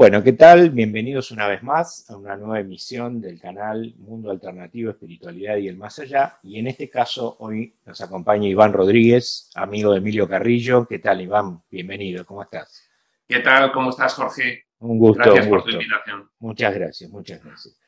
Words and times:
Bueno, 0.00 0.22
¿qué 0.22 0.32
tal? 0.32 0.70
Bienvenidos 0.70 1.30
una 1.30 1.46
vez 1.46 1.62
más 1.62 2.08
a 2.08 2.16
una 2.16 2.34
nueva 2.34 2.58
emisión 2.58 3.20
del 3.20 3.38
canal 3.38 3.94
Mundo 3.98 4.30
Alternativo, 4.30 4.90
Espiritualidad 4.90 5.58
y 5.58 5.68
el 5.68 5.76
Más 5.76 5.98
Allá. 5.98 6.38
Y 6.42 6.58
en 6.58 6.68
este 6.68 6.88
caso 6.88 7.36
hoy 7.38 7.74
nos 7.84 8.00
acompaña 8.00 8.48
Iván 8.48 8.72
Rodríguez, 8.72 9.50
amigo 9.54 9.92
de 9.92 9.98
Emilio 9.98 10.26
Carrillo. 10.26 10.86
¿Qué 10.86 11.00
tal, 11.00 11.20
Iván? 11.20 11.62
Bienvenido, 11.70 12.24
¿cómo 12.24 12.42
estás? 12.42 12.88
¿Qué 13.28 13.40
tal? 13.40 13.72
¿Cómo 13.72 13.90
estás, 13.90 14.14
Jorge? 14.14 14.64
Un 14.78 14.98
gusto. 14.98 15.22
Gracias 15.22 15.44
un 15.44 15.50
por 15.50 15.64
tu 15.64 15.70
invitación. 15.70 16.30
Muchas 16.38 16.74
gracias, 16.74 17.10
muchas 17.10 17.44
gracias. 17.44 17.78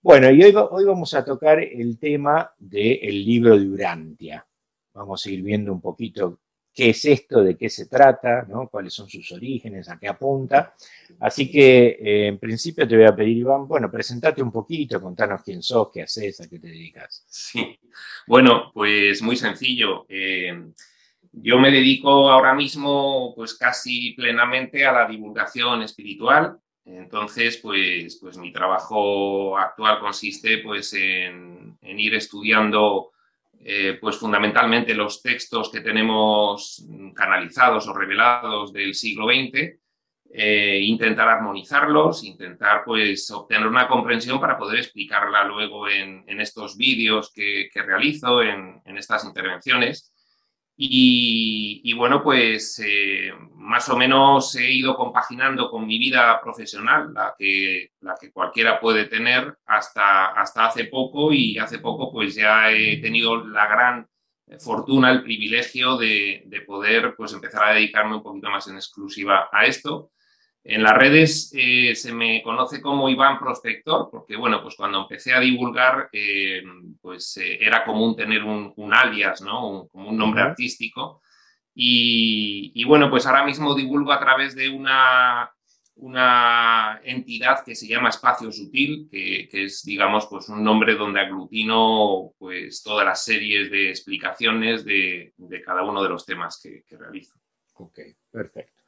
Bueno, 0.00 0.30
y 0.30 0.42
hoy, 0.42 0.54
hoy 0.56 0.84
vamos 0.86 1.12
a 1.12 1.22
tocar 1.22 1.58
el 1.62 1.98
tema 1.98 2.54
del 2.58 3.22
libro 3.22 3.58
de 3.58 3.68
Urantia. 3.68 4.46
Vamos 4.94 5.26
a 5.26 5.30
ir 5.30 5.42
viendo 5.42 5.74
un 5.74 5.82
poquito 5.82 6.40
qué 6.74 6.90
es 6.90 7.04
esto, 7.04 7.42
de 7.42 7.56
qué 7.56 7.68
se 7.68 7.86
trata, 7.86 8.46
cuáles 8.70 8.94
son 8.94 9.08
sus 9.08 9.32
orígenes, 9.32 9.88
a 9.88 9.98
qué 9.98 10.08
apunta. 10.08 10.74
Así 11.18 11.50
que, 11.50 11.98
eh, 12.00 12.26
en 12.28 12.38
principio, 12.38 12.86
te 12.86 12.96
voy 12.96 13.06
a 13.06 13.14
pedir, 13.14 13.38
Iván, 13.38 13.66
bueno, 13.66 13.90
presentate 13.90 14.42
un 14.42 14.52
poquito, 14.52 15.00
contanos 15.00 15.42
quién 15.42 15.62
sos, 15.62 15.88
qué 15.92 16.02
haces, 16.02 16.40
a 16.40 16.48
qué 16.48 16.58
te 16.58 16.68
dedicas. 16.68 17.24
Sí. 17.28 17.78
Bueno, 18.26 18.70
pues 18.72 19.20
muy 19.22 19.36
sencillo. 19.36 20.06
Eh, 20.08 20.72
yo 21.32 21.58
me 21.58 21.70
dedico 21.70 22.30
ahora 22.30 22.54
mismo, 22.54 23.34
pues 23.34 23.54
casi 23.54 24.12
plenamente 24.12 24.84
a 24.84 24.92
la 24.92 25.08
divulgación 25.08 25.82
espiritual. 25.82 26.58
Entonces, 26.84 27.58
pues, 27.58 28.18
pues 28.20 28.36
mi 28.38 28.52
trabajo 28.52 29.56
actual 29.56 30.00
consiste, 30.00 30.58
pues, 30.58 30.92
en 30.94 31.76
ir 31.82 32.14
estudiando, 32.14 33.12
eh, 33.62 33.98
pues, 34.00 34.16
fundamentalmente 34.16 34.94
los 34.94 35.22
textos 35.22 35.70
que 35.70 35.80
tenemos 35.80 36.86
canalizados 37.14 37.86
o 37.88 37.94
revelados 37.94 38.72
del 38.72 38.94
siglo 38.94 39.26
XX. 39.26 39.78
eh, 40.32 40.78
intentar 40.82 41.28
armonizarlos, 41.28 42.22
intentar 42.22 42.84
pues 42.84 43.28
obtener 43.32 43.66
una 43.66 43.88
comprensión 43.88 44.40
para 44.40 44.56
poder 44.56 44.78
explicarla 44.78 45.44
luego 45.44 45.88
en, 45.88 46.24
estos 46.40 46.76
vídeos 46.76 47.32
que, 47.34 47.68
realizo, 47.74 48.40
en, 48.40 48.80
estas 48.96 49.24
intervenciones. 49.24 50.14
Y, 50.82 51.92
bueno, 51.92 52.22
pues 52.22 52.82
eh, 52.82 53.32
más 53.56 53.86
o 53.90 53.98
menos 53.98 54.56
he 54.56 54.70
ido 54.72 54.96
compaginando 54.96 55.70
con 55.70 55.86
mi 55.86 55.98
vida 55.98 56.40
profesional, 56.40 57.12
la 57.12 57.34
que, 57.38 57.90
la 58.00 58.14
que 58.18 58.32
cualquiera 58.32 58.80
puede 58.80 59.04
tener 59.04 59.58
hasta, 59.66 60.28
hasta 60.28 60.64
hace 60.64 60.86
poco 60.86 61.34
y 61.34 61.58
hace 61.58 61.80
poco 61.80 62.10
pues 62.10 62.34
ya 62.34 62.72
he 62.72 62.96
tenido 62.96 63.44
la 63.46 63.66
gran 63.66 64.08
fortuna, 64.58 65.10
el 65.10 65.22
privilegio 65.22 65.98
de, 65.98 66.44
de 66.46 66.60
poder 66.62 67.14
pues 67.14 67.34
empezar 67.34 67.62
a 67.64 67.74
dedicarme 67.74 68.16
un 68.16 68.22
poquito 68.22 68.48
más 68.48 68.66
en 68.68 68.76
exclusiva 68.76 69.50
a 69.52 69.66
esto. 69.66 70.12
En 70.62 70.82
las 70.82 70.94
redes 70.94 71.52
eh, 71.54 71.94
se 71.94 72.12
me 72.12 72.42
conoce 72.42 72.82
como 72.82 73.08
Iván 73.08 73.38
Prospector, 73.38 74.08
porque 74.10 74.36
bueno, 74.36 74.62
pues 74.62 74.74
cuando 74.76 75.02
empecé 75.02 75.32
a 75.32 75.40
divulgar, 75.40 76.10
eh, 76.12 76.62
pues 77.00 77.38
eh, 77.38 77.58
era 77.60 77.84
común 77.84 78.14
tener 78.14 78.44
un, 78.44 78.72
un 78.76 78.94
alias, 78.94 79.40
¿no? 79.40 79.68
Un, 79.68 79.88
como 79.88 80.10
un 80.10 80.16
nombre 80.18 80.42
artístico. 80.42 81.22
Y, 81.74 82.72
y, 82.74 82.84
bueno, 82.84 83.08
pues 83.08 83.24
ahora 83.26 83.44
mismo 83.44 83.74
divulgo 83.74 84.12
a 84.12 84.20
través 84.20 84.54
de 84.54 84.68
una, 84.68 85.50
una 85.94 87.00
entidad 87.04 87.64
que 87.64 87.74
se 87.74 87.86
llama 87.86 88.10
Espacio 88.10 88.52
Sutil, 88.52 89.08
que, 89.10 89.48
que, 89.50 89.64
es, 89.64 89.82
digamos, 89.82 90.26
pues 90.26 90.48
un 90.50 90.62
nombre 90.62 90.94
donde 90.94 91.20
aglutino 91.20 92.32
pues 92.38 92.82
todas 92.82 93.06
las 93.06 93.24
series 93.24 93.70
de 93.70 93.88
explicaciones 93.88 94.84
de, 94.84 95.32
de 95.38 95.62
cada 95.62 95.82
uno 95.84 96.02
de 96.02 96.08
los 96.10 96.26
temas 96.26 96.60
que, 96.62 96.84
que 96.86 96.98
realizo. 96.98 97.34
Ok, 97.74 97.98
perfecto. 98.30 98.79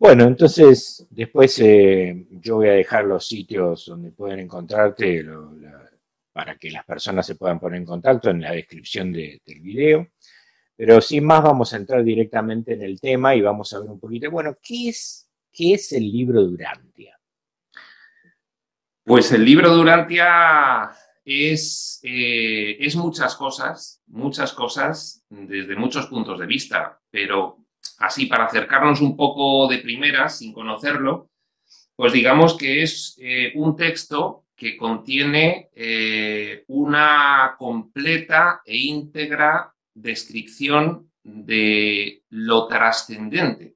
Bueno, 0.00 0.24
entonces 0.24 1.06
después 1.10 1.58
eh, 1.58 2.26
yo 2.30 2.56
voy 2.56 2.68
a 2.68 2.72
dejar 2.72 3.04
los 3.04 3.28
sitios 3.28 3.84
donde 3.84 4.12
pueden 4.12 4.38
encontrarte 4.38 5.26
para 6.32 6.56
que 6.56 6.70
las 6.70 6.86
personas 6.86 7.26
se 7.26 7.34
puedan 7.34 7.60
poner 7.60 7.80
en 7.80 7.84
contacto 7.84 8.30
en 8.30 8.40
la 8.40 8.52
descripción 8.52 9.12
de, 9.12 9.42
del 9.44 9.60
video. 9.60 10.08
Pero 10.74 11.02
sin 11.02 11.26
más 11.26 11.42
vamos 11.42 11.74
a 11.74 11.76
entrar 11.76 12.02
directamente 12.02 12.72
en 12.72 12.80
el 12.80 12.98
tema 12.98 13.36
y 13.36 13.42
vamos 13.42 13.74
a 13.74 13.80
ver 13.80 13.90
un 13.90 14.00
poquito, 14.00 14.30
bueno, 14.30 14.56
¿qué 14.62 14.88
es, 14.88 15.28
qué 15.52 15.74
es 15.74 15.92
el 15.92 16.10
libro 16.10 16.40
de 16.40 16.48
Urantia? 16.48 17.20
Pues 19.04 19.30
el 19.32 19.44
libro 19.44 19.70
de 19.70 19.80
Urantia 19.82 20.92
es, 21.22 22.00
eh, 22.02 22.78
es 22.80 22.96
muchas 22.96 23.36
cosas, 23.36 24.02
muchas 24.06 24.54
cosas 24.54 25.22
desde 25.28 25.76
muchos 25.76 26.06
puntos 26.06 26.40
de 26.40 26.46
vista, 26.46 26.98
pero 27.10 27.59
así 28.00 28.26
para 28.26 28.44
acercarnos 28.44 29.00
un 29.00 29.16
poco 29.16 29.68
de 29.68 29.78
primeras, 29.78 30.38
sin 30.38 30.52
conocerlo, 30.52 31.30
pues 32.00 32.14
digamos 32.14 32.56
que 32.56 32.82
es 32.82 33.14
eh, 33.20 33.52
un 33.56 33.76
texto 33.76 34.46
que 34.56 34.74
contiene 34.76 35.68
eh, 35.74 36.64
una 36.68 37.56
completa 37.58 38.62
e 38.64 38.76
íntegra 38.76 39.70
descripción 39.92 41.10
de 41.22 42.22
lo 42.30 42.66
trascendente. 42.66 43.74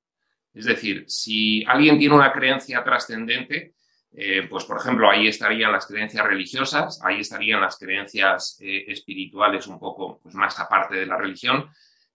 Es 0.54 0.64
decir, 0.64 1.04
si 1.06 1.62
alguien 1.66 1.98
tiene 1.98 2.14
una 2.14 2.32
creencia 2.32 2.82
trascendente, 2.82 3.74
eh, 4.12 4.46
pues 4.48 4.64
por 4.64 4.78
ejemplo, 4.78 5.10
ahí 5.10 5.28
estarían 5.28 5.72
las 5.72 5.86
creencias 5.86 6.24
religiosas, 6.24 7.00
ahí 7.04 7.20
estarían 7.20 7.60
las 7.60 7.76
creencias 7.76 8.56
espirituales 8.60 9.66
un 9.66 9.78
poco 9.78 10.20
pues, 10.22 10.34
más 10.34 10.58
aparte 10.58 10.96
de 10.96 11.06
la 11.06 11.18
religión, 11.18 11.68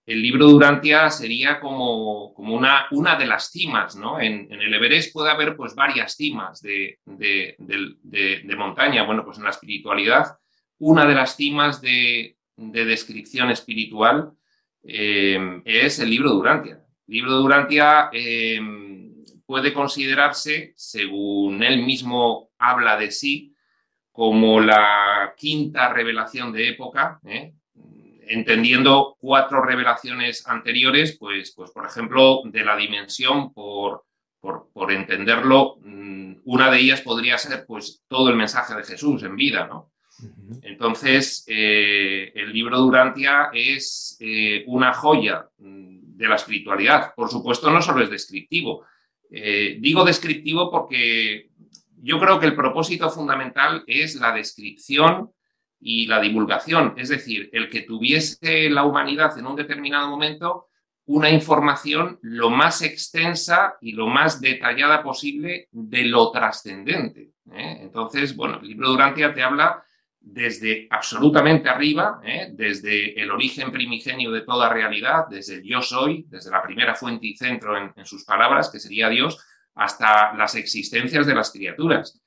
el 0.09 0.23
libro 0.23 0.47
de 0.47 0.53
Urantia 0.55 1.11
sería 1.11 1.59
como, 1.59 2.29
una, 2.31 3.15
de 3.15 3.27
las 3.27 3.51
cimas, 3.51 3.95
¿no? 3.95 4.19
En, 4.19 4.51
el 4.51 4.73
Everest 4.73 5.13
puede 5.13 5.29
haber 5.29 5.55
pues 5.55 5.75
varias 5.75 6.15
cimas 6.15 6.63
de, 6.63 6.97
montaña. 8.57 9.03
Bueno, 9.03 9.23
pues 9.23 9.37
en 9.37 9.43
la 9.43 9.51
espiritualidad, 9.51 10.35
una 10.79 11.05
de 11.05 11.13
las 11.13 11.35
cimas 11.35 11.79
de, 11.79 12.35
descripción 12.55 13.51
espiritual 13.51 14.31
eh, 14.83 15.61
es 15.63 15.99
el 15.99 16.09
libro 16.09 16.31
de 16.31 16.37
Urantia. 16.37 16.85
El 17.07 17.13
libro 17.13 17.37
de 17.37 17.43
Urantia 17.43 18.09
eh, 18.11 18.59
puede 19.45 19.71
considerarse, 19.73 20.73
según 20.75 21.61
él 21.61 21.83
mismo 21.83 22.49
habla 22.57 22.97
de 22.97 23.11
sí, 23.11 23.55
como 24.11 24.59
la 24.59 25.35
quinta 25.37 25.93
revelación 25.93 26.51
de 26.51 26.69
época, 26.69 27.19
¿eh? 27.27 27.53
Entendiendo 28.29 29.17
cuatro 29.19 29.61
revelaciones 29.61 30.47
anteriores, 30.47 31.17
pues, 31.19 31.51
pues 31.55 31.71
por 31.71 31.85
ejemplo, 31.85 32.41
de 32.45 32.63
la 32.63 32.77
dimensión, 32.77 33.53
por, 33.53 34.05
por, 34.39 34.69
por, 34.71 34.91
entenderlo, 34.91 35.77
mm, 35.81 36.41
una 36.45 36.71
de 36.71 36.79
ellas 36.79 37.01
podría 37.01 37.37
ser 37.37 37.65
pues 37.65 38.03
todo 38.07 38.29
el 38.29 38.35
mensaje 38.35 38.75
de 38.75 38.83
Jesús 38.83 39.23
en 39.23 39.35
vida, 39.35 39.67
¿no? 39.67 39.91
Entonces, 40.63 41.45
eh, 41.47 42.31
el 42.35 42.51
libro 42.51 42.77
de 42.77 42.83
Urantia 42.83 43.49
es 43.53 44.17
eh, 44.19 44.63
una 44.67 44.93
joya 44.93 45.47
mm, 45.57 46.17
de 46.17 46.27
la 46.27 46.35
espiritualidad. 46.35 47.13
Por 47.15 47.29
supuesto, 47.29 47.71
no 47.71 47.81
solo 47.81 48.03
es 48.03 48.09
descriptivo. 48.09 48.85
Eh, 49.31 49.77
digo 49.79 50.03
descriptivo 50.03 50.69
porque 50.69 51.49
yo 52.01 52.19
creo 52.19 52.39
que 52.39 52.47
el 52.47 52.55
propósito 52.55 53.09
fundamental 53.09 53.83
es 53.87 54.15
la 54.15 54.33
descripción 54.33 55.31
y 55.79 56.07
la 56.07 56.19
divulgación, 56.19 56.93
es 56.97 57.09
decir, 57.09 57.49
el 57.53 57.69
que 57.69 57.81
tuviese 57.81 58.69
la 58.69 58.83
humanidad 58.83 59.37
en 59.37 59.47
un 59.47 59.55
determinado 59.55 60.09
momento 60.09 60.69
una 61.09 61.31
información 61.31 62.19
lo 62.21 62.51
más 62.51 62.83
extensa 62.83 63.77
y 63.81 63.93
lo 63.93 64.05
más 64.05 64.39
detallada 64.41 65.01
posible 65.01 65.67
de 65.71 66.03
lo 66.03 66.29
trascendente. 66.29 67.31
¿eh? 67.51 67.79
Entonces, 67.81 68.35
bueno, 68.35 68.59
el 68.61 68.67
libro 68.67 68.89
de 68.89 68.93
Urantia 68.93 69.33
te 69.33 69.41
habla 69.41 69.83
desde 70.19 70.87
absolutamente 70.91 71.67
arriba, 71.67 72.21
¿eh? 72.23 72.49
desde 72.53 73.19
el 73.19 73.31
origen 73.31 73.71
primigenio 73.71 74.29
de 74.29 74.41
toda 74.41 74.69
realidad, 74.69 75.25
desde 75.27 75.55
el 75.55 75.63
yo 75.63 75.81
soy, 75.81 76.25
desde 76.29 76.51
la 76.51 76.61
primera 76.61 76.93
fuente 76.93 77.25
y 77.25 77.35
centro 77.35 77.75
en, 77.75 77.91
en 77.95 78.05
sus 78.05 78.23
palabras, 78.23 78.69
que 78.69 78.79
sería 78.79 79.09
Dios, 79.09 79.43
hasta 79.73 80.35
las 80.35 80.53
existencias 80.53 81.25
de 81.25 81.33
las 81.33 81.51
criaturas. 81.51 82.21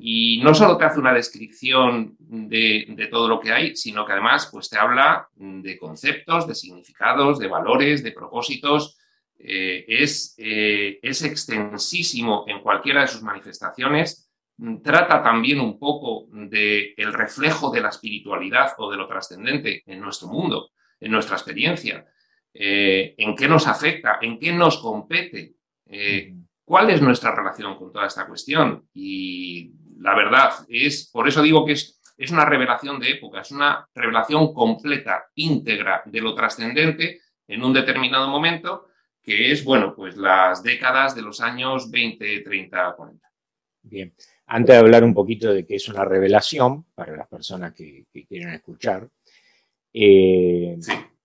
Y 0.00 0.40
no 0.42 0.54
solo 0.54 0.76
te 0.76 0.84
hace 0.84 1.00
una 1.00 1.12
descripción 1.12 2.16
de, 2.18 2.86
de, 2.88 3.06
todo 3.08 3.28
lo 3.28 3.40
que 3.40 3.52
hay, 3.52 3.76
sino 3.76 4.06
que 4.06 4.12
además 4.12 4.48
pues, 4.52 4.70
te 4.70 4.78
habla 4.78 5.28
de 5.34 5.76
conceptos, 5.76 6.46
de 6.46 6.54
significados, 6.54 7.38
de 7.38 7.48
valores, 7.48 8.02
de 8.02 8.12
propósitos. 8.12 8.96
Eh, 9.40 9.84
es, 9.88 10.34
eh, 10.38 10.98
es 11.02 11.22
extensísimo 11.22 12.44
en 12.48 12.60
cualquiera 12.60 13.02
de 13.02 13.08
sus 13.08 13.22
manifestaciones. 13.22 14.30
Trata 14.82 15.22
también 15.22 15.60
un 15.60 15.78
poco 15.78 16.26
del 16.32 16.94
el 16.96 17.12
reflejo 17.12 17.70
de 17.70 17.80
la 17.80 17.90
espiritualidad 17.90 18.72
o 18.78 18.90
de 18.90 18.96
lo 18.96 19.06
trascendente 19.06 19.82
en 19.86 20.00
nuestro 20.00 20.28
mundo, 20.28 20.70
en 20.98 21.12
nuestra 21.12 21.36
experiencia. 21.36 22.04
Eh, 22.52 23.14
en 23.18 23.36
qué 23.36 23.46
nos 23.46 23.68
afecta, 23.68 24.18
en 24.20 24.38
qué 24.38 24.52
nos 24.52 24.78
compete. 24.78 25.54
¿Cuál 26.68 26.90
es 26.90 27.00
nuestra 27.00 27.34
relación 27.34 27.78
con 27.78 27.90
toda 27.90 28.06
esta 28.06 28.26
cuestión? 28.26 28.86
Y 28.92 29.72
la 30.00 30.14
verdad 30.14 30.52
es, 30.68 31.08
por 31.10 31.26
eso 31.26 31.40
digo 31.40 31.64
que 31.64 31.72
es, 31.72 31.98
es 32.14 32.30
una 32.30 32.44
revelación 32.44 33.00
de 33.00 33.12
época, 33.12 33.40
es 33.40 33.52
una 33.52 33.88
revelación 33.94 34.52
completa, 34.52 35.24
íntegra 35.34 36.02
de 36.04 36.20
lo 36.20 36.34
trascendente 36.34 37.22
en 37.46 37.64
un 37.64 37.72
determinado 37.72 38.28
momento, 38.28 38.88
que 39.22 39.50
es, 39.50 39.64
bueno, 39.64 39.94
pues 39.96 40.18
las 40.18 40.62
décadas 40.62 41.14
de 41.16 41.22
los 41.22 41.40
años 41.40 41.90
20, 41.90 42.42
30, 42.42 42.94
40. 42.94 43.28
Bien, 43.84 44.14
antes 44.48 44.74
de 44.74 44.78
hablar 44.78 45.04
un 45.04 45.14
poquito 45.14 45.50
de 45.50 45.64
qué 45.64 45.76
es 45.76 45.88
una 45.88 46.04
revelación, 46.04 46.84
para 46.94 47.16
las 47.16 47.28
personas 47.28 47.72
que, 47.72 48.04
quieren 48.28 48.50
escuchar, 48.50 49.08
eh, 49.94 50.76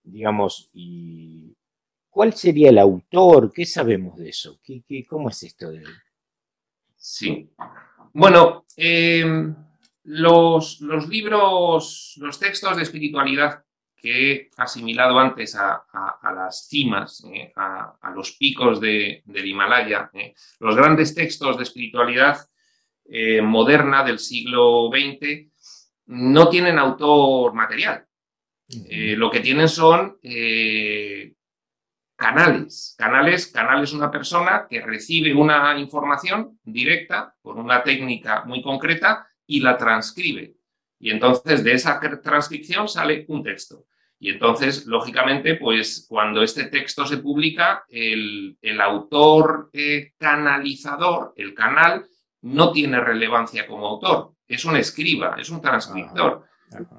digamos, 0.04 0.70
y 0.72 1.54
¿cuál 2.14 2.34
sería 2.34 2.70
el 2.70 2.78
autor? 2.78 3.52
¿Qué 3.52 3.66
sabemos 3.66 4.18
de 4.18 4.30
eso? 4.30 4.60
¿Qué, 4.64 5.06
cómo 5.10 5.30
es 5.30 5.44
esto 5.44 5.72
de 5.72 5.84
Sí. 6.96 7.50
Bueno, 8.14 8.66
em, 8.78 9.54
los, 10.04 10.80
libros, 11.10 12.14
los 12.18 12.40
textos 12.40 12.78
de 12.78 12.84
espiritualidad 12.84 13.64
que 13.98 14.32
he 14.32 14.50
asimilado 14.58 15.18
antes 15.18 15.56
a, 15.56 15.84
las 16.36 16.68
cimas, 16.68 17.26
eh, 17.34 17.52
a, 17.56 18.12
los 18.16 18.34
picos 18.34 18.80
del 18.80 19.24
Himalaya, 19.26 20.12
eh, 20.14 20.34
los 20.60 20.76
grandes 20.76 21.16
textos 21.16 21.58
de 21.58 21.64
espiritualidad 21.64 22.38
eh, 23.06 23.42
moderna 23.42 24.04
del 24.04 24.20
siglo 24.20 24.90
XX 24.92 25.52
no 26.06 26.48
tienen 26.50 26.78
autor 26.78 27.54
material. 27.54 28.06
lo 29.18 29.30
que 29.30 29.40
tienen 29.40 29.68
son 29.68 30.18
canales. 32.16 32.96
Canales, 32.98 33.48
canal 33.48 33.84
es 33.84 33.94
una 33.94 34.12
persona 34.12 34.68
que 34.70 34.82
recibe 34.82 35.34
una 35.34 35.78
información 35.78 36.60
directa 36.64 37.36
por 37.42 37.58
una 37.58 37.84
técnica 37.84 38.44
muy 38.46 38.62
concreta 38.62 39.28
y 39.46 39.60
la 39.60 39.78
transcribe. 39.78 40.56
Y 41.00 41.10
entonces 41.12 41.64
de 41.64 41.74
esa 41.74 42.00
transcripción 42.22 42.88
sale 42.88 43.26
un 43.28 43.44
texto. 43.44 43.86
Y 44.20 44.30
entonces, 44.30 44.86
lógicamente, 44.86 45.56
pues 45.56 46.06
cuando 46.08 46.44
este 46.44 46.66
texto 46.66 47.06
se 47.06 47.18
publica, 47.18 47.84
el, 47.90 48.58
autor 48.80 49.70
eh, 49.74 50.14
canalizador, 50.18 51.34
el 51.36 51.54
canal, 51.54 52.08
no 52.44 52.72
tiene 52.72 53.02
relevancia 53.02 53.68
como 53.68 53.86
autor. 53.86 54.36
Es 54.48 54.64
un 54.64 54.78
escriba, 54.78 55.36
es 55.38 55.50
un 55.50 55.62
transcriptor. 55.62 56.46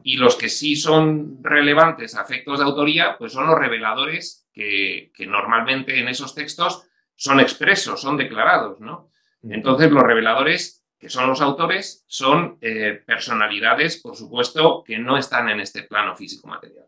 Y 0.03 0.17
los 0.17 0.37
que 0.37 0.49
sí 0.49 0.77
son 0.77 1.43
relevantes 1.43 2.15
a 2.17 2.23
efectos 2.23 2.59
de 2.59 2.65
autoría, 2.65 3.17
pues 3.19 3.33
son 3.33 3.47
los 3.47 3.59
reveladores 3.59 4.49
que, 4.53 5.11
normalmente 5.27 5.99
en 5.99 6.09
esos 6.09 6.35
textos 6.35 6.87
son 7.15 7.41
expresos, 7.41 8.01
son 8.01 8.17
declarados, 8.17 8.81
¿no? 8.81 9.11
Entonces, 9.43 9.91
los 9.91 10.03
reveladores, 10.03 10.85
que 10.99 11.11
son 11.11 11.29
los 11.29 11.43
autores, 11.43 12.05
son 12.07 12.57
eh, 12.63 13.03
personalidades, 13.07 14.01
por 14.01 14.17
supuesto, 14.17 14.83
que 14.83 14.99
no 14.99 15.19
están 15.19 15.51
en 15.51 15.61
este 15.61 15.83
plano 15.83 16.17
físico-material. 16.17 16.87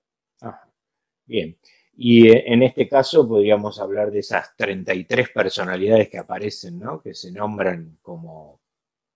Bien. 1.27 1.59
Y 1.97 2.29
eh, 2.29 2.45
en 2.47 2.63
este 2.63 2.89
caso 2.89 3.27
podríamos 3.27 3.81
hablar 3.81 4.11
de 4.11 4.21
esas 4.21 4.55
33 4.57 5.31
personalidades 5.31 6.09
que 6.09 6.19
aparecen, 6.19 6.79
¿no? 6.79 7.01
Que 7.01 7.15
se 7.15 7.33
nombran 7.33 7.99
como, 8.03 8.61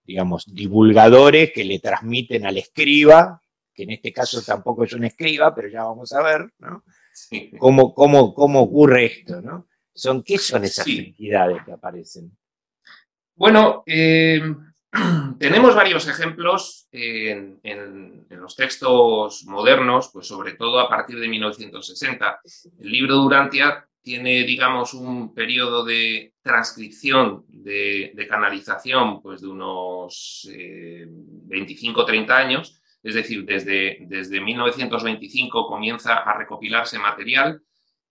digamos, 0.05 0.53
divulgadores 0.53 1.53
que 1.53 1.65
le 1.65 1.79
transmiten 1.79 2.47
al 2.47 2.57
escriba, 2.57 3.43
que 3.73 3.85
en 3.85 3.91
este 3.91 4.13
caso 4.13 4.43
tampoco 4.43 4.85
es 4.85 4.93
un 4.93 5.05
escriba, 5.05 5.55
pero 5.55 5.69
ya 5.69 5.85
vamos 5.85 6.13
a 6.13 6.23
ver, 6.23 6.53
¿no? 6.59 6.85
¿Cómo, 7.59 7.95
cómo, 7.95 8.35
cómo 8.35 8.61
ocurre 8.63 9.07
esto, 9.07 9.41
¿no? 9.41 9.69
Son, 9.93 10.23
¿Qué 10.23 10.39
son 10.39 10.65
esas 10.65 10.87
entidades 10.87 11.63
que 11.65 11.73
aparecen? 11.73 12.37
Bueno, 13.35 13.83
eh, 13.87 14.41
tenemos 15.39 15.75
varios 15.75 16.09
ejemplos 16.09 16.89
en, 16.93 17.61
los 18.31 18.57
textos 18.57 19.45
modernos, 19.47 20.11
pues 20.13 20.27
sobre 20.27 20.55
todo 20.55 20.81
a 20.81 20.89
partir 20.89 21.19
de 21.19 21.29
1960. 21.29 22.41
El 22.81 22.91
libro 22.91 23.17
Durantia 23.17 23.87
tiene, 24.03 24.45
digamos, 24.45 24.95
un 24.95 25.35
periodo 25.35 25.85
de 25.85 26.35
transcripción, 26.43 27.45
de, 27.49 28.27
canalización, 28.29 29.21
pues 29.23 29.43
de 29.43 29.49
unos 29.49 30.49
25-30 30.51 32.29
eh, 32.29 32.33
años, 32.33 32.80
es 33.03 33.15
decir, 33.15 33.45
desde, 33.45 33.99
desde 34.03 34.41
1925 34.41 35.67
comienza 35.67 36.17
a 36.17 36.37
recopilarse 36.37 36.99
material 36.99 37.63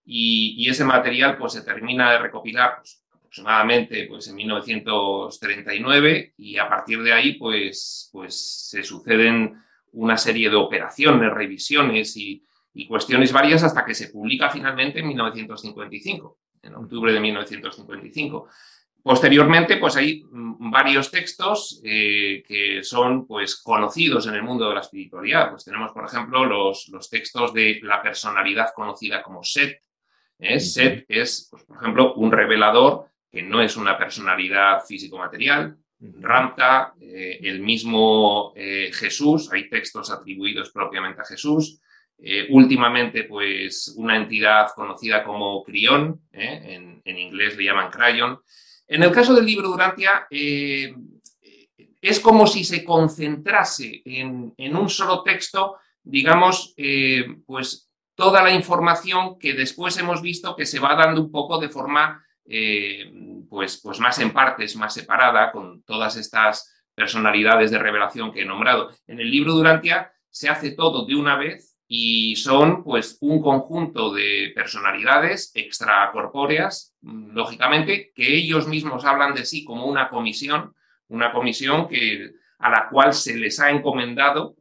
y, 0.03 0.68
ese 0.69 0.83
material 0.83 1.38
pues 1.38 1.53
se 1.53 1.62
termina 1.62 2.12
de 2.12 2.18
recopilar 2.19 2.77
pues, 2.77 3.03
aproximadamente 3.13 4.07
pues, 4.07 4.27
en 4.27 4.36
1939 4.36 6.33
y 6.38 6.57
a 6.57 6.68
partir 6.68 7.03
de 7.03 7.13
ahí 7.13 7.33
pues, 7.33 8.09
pues 8.12 8.68
se 8.69 8.81
suceden 8.83 9.62
una 9.91 10.18
serie 10.18 10.50
de 10.50 10.56
operaciones, 10.56 11.31
revisiones 11.31 12.18
y, 12.18 12.44
cuestiones 12.88 13.33
varias 13.33 13.62
hasta 13.63 13.83
que 13.83 13.94
se 13.94 14.07
publica 14.07 14.50
finalmente 14.50 15.00
en 15.00 15.07
1955, 15.09 16.39
en 16.62 16.75
octubre 16.75 17.12
de 17.12 17.19
1955. 17.19 18.47
Posteriormente, 19.01 19.77
pues 19.77 19.95
hay 19.95 20.25
varios 20.31 21.09
textos 21.09 21.81
eh, 21.83 22.43
que 22.45 22.83
son 22.83 23.25
pues, 23.25 23.61
conocidos 23.61 24.27
en 24.27 24.35
el 24.35 24.43
mundo 24.43 24.67
de 24.67 24.75
la 24.75 24.81
espiritualidad. 24.81 25.51
Pues 25.51 25.63
tenemos, 25.63 25.91
por 25.91 26.05
ejemplo, 26.05 26.45
los, 26.45 26.89
los 26.89 27.09
textos 27.09 27.53
de 27.53 27.79
la 27.83 28.01
personalidad 28.01 28.73
conocida 28.75 29.23
como 29.23 29.43
Set. 29.43 29.81
¿eh? 30.37 30.59
Set 30.59 31.05
es, 31.07 31.47
pues, 31.49 31.63
por 31.63 31.77
ejemplo, 31.77 32.13
un 32.15 32.31
revelador 32.31 33.07
que 33.31 33.41
no 33.41 33.61
es 33.61 33.77
una 33.77 33.97
personalidad 33.97 34.83
físico-material. 34.85 35.77
Ramta, 36.01 36.93
eh, 36.99 37.39
el 37.43 37.59
mismo 37.59 38.53
Jesús, 38.55 39.51
hay 39.51 39.69
textos 39.69 40.09
atribuidos 40.09 40.71
propiamente 40.71 41.21
a 41.21 41.25
Jesús. 41.25 41.81
Eh, 42.21 42.47
últimamente, 42.49 43.23
pues 43.23 43.93
una 43.95 44.17
entidad 44.17 44.67
conocida 44.75 45.23
como 45.23 45.63
Crión, 45.63 46.21
en, 46.33 47.01
inglés 47.05 47.55
le 47.57 47.63
llaman 47.63 47.89
Crayon. 47.89 48.39
En 48.89 49.03
el 49.03 49.12
caso 49.12 49.33
del 49.33 49.45
libro 49.45 49.69
Durantia, 49.69 50.27
es 50.30 52.19
como 52.19 52.47
si 52.47 52.63
se 52.63 52.83
concentrase 52.83 54.01
en, 54.03 54.75
un 54.75 54.89
solo 54.89 55.24
texto, 55.24 55.77
digamos, 56.03 56.74
pues 57.45 57.89
toda 58.15 58.44
la 58.44 58.51
información 58.51 59.39
que 59.39 59.53
después 59.53 59.95
hemos 59.97 60.21
visto 60.21 60.56
que 60.56 60.65
se 60.65 60.80
va 60.80 60.95
dando 60.95 61.21
un 61.21 61.31
poco 61.31 61.57
de 61.57 61.69
forma 61.69 62.21
eh, 62.51 63.12
pues, 63.47 63.80
pues 63.81 64.00
más 64.00 64.18
en 64.19 64.33
partes, 64.33 64.75
más 64.75 64.94
separada, 64.94 65.51
con 65.51 65.83
todas 65.83 66.18
estas 66.18 66.73
personalidades 66.95 67.69
de 67.69 67.78
revelación 67.78 68.33
que 68.33 68.42
he 68.42 68.45
nombrado. 68.45 68.90
En 69.07 69.19
el 69.19 69.30
libro 69.30 69.54
Durantia 69.54 70.11
se 70.30 70.49
hace 70.49 70.71
todo 70.71 71.06
de 71.06 71.16
una 71.16 71.37
vez 71.37 71.78
y 71.87 72.35
son 72.35 72.83
pues 72.83 73.18
un 73.21 73.42
conjunto 73.42 74.11
de 74.11 74.52
personalidades 74.56 75.52
extracorpóreas, 75.54 76.88
lógicamente, 77.01 78.11
que 78.15 78.35
ellos 78.35 78.68
mismos 78.68 79.06
hablan 79.06 79.33
de 79.33 79.45
sí 79.45 79.63
como 79.63 79.85
una 79.85 80.09
comisión, 80.09 80.73
una 81.07 81.31
comisión 81.31 81.87
que, 81.87 82.31
a 82.59 82.69
la 82.69 82.89
cual 82.89 83.13
se 83.13 83.37
les 83.37 83.59
ha 83.59 83.69
encomendado 83.69 84.56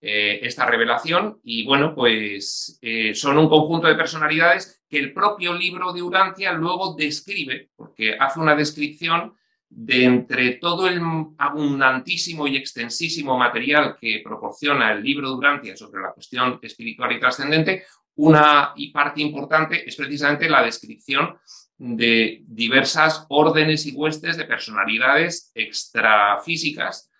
eh, 0.00 0.40
esta 0.42 0.66
revelación. 0.66 1.40
Y 1.42 1.64
bueno, 1.64 1.94
pues 1.94 2.78
eh, 2.82 3.14
son 3.14 3.38
un 3.38 3.48
conjunto 3.48 3.86
de 3.86 3.94
personalidades 3.94 4.84
que 4.88 4.98
el 4.98 5.12
propio 5.12 5.54
libro 5.54 5.92
de 5.92 6.02
Urantia 6.02 6.52
luego 6.52 6.94
describe, 6.94 7.70
porque 7.76 8.16
hace 8.18 8.40
una 8.40 8.54
descripción 8.54 9.34
de 9.68 10.04
entre 10.04 10.52
todo 10.52 10.86
el 10.86 11.00
abundantísimo 11.38 12.46
y 12.46 12.56
extensísimo 12.56 13.36
material 13.36 13.96
que 14.00 14.22
proporciona 14.24 14.92
el 14.92 15.02
libro 15.02 15.28
de 15.28 15.34
Urantia 15.34 15.76
sobre 15.76 16.02
la 16.02 16.12
cuestión 16.12 16.60
espiritual 16.62 17.12
y 17.12 17.20
trascendente, 17.20 17.84
una 18.16 18.72
y 18.76 18.90
parte 18.92 19.20
importante 19.20 19.86
es 19.86 19.96
precisamente 19.96 20.48
la 20.48 20.62
descripción 20.62 21.36
de 21.78 22.42
diversas 22.46 23.26
órdenes 23.28 23.86
y 23.86 23.92
huestes 23.92 24.36
de 24.36 24.44
personalidades 24.44 25.50
extrafísicas 25.54 27.10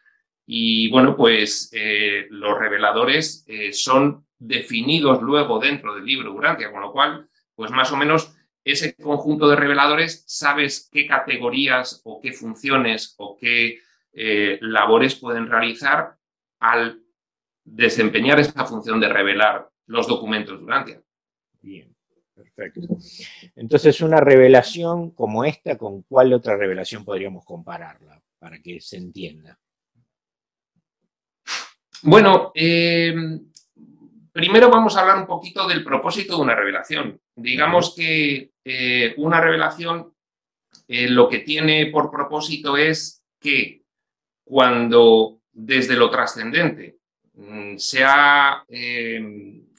y 0.47 0.89
bueno, 0.91 1.17
pues 1.17 1.71
eh, 1.73 2.27
los 2.31 2.57
reveladores 2.57 3.45
eh, 3.49 3.73
son 3.73 4.25
definidos 4.39 5.21
luego 5.21 5.59
dentro 5.59 5.95
del 5.95 6.05
libro 6.05 6.33
Urantia, 6.33 6.71
con 6.71 6.81
lo 6.81 6.93
cual, 6.93 7.29
pues 7.55 7.73
más 7.73 7.91
o 7.91 7.97
menos 7.97 8.33
ese 8.65 8.95
conjunto 8.95 9.49
de 9.49 9.57
reveladores 9.57 10.25
sabes 10.27 10.89
qué 10.93 11.07
categorías 11.07 12.01
o 12.05 12.21
qué 12.21 12.33
funciones 12.33 13.15
o 13.19 13.37
qué 13.37 13.81
eh, 14.13 14.59
labores 14.61 15.17
pueden 15.17 15.49
realizar 15.49 16.17
al 16.61 17.03
desempeñar 17.65 18.39
esa 18.39 18.65
función 18.65 19.01
de 19.01 19.09
revelar 19.09 19.69
los 19.87 20.07
documentos 20.07 20.61
Urantia. 20.63 21.03
Bien, 21.61 21.96
perfecto. 22.37 22.81
Entonces, 23.57 24.01
una 24.03 24.21
revelación 24.21 25.11
como 25.13 25.45
esta, 25.45 25.79
¿con 25.79 26.03
cuál 26.03 26.33
otra 26.35 26.57
revelación 26.57 27.05
podríamos 27.05 27.45
compararla 27.45 28.21
para 28.39 28.61
que 28.61 28.81
se 28.81 28.99
entienda? 28.99 29.59
Bueno, 32.03 32.53
eh, 32.55 33.15
primero 34.33 34.69
vamos 34.71 34.97
a 34.97 35.01
hablar 35.01 35.19
un 35.19 35.27
poquito 35.27 35.67
del 35.67 35.83
propósito 35.83 36.37
de 36.37 36.43
una 36.43 36.55
revelación. 36.55 37.19
Digamos 37.35 37.95
que 37.97 38.53
eh, 38.65 39.15
una 39.17 39.41
revelación 39.41 40.13
eh, 40.87 41.09
lo 41.09 41.29
que 41.29 41.41
tiene 41.41 41.87
por 41.87 42.11
propósito 42.11 42.77
es 42.77 43.25
que 43.41 43.83
cuando 44.45 45.41
desde 45.51 45.97
lo 45.97 46.11
trascendente 46.11 46.99
mm, 47.33 47.77
se 47.79 48.05
ha 48.05 48.65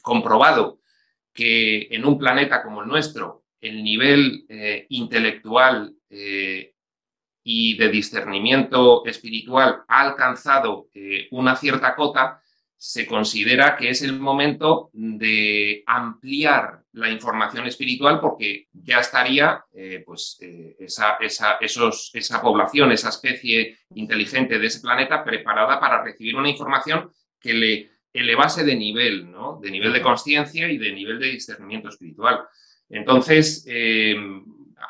comprobado 0.02 0.80
que 1.38 1.88
en 1.92 2.04
un 2.04 2.18
planeta 2.18 2.64
como 2.64 2.82
el 2.82 2.88
nuestro 2.90 3.46
el 3.62 3.84
nivel 3.84 4.46
intelectual 4.90 5.96
y 7.50 7.78
de 7.78 7.88
discernimiento 7.88 9.06
espiritual 9.06 9.84
ha 9.88 10.02
alcanzado 10.02 10.90
eh, 10.94 11.30
una 11.32 11.56
cierta 11.56 11.96
cota, 11.96 12.42
se 12.76 13.08
considera 13.08 13.78
que 13.78 13.90
es 13.90 14.02
el 14.02 14.20
momento 14.20 14.90
de 14.92 15.82
ampliar 15.88 16.84
la 16.92 17.10
información 17.10 17.66
espiritual 17.66 18.20
porque 18.20 18.68
ya 18.74 19.00
estaría 19.00 19.64
eh, 19.74 20.04
pues, 20.06 20.38
eh, 20.42 20.76
esa, 20.78 21.18
esos, 21.62 22.12
esa 22.14 22.42
población, 22.42 22.92
esa 22.92 23.10
especie 23.10 23.78
inteligente 23.92 24.60
de 24.60 24.68
ese 24.68 24.82
planeta 24.82 25.24
preparada 25.24 25.80
para 25.80 26.04
recibir 26.04 26.36
una 26.36 26.50
información 26.50 27.10
que 27.40 27.54
le 27.54 27.92
elevase 28.14 28.64
de 28.64 28.76
nivel, 28.76 29.32
¿no? 29.32 29.60
de 29.62 29.72
nivel 29.72 29.94
de 29.94 30.02
conciencia 30.02 30.70
y 30.70 30.78
de 30.78 30.92
nivel 30.92 31.20
de 31.20 31.32
discernimiento 31.32 31.90
espiritual. 31.90 32.42
Entonces, 32.90 33.66
eh, 33.68 34.16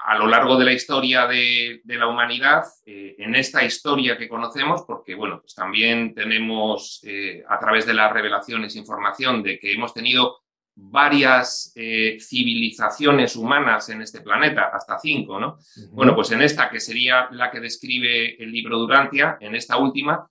a 0.06 0.18
lo 0.18 0.28
largo 0.28 0.58
de 0.58 0.66
la 0.66 0.74
historia 0.74 1.28
de, 1.28 1.82
la 1.86 2.08
humanidad, 2.08 2.64
eh, 2.86 3.16
en 3.18 3.36
esta 3.36 3.64
historia 3.64 4.18
que 4.18 4.30
conocemos, 4.30 4.84
porque 4.86 5.16
bueno, 5.16 5.42
pues 5.42 5.56
también 5.56 6.14
tenemos 6.14 7.02
eh, 7.04 7.44
a 7.48 7.60
través 7.60 7.86
de 7.86 7.94
las 7.94 8.12
revelaciones 8.12 8.76
información 8.76 9.44
de 9.44 9.60
que 9.60 9.74
hemos 9.74 9.94
tenido 9.94 10.40
varias 10.80 11.74
civilizaciones 11.74 13.36
humanas 13.36 13.90
en 13.90 14.04
este 14.04 14.22
planeta, 14.22 14.70
hasta 14.72 15.00
cinco, 15.00 15.40
¿no? 15.40 15.58
Bueno, 15.90 16.14
pues 16.14 16.30
en 16.30 16.44
esta, 16.44 16.70
que 16.70 16.80
sería 16.80 17.30
la 17.32 17.50
que 17.50 17.60
describe 17.60 18.36
el 18.40 18.52
libro 18.52 18.78
Durantia, 18.78 19.40
en 19.42 19.56
esta 19.56 19.78
última, 19.78 20.30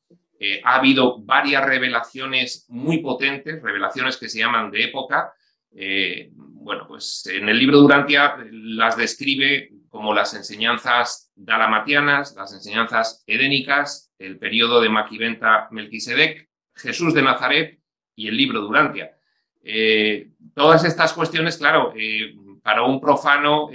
ha 0.64 0.76
habido 0.76 1.18
varias 1.18 1.64
revelaciones 1.64 2.66
muy 2.68 2.98
potentes, 2.98 3.62
revelaciones 3.62 4.16
que 4.16 4.28
se 4.28 4.38
llaman 4.40 4.70
de 4.70 4.84
época, 4.84 5.32
eh, 5.78 6.30
bueno, 6.32 6.86
pues 6.88 7.26
en 7.26 7.50
el 7.50 7.58
libro 7.58 7.78
Durantia 7.78 8.38
las 8.50 8.96
describe 8.96 9.70
como 9.90 10.14
las 10.14 10.32
enseñanzas 10.32 11.30
dalamatianas, 11.34 12.34
las 12.34 12.54
enseñanzas 12.54 13.22
edénicas, 13.26 14.10
el 14.18 14.38
periodo 14.38 14.80
de 14.80 14.88
Maquiventa 14.88 15.68
Melquisedec, 15.70 16.48
Jesús 16.74 17.12
de 17.12 17.22
Nazaret 17.22 17.78
y 18.14 18.28
el 18.28 18.36
libro 18.38 18.62
Durantia. 18.62 19.16
Eh, 19.62 20.30
todas 20.54 20.84
estas 20.84 21.12
cuestiones, 21.12 21.58
claro, 21.58 21.92
eh, 21.94 22.34
para 22.62 22.82
un 22.82 23.00
profano 23.00 23.68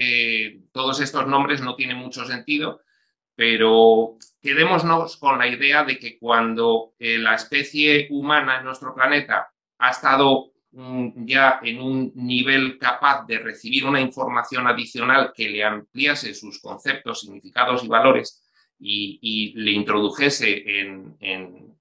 todos 0.72 1.00
estos 1.00 1.28
nombres 1.28 1.62
no 1.62 1.76
tienen 1.76 1.98
mucho 1.98 2.26
sentido, 2.26 2.82
pero 3.36 4.18
quedémonos 4.42 5.18
con 5.18 5.38
la 5.38 5.48
idea 5.48 5.84
de 5.84 6.00
que 6.00 6.18
cuando 6.18 6.94
la 7.00 7.36
especie 7.36 8.08
humana 8.10 8.58
en 8.58 8.66
nuestro 8.66 8.94
planeta 8.94 9.52
ha 9.78 9.90
estado 9.90 10.52
ya 10.74 11.60
en 11.64 11.82
un 11.82 12.12
nivel 12.16 12.78
capaz 12.78 13.26
de 13.26 13.40
recibir 13.40 13.86
una 13.86 14.00
información 14.00 14.68
adicional 14.68 15.34
que 15.36 15.50
le 15.50 15.64
ampliase 15.64 16.34
sus 16.34 16.62
conceptos, 16.62 17.22
significados 17.22 17.84
y 17.84 17.88
valores 17.88 18.42
y, 18.80 19.54
le 19.56 19.72
introdujese 19.72 20.80
en, 20.80 21.18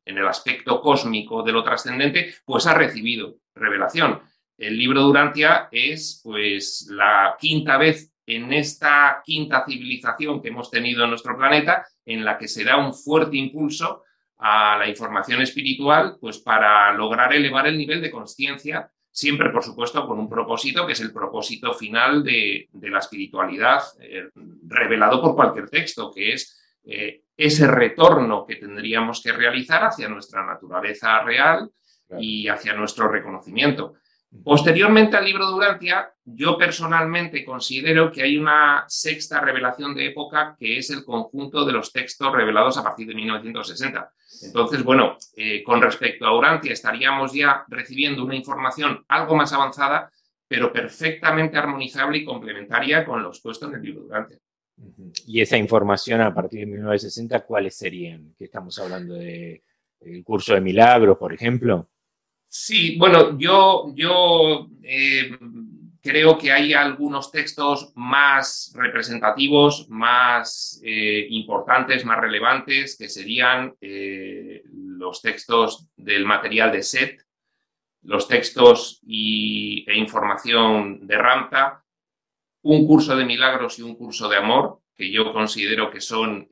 el 0.05 0.27
aspecto 0.27 0.81
cósmico 0.81 1.43
de 1.43 1.53
lo 1.53 1.63
trascendente, 1.63 2.35
pues 2.45 2.67
ha 2.67 2.75
recibido 2.75 3.37
revelación. 3.55 4.21
El 4.59 4.77
libro 4.77 5.03
Durantia 5.03 5.69
es 5.71 6.21
pues 6.25 6.89
la 6.91 7.37
quinta 7.39 7.79
vez 7.79 8.13
en 8.27 8.53
esta 8.53 9.23
quinta 9.25 9.65
civilización 9.67 10.43
que 10.43 10.49
hemos 10.49 10.71
tenido 10.71 11.05
en 11.05 11.11
nuestro 11.11 11.37
planeta 11.37 11.87
en 12.13 12.25
la 12.25 12.37
que 12.37 12.49
se 12.49 12.65
da 12.65 12.77
un 12.77 12.93
fuerte 12.93 13.37
impulso 13.37 14.05
a 14.39 14.77
la 14.79 14.89
información 14.89 15.43
espiritual, 15.43 16.17
pues 16.21 16.39
para 16.39 16.93
lograr 16.95 17.33
elevar 17.33 17.67
el 17.67 17.77
nivel 17.77 18.01
de 18.01 18.11
conciencia, 18.11 18.91
siempre, 19.11 19.51
por 19.51 19.63
supuesto, 19.63 20.07
con 20.07 20.19
un 20.19 20.29
propósito 20.29 20.87
que 20.87 20.93
es 20.93 21.01
el 21.01 21.13
propósito 21.13 21.75
final 21.75 22.25
de, 22.25 22.69
la 22.73 22.99
espiritualidad, 22.99 23.83
eh, 24.01 24.31
revelado 24.67 25.21
por 25.21 25.35
cualquier 25.35 25.69
texto, 25.69 26.11
que 26.11 26.33
es 26.33 26.59
eh, 26.85 27.23
ese 27.37 27.67
retorno 27.67 28.47
que 28.47 28.57
tendríamos 28.57 29.23
que 29.23 29.33
realizar 29.33 29.85
hacia 29.85 30.09
nuestra 30.09 30.45
naturaleza 30.45 31.21
real 31.23 31.71
y 32.19 32.49
hacia 32.49 32.75
nuestro 32.75 33.09
reconocimiento. 33.09 33.95
Posteriormente 34.45 35.17
al 35.17 35.25
libro 35.25 35.47
Durantia, 35.47 36.13
yo 36.25 36.57
personalmente 36.57 37.45
considero 37.45 38.13
que 38.13 38.23
hay 38.23 38.39
una 38.39 38.85
sexta 38.87 39.41
revelación 39.41 39.93
de 39.93 40.07
época 40.07 40.57
que 40.57 40.79
es 40.79 40.91
el 40.91 41.05
conjunto 41.05 41.65
de 41.65 41.73
los 41.73 41.93
textos 41.93 42.33
revelados 42.33 42.79
a 42.79 42.85
partir 42.85 43.09
de 43.09 43.15
1960. 43.15 44.13
Entonces, 44.43 44.85
bueno, 44.85 45.17
eh, 45.37 45.65
con 45.65 45.83
respecto 45.83 46.27
a 46.27 46.31
Durantia 46.31 46.73
estaríamos 46.73 47.33
ya 47.33 47.65
recibiendo 47.67 48.25
una 48.25 48.37
información 48.37 49.05
algo 49.09 49.35
más 49.35 49.53
avanzada, 49.53 50.11
pero 50.47 50.73
perfectamente 50.73 51.59
armonizable 51.59 52.19
y 52.19 52.25
complementaria 52.25 53.05
con 53.05 53.23
los 53.23 53.41
puestos 53.41 53.69
en 53.69 53.75
el 53.75 53.83
libro 53.83 54.03
Durantia. 54.03 54.39
Y 55.27 55.41
esa 55.41 55.57
información 55.57 56.21
a 56.21 56.33
partir 56.33 56.61
de 56.61 56.67
1960, 56.67 57.41
¿cuáles 57.41 57.77
serían? 57.77 58.33
¿Qué 58.39 58.45
estamos 58.45 58.79
hablando 58.79 59.15
de 59.15 59.65
el 60.01 60.25
curso 60.25 60.55
de 60.55 60.61
milagros, 60.61 61.19
por 61.19 61.35
ejemplo? 61.35 61.89
Sí, 62.53 62.97
bueno, 62.99 63.39
yo, 63.39 64.67
eh, 64.83 65.39
creo 66.03 66.37
que 66.37 66.51
hay 66.51 66.75
algunos 66.75 67.31
textos 67.31 67.93
más 67.95 68.73
representativos, 68.75 69.89
más 69.89 70.81
eh, 70.85 71.29
importantes, 71.31 72.05
más 72.05 72.19
relevantes, 72.19 72.97
que 72.99 73.09
serían 73.09 73.77
eh, 73.81 74.65
los 74.65 75.23
textos 75.23 75.87
del 75.97 76.25
material 76.25 76.73
de 76.73 76.83
SET, 76.83 77.21
los 78.03 78.27
textos 78.27 79.01
e 79.07 79.95
información 79.95 81.07
de 81.07 81.19
Ramta, 81.19 81.85
un 82.63 82.85
curso 82.85 83.15
de 83.15 83.27
milagros 83.27 83.79
y 83.79 83.83
un 83.83 83.95
curso 83.95 84.29
de 84.29 84.39
amor, 84.39 84.81
que 84.97 85.09
yo 85.09 85.33
considero 85.33 85.89
que 85.89 86.01
son 86.01 86.49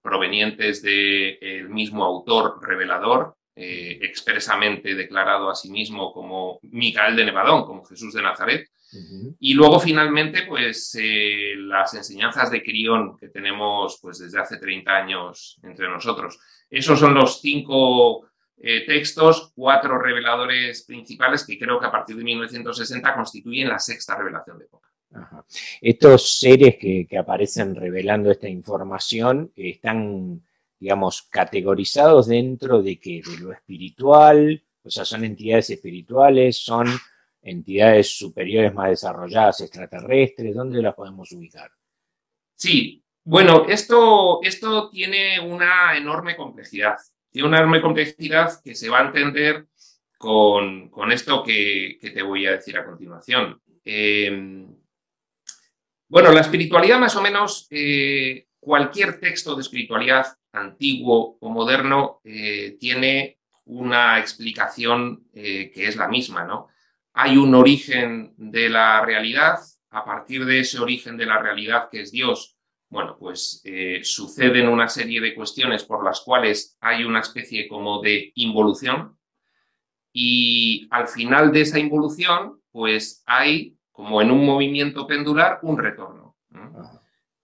provenientes 0.00 0.82
del 0.82 1.68
mismo 1.68 2.04
autor 2.04 2.60
revelador, 2.62 3.35
eh, 3.58 3.98
expresamente 4.02 4.94
declarado 4.94 5.48
a 5.48 5.54
sí 5.54 5.70
mismo 5.70 6.12
como 6.12 6.60
Micael 6.60 7.16
de 7.16 7.24
Nevadón, 7.24 7.64
como 7.64 7.86
Jesús 7.86 8.12
de 8.12 8.20
Nazaret. 8.20 8.68
Y 9.40 9.54
luego 9.54 9.80
finalmente, 9.80 10.42
pues 10.42 10.94
eh, 11.00 11.54
las 11.56 11.94
enseñanzas 11.94 12.50
de 12.50 12.62
Crión 12.62 13.16
que 13.16 13.28
tenemos 13.28 13.98
pues 14.02 14.18
desde 14.18 14.40
hace 14.40 14.58
30 14.58 14.90
años 14.94 15.58
entre 15.62 15.88
nosotros. 15.88 16.38
Esos 16.68 17.00
son 17.00 17.14
los 17.14 17.40
cinco 17.40 18.28
eh, 18.58 18.84
textos, 18.86 19.52
cuatro 19.54 19.98
reveladores 19.98 20.84
principales 20.84 21.46
que 21.46 21.58
creo 21.58 21.80
que 21.80 21.86
a 21.86 21.90
partir 21.90 22.16
de 22.16 22.24
1960 22.24 23.14
constituyen 23.14 23.70
la 23.70 23.78
sexta 23.78 24.16
revelación 24.16 24.58
de 24.58 24.64
época. 24.66 24.88
Estos 25.80 26.38
seres 26.38 26.76
que, 26.78 27.06
que, 27.08 27.16
aparecen 27.16 27.74
revelando 27.74 28.30
esta 28.30 28.50
información 28.50 29.50
están 29.56 30.42
digamos, 30.78 31.22
categorizados 31.30 32.26
dentro 32.26 32.82
de 32.82 32.98
que 32.98 33.22
de 33.22 33.38
lo 33.38 33.52
espiritual, 33.52 34.62
o 34.82 34.90
sea, 34.90 35.04
son 35.04 35.24
entidades 35.24 35.70
espirituales, 35.70 36.58
son 36.58 36.86
entidades 37.42 38.16
superiores 38.18 38.74
más 38.74 38.90
desarrolladas, 38.90 39.60
extraterrestres, 39.60 40.54
¿dónde 40.54 40.82
las 40.82 40.94
podemos 40.94 41.30
ubicar? 41.32 41.70
Sí, 42.54 43.02
bueno, 43.24 43.66
esto, 43.68 44.40
esto 44.42 44.88
tiene 44.90 45.40
una 45.40 45.96
enorme 45.96 46.36
complejidad. 46.36 46.96
Tiene 47.30 47.48
una 47.48 47.58
enorme 47.58 47.82
complejidad 47.82 48.60
que 48.62 48.74
se 48.74 48.88
va 48.88 49.00
a 49.00 49.06
entender 49.06 49.66
con, 50.16 50.90
esto 51.10 51.42
que, 51.42 51.98
te 52.00 52.22
voy 52.22 52.46
a 52.46 52.52
decir 52.52 52.78
a 52.78 52.84
continuación. 52.84 53.60
Eh, 53.84 54.66
bueno, 56.08 56.30
la 56.32 56.40
espiritualidad 56.40 56.98
más 56.98 57.16
o 57.16 57.22
menos, 57.22 57.66
eh, 57.70 58.46
cualquier 58.60 59.18
texto 59.18 59.54
de 59.54 59.62
espiritualidad 59.62 60.26
antiguo 60.56 61.38
o 61.40 61.50
moderno 61.50 62.20
eh, 62.24 62.76
tiene 62.78 63.38
una 63.66 64.18
explicación 64.18 65.28
eh, 65.32 65.70
que 65.74 65.88
es 65.88 65.96
la 65.96 66.08
misma, 66.08 66.44
¿no? 66.44 66.68
Hay 67.14 67.36
un 67.36 67.54
origen 67.54 68.34
de 68.36 68.68
la 68.68 69.04
realidad, 69.04 69.58
a 69.90 70.04
partir 70.04 70.44
de 70.44 70.60
ese 70.60 70.78
origen 70.78 71.16
de 71.16 71.26
la 71.26 71.38
realidad 71.38 71.88
que 71.90 72.02
es 72.02 72.12
Dios, 72.12 72.56
bueno, 72.88 73.16
pues 73.18 73.62
eh, 73.64 74.00
suceden 74.04 74.68
una 74.68 74.88
serie 74.88 75.20
de 75.20 75.34
cuestiones 75.34 75.84
por 75.84 76.04
las 76.04 76.20
cuales 76.20 76.76
hay 76.80 77.04
una 77.04 77.20
especie 77.20 77.66
como 77.66 78.00
de 78.00 78.32
involución 78.36 79.16
y 80.18 80.88
al 80.90 81.08
final 81.08 81.52
de 81.52 81.60
esa 81.60 81.78
involución, 81.78 82.62
pues 82.72 83.22
hay, 83.26 83.76
como 83.92 84.22
en 84.22 84.30
un 84.30 84.46
movimiento 84.46 85.06
pendular, 85.06 85.58
un 85.60 85.76
retorno. 85.76 86.25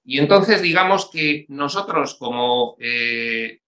Y 0.04 0.18
entonces 0.18 0.62
digamos 0.62 1.10
que 1.10 1.46
nosotros 1.48 2.16
como, 2.18 2.76
eh, 2.80 3.60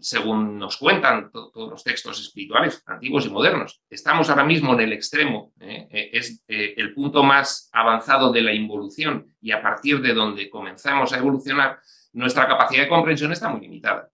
según 0.00 0.58
nos 0.58 0.76
cuentan 0.76 1.30
todos 1.30 1.70
los 1.70 1.82
textos 1.82 2.20
espirituales, 2.20 2.82
antiguos 2.86 3.26
y 3.26 3.30
modernos, 3.30 3.82
estamos 3.88 4.28
ahora 4.28 4.44
mismo 4.44 4.74
en 4.74 4.80
el 4.80 4.92
extremo, 4.92 5.52
¿eh? 5.60 5.88
Eh, 5.90 6.10
es 6.12 6.42
el 6.48 6.94
punto 6.94 7.22
más 7.22 7.70
avanzado 7.72 8.30
de 8.30 8.42
la 8.42 8.52
involución 8.52 9.34
y 9.40 9.52
a 9.52 9.62
partir 9.62 10.00
de 10.00 10.12
donde 10.12 10.50
comenzamos 10.50 11.12
a 11.12 11.18
evolucionar, 11.18 11.78
nuestra 12.12 12.46
capacidad 12.46 12.82
de 12.82 12.88
comprensión 12.88 13.32
está 13.32 13.48
muy 13.48 13.60
limitada. 13.60 14.10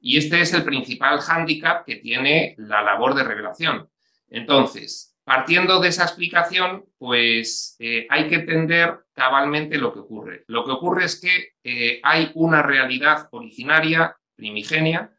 Y 0.00 0.18
este 0.18 0.40
es 0.40 0.52
el 0.52 0.64
principal 0.64 1.20
hándicap 1.20 1.84
que 1.84 1.96
tiene 1.96 2.54
la 2.58 2.82
labor 2.82 3.14
de 3.14 3.24
revelación. 3.24 3.88
Entonces, 4.28 5.15
Partiendo 5.26 5.80
de 5.80 5.88
esa 5.88 6.04
explicación, 6.04 6.84
pues 6.98 7.74
eh, 7.80 8.06
hay 8.08 8.28
que 8.28 8.36
entender 8.36 9.06
cabalmente 9.12 9.76
lo 9.76 9.92
que 9.92 9.98
ocurre. 9.98 10.44
Lo 10.46 10.64
que 10.64 10.70
ocurre 10.70 11.06
es 11.06 11.20
que 11.20 11.54
eh, 11.64 11.98
hay 12.04 12.30
una 12.34 12.62
realidad 12.62 13.26
originaria, 13.32 14.16
primigenia, 14.36 15.12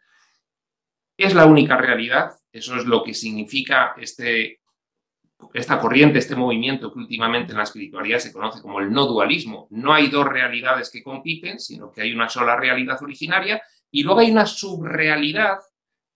es 1.17 1.35
la 1.35 1.45
única 1.45 1.75
realidad, 1.75 2.31
eso 2.53 2.77
es 2.77 2.85
lo 2.85 3.03
que 3.03 3.13
significa 3.13 3.95
este, 3.97 4.61
esta 5.53 5.77
corriente, 5.77 6.19
este 6.19 6.37
movimiento 6.37 6.93
que 6.93 6.99
últimamente 6.99 7.51
en 7.51 7.57
la 7.57 7.65
espiritualidad 7.65 8.19
se 8.19 8.31
conoce 8.31 8.61
como 8.61 8.79
el 8.79 8.89
no 8.89 9.07
dualismo. 9.07 9.67
No 9.71 9.93
hay 9.93 10.07
dos 10.07 10.25
realidades 10.25 10.89
que 10.89 11.03
compiten, 11.03 11.59
sino 11.59 11.91
que 11.91 12.03
hay 12.03 12.13
una 12.13 12.29
sola 12.29 12.55
realidad 12.55 12.97
originaria 13.03 13.61
y 13.91 14.03
luego 14.03 14.21
hay 14.21 14.31
una 14.31 14.45
subrealidad 14.45 15.57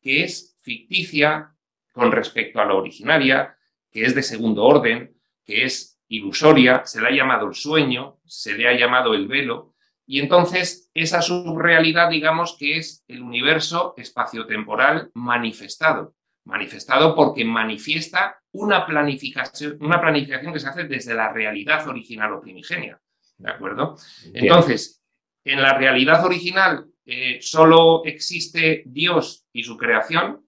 que 0.01 0.23
es 0.23 0.57
ficticia 0.61 1.53
con 1.91 2.09
respecto 2.13 2.61
a 2.61 2.65
la 2.65 2.75
originaria, 2.75 3.57
que 3.91 4.05
es 4.05 4.15
de 4.15 4.23
segundo 4.23 4.63
orden, 4.63 5.15
que 5.45 5.65
es 5.65 5.99
ilusoria, 6.07 6.83
se 6.85 7.01
le 7.01 7.07
ha 7.07 7.11
llamado 7.11 7.47
el 7.47 7.55
sueño, 7.55 8.19
se 8.25 8.53
le 8.53 8.67
ha 8.67 8.77
llamado 8.77 9.13
el 9.13 9.27
velo, 9.27 9.71
y 10.05 10.19
entonces 10.19 10.89
esa 10.93 11.21
subrealidad, 11.21 12.09
digamos 12.09 12.57
que 12.59 12.77
es 12.77 13.03
el 13.07 13.21
universo 13.21 13.93
espaciotemporal 13.95 15.09
manifestado, 15.13 16.15
manifestado 16.43 17.15
porque 17.15 17.45
manifiesta 17.45 18.37
una 18.51 18.85
planificación, 18.85 19.77
una 19.79 20.01
planificación 20.01 20.51
que 20.51 20.59
se 20.59 20.67
hace 20.67 20.83
desde 20.83 21.13
la 21.13 21.31
realidad 21.31 21.87
original 21.87 22.33
o 22.33 22.41
primigenia, 22.41 22.99
¿de 23.37 23.51
acuerdo? 23.51 23.95
Entonces, 24.33 25.01
en 25.45 25.61
la 25.61 25.77
realidad 25.77 26.25
original 26.25 26.87
eh, 27.05 27.39
solo 27.41 28.03
existe 28.03 28.83
Dios 28.85 29.47
y 29.53 29.63
su 29.63 29.77
creación, 29.77 30.45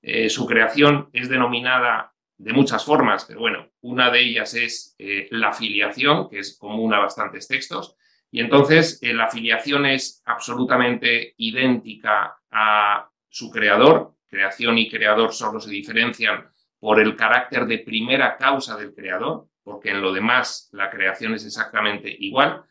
eh, 0.00 0.30
su 0.30 0.46
creación 0.46 1.10
es 1.12 1.28
denominada 1.28 2.11
de 2.42 2.52
muchas 2.52 2.84
formas, 2.84 3.24
pero 3.24 3.38
bueno, 3.38 3.68
una 3.82 4.10
de 4.10 4.20
ellas 4.20 4.54
es 4.54 4.96
eh, 4.98 5.28
la 5.30 5.52
filiación, 5.52 6.28
que 6.28 6.40
es 6.40 6.58
común 6.58 6.92
a 6.92 6.98
bastantes 6.98 7.46
textos, 7.46 7.96
y 8.32 8.40
entonces 8.40 8.98
eh, 9.00 9.14
la 9.14 9.28
filiación 9.28 9.86
es 9.86 10.22
absolutamente 10.24 11.34
idéntica 11.36 12.36
a 12.50 13.08
su 13.28 13.48
creador, 13.48 14.16
creación 14.26 14.76
y 14.76 14.90
creador 14.90 15.32
solo 15.32 15.60
se 15.60 15.70
diferencian 15.70 16.50
por 16.80 16.98
el 16.98 17.14
carácter 17.14 17.64
de 17.66 17.78
primera 17.78 18.36
causa 18.36 18.76
del 18.76 18.92
creador, 18.92 19.46
porque 19.62 19.90
en 19.90 20.02
lo 20.02 20.12
demás 20.12 20.68
la 20.72 20.90
creación 20.90 21.34
es 21.34 21.46
exactamente 21.46 22.12
igual, 22.18 22.64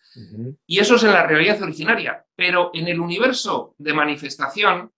y 0.68 0.80
eso 0.80 0.96
es 0.96 1.04
en 1.04 1.14
la 1.14 1.26
realidad 1.26 1.62
originaria, 1.62 2.26
pero 2.36 2.72
en 2.74 2.90
el 2.90 3.00
universo 3.00 3.74
de 3.78 3.94
manifestación 3.94 4.92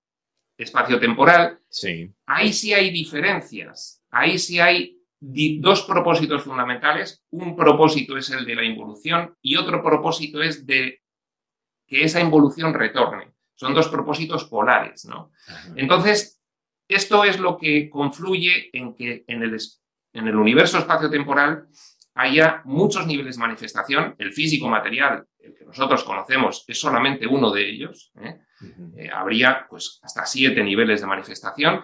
espacio-temporal, 0.58 1.60
sí. 1.70 2.14
ahí 2.26 2.54
sí 2.54 2.74
hay 2.74 2.92
diferencias 2.92 4.04
ahí 4.14 4.38
sí 4.38 4.60
hay 4.60 5.00
dos 5.20 5.84
propósitos 5.84 6.44
fundamentales. 6.44 7.24
Un 7.32 7.56
propósito 7.56 8.18
es 8.18 8.30
el 8.30 8.46
de 8.46 8.56
la 8.56 8.64
involución 8.64 9.36
y 9.42 9.56
otro 9.58 9.84
propósito 9.84 10.42
es 10.42 10.66
de 10.66 11.02
que 11.88 12.04
esa 12.04 12.22
involución 12.22 12.74
retorne. 12.74 13.34
Son 13.56 13.74
dos 13.74 13.88
propósitos 13.88 14.46
polares, 14.46 15.06
¿no? 15.06 15.32
Entonces, 15.76 16.42
esto 16.88 17.24
es 17.24 17.40
lo 17.40 17.58
que 17.58 17.90
confluye 17.90 18.70
en 18.74 18.94
que 18.94 19.24
en 19.28 19.44
el, 19.44 19.58
en 20.14 20.28
el 20.28 20.36
universo 20.36 20.78
espacio-temporal 20.78 21.68
haya 22.16 22.62
muchos 22.66 23.08
niveles 23.08 23.36
de 23.36 23.42
manifestación. 23.42 24.16
El 24.18 24.34
físico 24.34 24.68
material, 24.68 25.26
el 25.40 25.56
que 25.56 25.66
nosotros 25.66 26.04
conocemos, 26.04 26.66
es 26.68 26.80
solamente 26.80 27.26
uno 27.26 27.52
de 27.52 27.68
ellos. 27.68 28.12
¿eh? 28.22 28.40
Eh, 28.96 29.10
habría 29.12 29.66
pues, 29.70 30.00
hasta 30.02 30.26
siete 30.26 30.64
niveles 30.64 31.02
de 31.02 31.08
manifestación. 31.08 31.84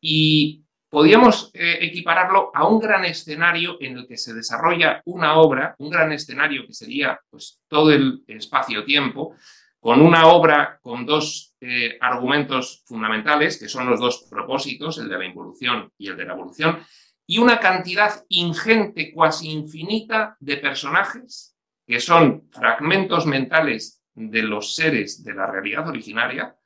Y 0.00 0.64
podríamos 0.88 1.50
eh, 1.54 1.78
equipararlo 1.80 2.50
a 2.54 2.66
un 2.66 2.80
gran 2.80 3.04
escenario 3.04 3.76
en 3.80 3.98
el 3.98 4.06
que 4.06 4.16
se 4.16 4.34
desarrolla 4.34 5.02
una 5.06 5.36
obra, 5.36 5.74
un 5.78 5.90
gran 5.90 6.12
escenario 6.12 6.66
que 6.66 6.74
sería 6.74 7.18
pues, 7.30 7.60
todo 7.68 7.92
el 7.92 8.24
espacio-tiempo, 8.26 9.36
con 9.78 10.02
una 10.02 10.26
obra 10.26 10.78
con 10.82 11.06
dos 11.06 11.54
eh, 11.60 11.96
argumentos 12.00 12.82
fundamentales, 12.84 13.58
que 13.58 13.68
son 13.68 13.88
los 13.88 13.98
dos 13.98 14.26
propósitos, 14.30 14.98
el 14.98 15.08
de 15.08 15.18
la 15.18 15.24
involución 15.24 15.90
y 15.96 16.08
el 16.08 16.16
de 16.16 16.26
la 16.26 16.34
evolución, 16.34 16.80
y 17.26 17.38
una 17.38 17.58
cantidad 17.60 18.24
ingente, 18.28 19.12
cuasi 19.12 19.50
infinita, 19.50 20.36
de 20.40 20.58
personajes, 20.58 21.56
que 21.86 22.00
son 22.00 22.48
fragmentos 22.50 23.24
mentales 23.24 23.99
de 24.14 24.42
los 24.42 24.74
seres 24.74 25.24
de 25.24 25.34
la 25.34 25.46
realidad 25.46 25.88
originaria, 25.88 26.56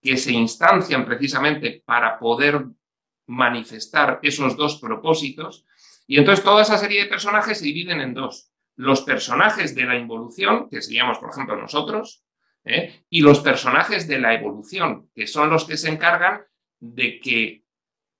que 0.00 0.16
se 0.16 0.32
instancian 0.32 1.04
precisamente 1.04 1.82
para 1.84 2.18
poder 2.18 2.64
manifestar 3.26 4.20
esos 4.22 4.56
dos 4.56 4.80
propósitos. 4.80 5.64
Y 6.06 6.18
entonces 6.18 6.44
toda 6.44 6.62
esa 6.62 6.78
serie 6.78 7.04
de 7.04 7.10
personajes 7.10 7.58
se 7.58 7.64
dividen 7.64 8.00
en 8.00 8.14
dos. 8.14 8.50
Los 8.76 9.02
personajes 9.02 9.74
de 9.74 9.84
la 9.84 9.96
involución, 9.96 10.68
que 10.70 10.80
seríamos, 10.80 11.18
por 11.18 11.30
ejemplo, 11.30 11.56
nosotros, 11.56 12.24
¿eh? 12.64 13.04
y 13.10 13.20
los 13.20 13.40
personajes 13.40 14.06
de 14.06 14.18
la 14.18 14.34
evolución, 14.34 15.10
que 15.14 15.26
son 15.26 15.50
los 15.50 15.64
que 15.64 15.76
se 15.76 15.88
encargan 15.88 16.42
de 16.80 17.20
que 17.20 17.64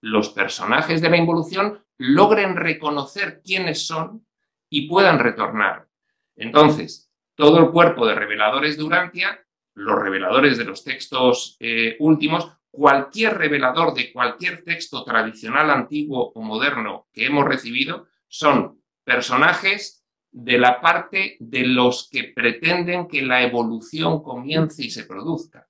los 0.00 0.31
personajes 0.31 1.00
de 1.00 1.11
la 1.11 1.16
involución 1.16 1.85
logren 1.96 2.57
reconocer 2.57 3.40
quiénes 3.44 3.87
son 3.87 4.26
y 4.68 4.88
puedan 4.88 5.18
retornar. 5.18 5.88
Entonces, 6.37 7.08
todo 7.38 7.61
el 7.61 7.70
cuerpo 7.70 8.05
de 8.05 8.16
reveladores 8.16 8.77
de 8.77 8.83
Urantia, 8.83 9.40
los 9.74 9.96
reveladores 10.03 10.59
de 10.59 10.64
los 10.64 10.83
textos 10.83 11.57
eh, 11.61 11.94
últimos, 12.01 12.51
cualquier 12.68 13.38
revelador 13.38 13.94
de 13.94 14.12
cualquier 14.12 14.64
texto 14.64 15.05
tradicional, 15.05 15.70
antiguo 15.70 16.33
o 16.35 16.42
moderno 16.42 17.07
que 17.12 17.27
hemos 17.27 17.44
recibido 17.44 18.09
son 18.27 18.83
personajes 19.05 20.05
de 20.33 20.59
la 20.59 20.81
parte 20.81 21.37
de 21.38 21.64
los 21.64 22.09
que 22.11 22.24
pretenden 22.24 23.07
que 23.07 23.22
la 23.22 23.40
evolución 23.44 24.20
comience 24.20 24.85
y 24.85 24.90
se 24.90 25.05
produzca. 25.05 25.68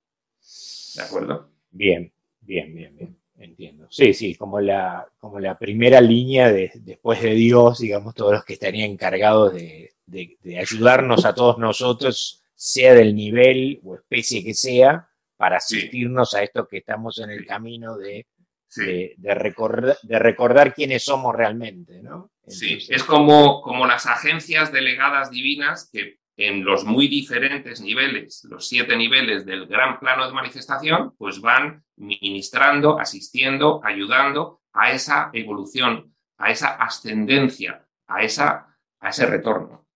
¿De 0.95 1.03
acuerdo? 1.03 1.51
Bien, 1.69 2.11
bien, 2.41 2.73
bien, 2.73 2.97
bien. 2.97 3.19
Entiendo. 3.37 3.87
Sí, 3.89 4.13
sí, 4.13 4.35
como 4.35 4.59
la, 4.59 5.07
como 5.19 5.39
la 5.39 5.57
primera 5.57 6.01
línea 6.01 6.51
de, 6.51 6.71
después 6.81 7.21
de 7.21 7.35
Dios, 7.35 7.79
digamos, 7.79 8.15
todos 8.15 8.33
los 8.33 8.43
que 8.43 8.53
estarían 8.53 8.91
encargados 8.91 9.53
de, 9.53 9.93
de 10.09 10.59
ayudarnos 10.59 11.25
a 11.25 11.33
todos 11.33 11.57
nosotros, 11.57 12.43
sea 12.55 12.93
del 12.93 13.15
nivel 13.15 13.79
o 13.83 13.95
especie 13.95 14.43
que 14.43 14.53
sea, 14.53 15.09
para 15.39 15.55
asistirnos 15.55 16.33
a 16.33 16.43
esto 16.43 16.67
que 16.67 16.79
estamos 16.79 17.17
en 17.19 17.29
el 17.29 17.45
camino 17.45 17.97
de, 17.97 18.27
de, 18.75 19.33
recordar, 19.33 19.97
de, 20.03 20.19
recordar, 20.19 20.73
quiénes 20.73 21.05
somos 21.05 21.33
realmente, 21.33 22.03
¿no? 22.03 22.29
sí, 22.45 22.77
es 22.89 23.05
como, 23.05 23.61
como 23.61 23.87
las 23.87 24.05
agencias 24.05 24.73
delegadas 24.73 25.31
divinas 25.31 25.89
que 25.93 26.19
en 26.35 26.65
los 26.65 26.83
muy 26.83 27.07
diferentes 27.07 27.79
niveles, 27.79 28.45
los 28.49 28.67
siete 28.67 28.97
niveles 28.97 29.45
del 29.45 29.65
gran 29.65 29.97
plano 29.97 30.27
de 30.27 30.33
manifestación, 30.33 31.13
pues 31.17 31.39
van 31.39 31.85
ministrando, 31.95 32.99
asistiendo, 32.99 33.79
ayudando 33.85 34.61
a 34.73 34.91
esa 34.91 35.29
evolución, 35.31 36.13
a 36.37 36.51
esa 36.51 36.75
ascendencia, 36.75 37.87
a, 38.07 38.23
esa, 38.23 38.77
a 38.99 39.09
ese 39.09 39.25
retorno. 39.25 39.87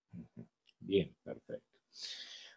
Perfecto. 1.24 1.80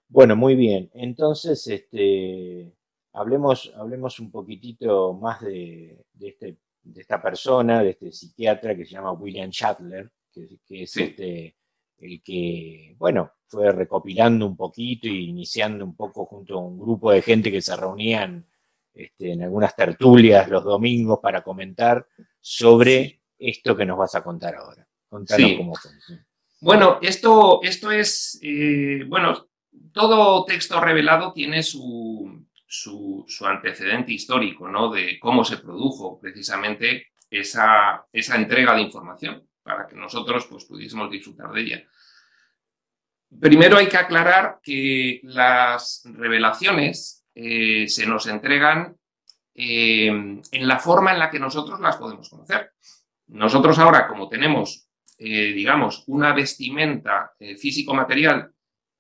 Bueno, 0.09 0.37
muy 0.37 0.55
bien. 0.55 0.91
Entonces, 0.95 1.67
este, 1.67 2.73
hablemos, 3.13 3.73
hablemos 3.77 4.21
un 4.21 4.31
poquitito 4.31 5.15
más 5.15 5.41
de, 5.41 6.05
este, 6.21 6.57
de, 6.83 7.01
esta 7.01 7.21
persona, 7.21 7.83
de 7.83 7.91
este 7.91 8.13
psiquiatra 8.13 8.77
que 8.77 8.85
se 8.85 8.93
llama 8.93 9.13
William 9.13 9.51
Shatler, 9.51 10.11
que, 10.33 10.83
es 10.83 10.97
este, 10.97 11.57
el 11.99 12.23
que, 12.23 12.95
bueno, 12.99 13.33
fue 13.49 13.71
recopilando 13.73 14.47
un 14.47 14.57
poquito 14.57 15.09
y 15.09 15.31
iniciando 15.31 15.85
un 15.85 15.97
poco 15.97 16.27
junto 16.27 16.55
a 16.55 16.65
un 16.65 16.79
grupo 16.79 17.11
de 17.11 17.23
gente 17.23 17.51
que 17.51 17.63
se 17.63 17.75
reunían 17.75 18.47
este, 18.93 19.33
en 19.33 19.43
algunas 19.43 19.75
tertulias 19.75 20.49
los 20.49 20.65
domingos 20.65 21.19
para 21.21 21.43
comentar 21.43 22.07
sobre 22.41 23.21
esto 23.39 23.77
que 23.77 23.87
nos 23.87 23.99
vas 23.99 24.15
a 24.15 24.23
contar 24.23 24.55
ahora. 24.55 24.87
Contanos 25.09 25.53
cómo 25.57 25.75
fue. 25.75 25.91
Bueno, 26.61 26.99
esto, 27.03 27.61
esto 27.63 27.91
es, 27.91 28.39
eh, 28.43 29.05
bueno, 29.07 29.49
todo 29.93 30.45
texto 30.45 30.81
revelado 30.81 31.33
tiene 31.33 31.63
su, 31.63 32.47
su, 32.67 33.27
antecedente 33.47 34.13
histórico, 34.13 34.69
¿no? 34.69 34.91
De 34.91 35.19
cómo 35.19 35.45
se 35.45 35.59
produjo 35.59 36.19
precisamente 36.19 37.09
esa, 37.31 38.07
esa 38.13 38.37
entrega 38.37 38.75
de 38.75 38.83
información 38.83 39.47
para 39.63 39.87
que 39.87 39.97
nosotros 39.97 40.47
pues, 40.47 40.65
pudiésemos 40.65 41.11
disfrutar 41.11 41.53
de 41.53 41.61
ella. 41.61 41.85
Primero 43.41 43.77
hay 43.77 43.89
que 43.89 43.97
aclarar 43.97 44.61
que 44.63 45.21
las 45.25 46.05
revelaciones 46.07 47.27
eh, 47.35 47.87
se 47.89 48.07
nos 48.07 48.27
entregan 48.29 48.97
eh, 49.55 50.07
en 50.07 50.69
la 50.69 50.79
forma 50.79 51.13
en 51.13 51.19
la 51.19 51.31
que 51.31 51.41
nosotros 51.41 51.81
las 51.81 51.97
podemos 51.97 52.31
conocer. 52.31 52.73
Nosotros 53.29 53.79
ahora, 53.79 54.07
como 54.07 54.29
tenemos, 54.29 54.86
eh, 55.19 55.53
digamos, 55.53 56.05
una 56.07 56.33
vestimenta 56.33 57.33
físico-material 57.39 58.53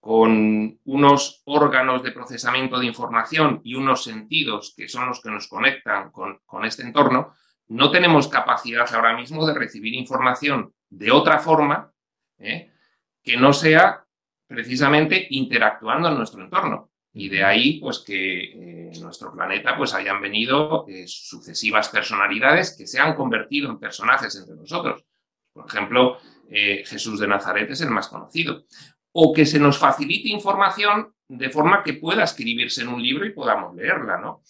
con 0.07 0.79
unos 0.85 1.42
órganos 1.46 2.00
de 2.05 2.12
procesamiento 2.12 2.79
de 2.79 2.87
información 2.87 3.61
y 3.64 3.74
unos 3.74 4.05
sentidos 4.05 4.72
que 4.76 4.88
son 4.88 5.09
los 5.09 5.20
que 5.20 5.31
nos 5.31 5.48
conectan 5.48 6.12
con, 6.12 6.64
este 6.64 6.85
entorno, 6.85 7.35
no 7.66 7.90
tenemos 7.90 8.29
capacidad 8.29 8.87
ahora 8.94 9.16
mismo 9.16 9.44
de 9.44 9.55
recibir 9.55 9.94
información 9.94 10.72
de 10.88 11.11
otra 11.11 11.40
forma 11.40 11.92
¿eh? 12.38 12.70
que 13.20 13.37
no 13.37 13.52
sea 13.52 14.05
precisamente 14.46 15.26
interactuando 15.31 16.09
en 16.09 16.18
nuestro 16.18 16.40
entorno. 16.44 16.92
Y 17.12 17.29
de 17.29 17.42
ahí, 17.42 17.81
pues, 17.81 18.05
que 18.07 18.44
eh, 18.44 18.90
en 18.94 19.02
nuestro 19.02 19.33
planeta, 19.33 19.76
pues, 19.76 19.92
hayan 19.94 20.20
venido 20.20 20.87
eh, 20.87 21.07
sucesivas 21.09 21.88
personalidades 21.88 22.76
que 22.76 22.87
se 22.87 23.00
han 23.00 23.16
convertido 23.16 23.70
en 23.70 23.81
personajes 23.81 24.37
entre 24.37 24.55
nosotros. 24.55 25.02
Por 25.56 25.66
ejemplo, 25.66 26.18
Jesús 26.48 27.18
de 27.18 27.26
Nazaret 27.26 27.68
es 27.70 27.80
el 27.80 27.90
más 27.90 28.08
conocido. 28.08 28.66
O 29.12 29.32
que 29.32 29.46
se 29.46 29.58
nos 29.58 29.78
facilite 29.78 30.28
información 30.28 31.12
de 31.28 31.50
forma 31.50 31.82
que 31.82 31.94
pueda 31.94 32.22
escribirse 32.22 32.82
en 32.82 32.88
un 32.88 33.02
libro 33.02 33.26
y 33.26 33.32
podamos 33.32 33.74
leerla, 33.74 34.18
¿no? 34.18 34.42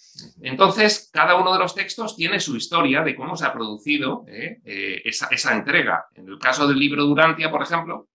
Entonces, 0.42 1.08
cada 1.10 1.36
uno 1.36 1.52
de 1.52 1.58
los 1.58 1.74
textos 1.74 2.16
tiene 2.16 2.38
su 2.40 2.56
historia 2.56 3.02
de 3.02 3.14
cómo 3.14 3.36
se 3.36 3.46
ha 3.46 3.52
producido 3.52 4.26
esa, 4.28 5.28
esa, 5.30 5.54
entrega. 5.54 6.06
En 6.14 6.28
el 6.28 6.38
caso 6.38 6.66
del 6.66 6.78
libro 6.78 7.04
Durantia, 7.04 7.50
por 7.50 7.62
ejemplo, 7.62 8.08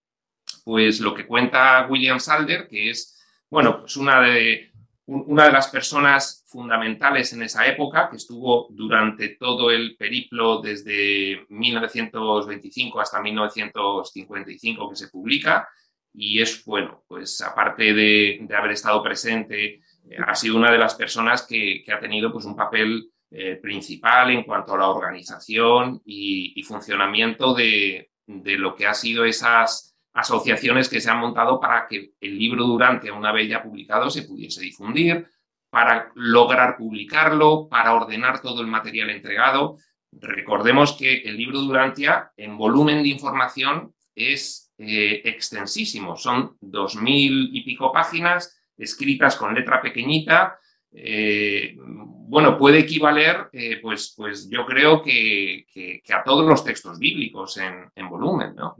pues 0.63 0.99
lo 0.99 1.13
que 1.13 1.25
cuenta 1.25 1.88
William 1.89 2.19
Salder, 2.19 2.67
que 2.67 2.91
es, 2.91 3.19
bueno, 3.49 3.80
pues 3.80 3.97
una 3.97 4.21
de, 4.21 4.71
una 5.06 5.45
de 5.45 5.51
las 5.51 5.67
personas 5.67 6.40
fundamentales 6.52 7.32
en 7.34 7.44
esa 7.44 7.66
época, 7.66 8.10
que 8.10 8.18
estuvo 8.18 8.68
durante 8.72 9.30
todo 9.30 9.72
el 9.72 9.96
periplo 9.96 10.62
desde 10.62 11.46
1925 11.50 13.00
hasta 13.00 13.22
1955 13.22 14.90
que 14.90 14.96
se 14.96 15.08
publica, 15.08 15.68
y 16.14 16.42
es, 16.42 16.66
bueno, 16.66 17.04
pues 17.08 17.42
aparte 17.42 17.94
de, 17.94 18.48
haber 18.56 18.72
estado 18.72 19.02
presente, 19.02 19.76
eh, 19.76 19.82
ha 20.28 20.36
sido 20.36 20.58
una 20.58 20.72
de 20.72 20.78
las 20.78 20.96
personas 20.96 21.48
que, 21.48 21.86
ha 21.92 22.00
tenido 22.00 22.32
pues 22.32 22.46
un 22.46 22.56
papel 22.56 23.10
eh, 23.30 23.56
principal 23.56 24.32
en 24.32 24.44
cuanto 24.44 24.74
a 24.74 24.78
la 24.78 24.90
organización 24.90 26.02
y, 26.06 26.62
funcionamiento 26.64 27.54
de, 27.54 28.12
de, 28.28 28.58
lo 28.58 28.76
que 28.76 28.88
ha 28.88 28.94
sido 28.94 29.24
esas 29.24 29.96
asociaciones 30.14 30.90
que 30.90 31.00
se 31.00 31.10
han 31.10 31.20
montado 31.20 31.60
para 31.60 31.88
que 31.88 32.12
el 32.20 32.38
libro 32.38 32.66
Durante, 32.66 33.10
una 33.10 33.32
vez 33.32 33.50
ya 33.50 33.64
publicado, 33.64 34.10
se 34.10 34.24
pudiese 34.24 34.62
difundir, 34.62 35.26
para 35.72 36.12
lograr 36.16 36.78
publicarlo, 36.78 37.68
para 37.70 37.96
ordenar 37.96 38.42
todo 38.42 38.62
el 38.62 38.68
material 38.68 39.10
entregado. 39.10 39.78
Recordemos 40.12 40.94
que 40.94 41.22
el 41.22 41.38
libro 41.38 41.62
Durantia, 41.62 42.32
en 42.36 42.58
volumen 42.58 43.02
de 43.02 43.10
información, 43.10 43.94
es 44.14 44.74
eh, 44.78 45.22
extensísimo. 45.24 46.18
Son 46.18 46.58
dos 46.60 46.96
mil 46.96 47.50
y 47.56 47.64
pico 47.64 47.92
páginas 47.92 48.60
escritas 48.78 49.38
con 49.38 49.56
letra 49.56 49.82
pequeñita, 49.82 50.60
eh, 50.94 51.78
bueno, 51.78 52.58
puede 52.58 52.80
equivaler, 52.80 53.50
eh, 53.54 53.80
pues, 53.82 54.14
pues 54.16 54.50
yo 54.50 54.66
creo 54.66 55.02
que, 55.02 55.66
a 56.14 56.24
todos 56.24 56.46
los 56.46 56.64
textos 56.66 57.00
bíblicos 57.00 57.58
en, 57.58 58.10
volumen. 58.10 58.56
¿no? 58.56 58.76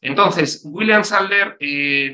Entonces, 0.00 0.62
William 0.64 1.04
Sadler 1.04 1.56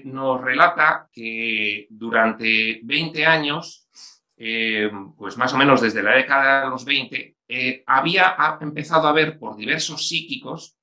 nos 0.04 0.42
relata 0.42 1.08
que 1.12 1.86
durante 1.90 2.80
20 2.82 3.24
años, 3.24 3.87
pues 5.16 5.36
más 5.36 5.52
o 5.52 5.58
menos 5.58 5.80
desde 5.80 6.02
la 6.02 6.14
década 6.14 6.64
de 6.64 6.70
los 6.70 6.84
20, 6.84 7.36
había 7.86 8.36
empezado 8.60 9.08
a 9.08 9.12
ver 9.12 9.38
por 9.38 9.56
diversos 9.56 10.08
psíquicos, 10.08 10.76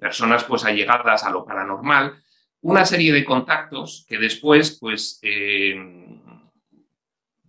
personas 0.00 0.44
pues 0.44 0.64
allegadas 0.64 1.24
a 1.24 1.30
lo 1.30 1.44
paranormal, 1.44 2.20
una 2.62 2.84
serie 2.84 3.12
de 3.12 3.24
contactos 3.24 4.04
que 4.08 4.18
después, 4.18 4.78
pues, 4.80 5.20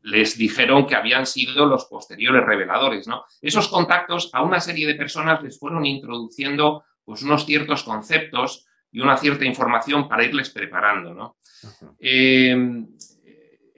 les 0.04 0.38
dijeron 0.38 0.86
que 0.86 0.96
habían 0.96 1.26
sido 1.26 1.65
los 1.65 1.86
posteriores 1.86 2.46
reveladores, 2.46 3.08
¿no? 3.08 3.24
Esos 3.41 3.69
contactos 3.69 4.30
a 4.34 4.43
una 4.43 4.60
serie 4.60 4.86
de 4.86 4.96
personas 4.96 5.41
les 5.41 5.58
fueron 5.58 5.86
introduciendo 5.86 6.84
pues 7.06 7.24
unos 7.24 7.46
ciertos 7.46 7.84
conceptos 7.84 8.65
y 8.91 9.00
una 9.00 9.17
cierta 9.17 9.46
información 9.46 10.08
para 10.08 10.26
irles 10.26 10.50
preparando, 10.50 11.13
¿no? 11.13 11.38
Eh, 12.00 12.86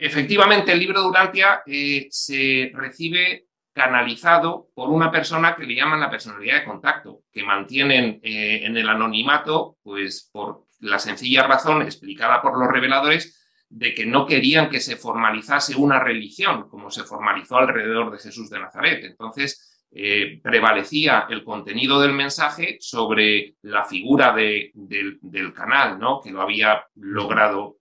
efectivamente, 0.06 0.72
el 0.72 0.80
libro 0.80 1.00
de 1.00 1.08
Durantia 1.08 1.64
eh, 1.66 2.08
se 2.10 2.72
recibe 2.74 3.46
canalizado 3.74 4.70
por 4.74 4.90
una 4.90 5.12
persona 5.12 5.56
que 5.56 5.66
le 5.66 5.76
llaman 5.76 6.00
la 6.00 6.10
personalidad 6.10 6.60
de 6.60 6.66
contacto, 6.66 7.24
que 7.32 7.44
mantienen 7.44 8.22
eh, 8.24 8.62
en 8.64 8.78
el 8.78 8.88
anonimato, 8.88 9.78
pues 9.84 10.30
por 10.32 10.66
la 10.80 10.98
sencilla 10.98 11.46
razón 11.46 11.82
explicada 11.82 12.42
por 12.42 12.58
los 12.58 12.70
reveladores, 12.70 13.42
de 13.68 13.94
que 13.94 14.06
no 14.06 14.26
querían 14.26 14.70
que 14.70 14.80
se 14.80 14.96
formalizase 14.96 15.76
una 15.76 16.00
religión, 16.00 16.70
como 16.70 16.90
se 16.90 17.04
formalizó 17.04 17.58
alrededor 17.58 18.12
de 18.12 18.20
Jesús 18.20 18.50
de 18.50 18.60
Nazaret. 18.60 19.04
Entonces, 19.04 19.86
eh, 19.92 20.40
prevalecía 20.42 21.26
el 21.30 21.44
contenido 21.44 22.00
del 22.00 22.14
mensaje 22.14 22.78
sobre 22.80 23.56
la 23.64 23.84
figura 23.84 24.34
del 24.34 25.54
canal, 25.54 26.00
¿no? 26.00 26.22
que 26.22 26.32
lo 26.32 26.42
había 26.42 26.86
logrado 26.96 27.78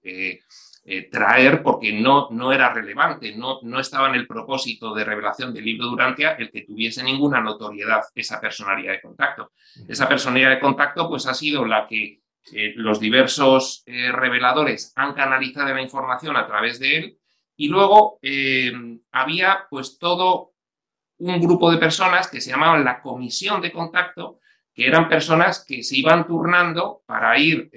eh, 0.87 1.09
traer 1.11 1.63
porque 1.63 1.95
no, 1.95 2.29
no 2.31 2.53
era 2.53 2.73
relevante, 2.73 3.35
no, 3.35 3.59
no 3.63 3.81
estaba 3.81 4.11
en 4.11 4.17
el 4.17 4.27
propósito 4.27 4.95
de 4.95 5.03
revelación 5.03 5.55
del 5.55 5.65
libro 5.65 5.87
Durantia 5.87 6.33
el 6.33 6.51
que 6.51 6.61
tuviese 6.61 7.03
ninguna 7.03 7.41
notoriedad 7.41 8.03
esa 8.15 8.39
personalidad 8.39 8.93
de 8.93 9.01
contacto. 9.01 9.53
Esa 9.89 10.07
personalidad 10.07 10.51
de 10.51 10.61
contacto 10.61 11.09
pues 11.09 11.27
ha 11.27 11.33
sido 11.33 11.65
la 11.65 11.87
que 11.87 12.21
los 12.77 13.01
diversos 13.01 13.83
eh, 13.87 14.13
reveladores 14.13 14.93
han 14.97 15.15
canalizado 15.15 15.73
la 15.75 15.81
información 15.81 16.37
a 16.37 16.47
través 16.47 16.79
de 16.79 16.99
él 16.99 17.19
y 17.57 17.69
luego 17.69 18.19
eh, 18.21 18.71
había 19.13 19.67
pues 19.71 19.99
todo 19.99 20.53
un 21.19 21.41
grupo 21.41 21.71
de 21.71 21.79
personas 21.79 22.29
que 22.29 22.43
se 22.43 22.51
llamaban 22.51 22.85
la 22.85 23.01
comisión 23.01 23.63
de 23.63 23.73
contacto, 23.73 24.41
que 24.75 24.87
eran 24.87 25.09
personas 25.09 25.65
que 25.67 25.83
se 25.83 25.97
iban 25.97 26.27
turnando 26.27 27.03
para 27.07 27.39
ir 27.39 27.71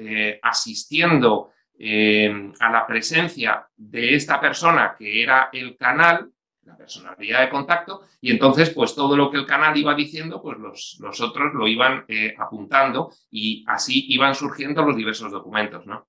eh, 1.79 2.51
a 2.59 2.71
la 2.71 2.85
presencia 2.85 3.67
de 3.75 4.15
esta 4.15 4.39
persona 4.39 4.95
que 4.97 5.23
era 5.23 5.49
el 5.51 5.77
canal 5.77 6.31
la 6.67 6.77
personalidad 6.77 7.41
de 7.41 7.49
contacto, 7.49 8.03
y 8.21 8.31
entonces, 8.31 8.69
pues 8.69 8.93
todo 8.93 9.15
lo 9.15 9.31
que 9.31 9.37
el 9.37 9.45
canal 9.45 9.75
iba 9.77 9.95
diciendo, 9.95 10.41
pues 10.41 10.57
los, 10.57 11.21
otros 11.21 11.53
lo 11.53 11.67
iban 11.67 12.03
eh, 12.07 12.35
apuntando 12.37 13.11
y 13.31 13.63
así 13.67 14.05
iban 14.09 14.35
surgiendo 14.35 14.83
los 14.83 14.95
diversos 14.95 15.31
documentos, 15.31 15.85
¿no? 15.87 16.07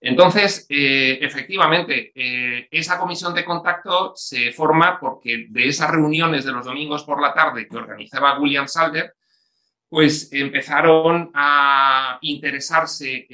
Entonces, 0.00 0.66
eh, 0.70 1.18
efectivamente, 1.20 2.12
eh, 2.14 2.68
esa 2.70 2.98
comisión 2.98 3.34
de 3.34 3.44
contacto 3.44 4.12
se 4.14 4.52
forma 4.52 4.98
porque 4.98 5.46
de 5.50 5.68
esas 5.68 5.90
reuniones 5.90 6.44
de 6.44 6.52
los 6.52 6.64
domingos 6.64 7.04
por 7.04 7.20
la 7.20 7.34
tarde 7.34 7.68
que 7.68 7.76
organizaba 7.76 8.38
William 8.38 8.66
Salder, 8.66 9.14
pues 9.88 10.32
empezaron 10.32 11.32
a 11.34 12.18
interesarse 12.22 13.26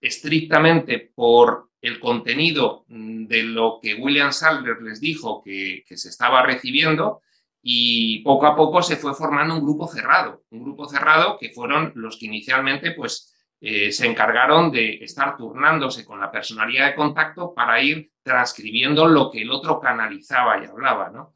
estrictamente 0.00 1.12
por 1.14 1.70
el 1.80 1.98
contenido 1.98 2.84
mm, 2.88 3.26
de 3.26 3.42
lo 3.42 3.78
que 3.82 3.94
William 3.94 4.32
Sadler 4.32 4.82
les 4.82 5.00
dijo 5.00 5.42
que, 5.42 5.84
se 5.86 6.08
estaba 6.08 6.42
recibiendo 6.42 7.22
y 7.62 8.20
poco 8.20 8.46
a 8.46 8.56
poco 8.56 8.82
se 8.82 8.96
fue 8.96 9.14
formando 9.14 9.54
un 9.54 9.62
grupo 9.62 9.86
cerrado, 9.86 10.44
un 10.50 10.62
grupo 10.62 10.88
cerrado 10.88 11.38
que 11.38 11.50
fueron 11.50 11.92
los 11.94 12.18
que 12.18 12.26
inicialmente 12.26 12.92
pues 12.92 13.34
eh, 13.60 13.92
se 13.92 14.06
encargaron 14.06 14.70
de 14.70 14.94
estar 15.02 15.36
turnándose 15.36 16.04
con 16.04 16.18
la 16.20 16.30
personalidad 16.30 16.86
de 16.86 16.94
contacto 16.94 17.52
para 17.54 17.82
ir 17.82 18.10
transcribiendo 18.22 19.06
lo 19.06 19.30
que 19.30 19.42
el 19.42 19.50
otro 19.50 19.78
canalizaba 19.78 20.62
y 20.62 20.66
hablaba. 20.66 21.10
¿no? 21.10 21.34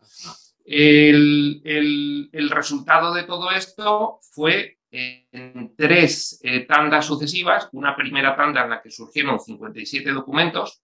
El, 0.65 1.61
el 2.33 2.51
resultado 2.51 3.13
de 3.13 3.25
todo 3.25 3.51
esto 3.51 4.21
fue 4.33 4.74
en 4.95 5.75
tres 5.77 6.41
eh, 6.43 6.61
tandas 6.61 7.07
sucesivas, 7.07 7.69
una 7.73 7.97
primera 7.97 8.37
tanda 8.37 8.63
en 8.63 8.71
la 8.71 8.83
que 8.83 8.91
surgieron 8.91 9.41
57 9.41 10.11
documentos, 10.13 10.83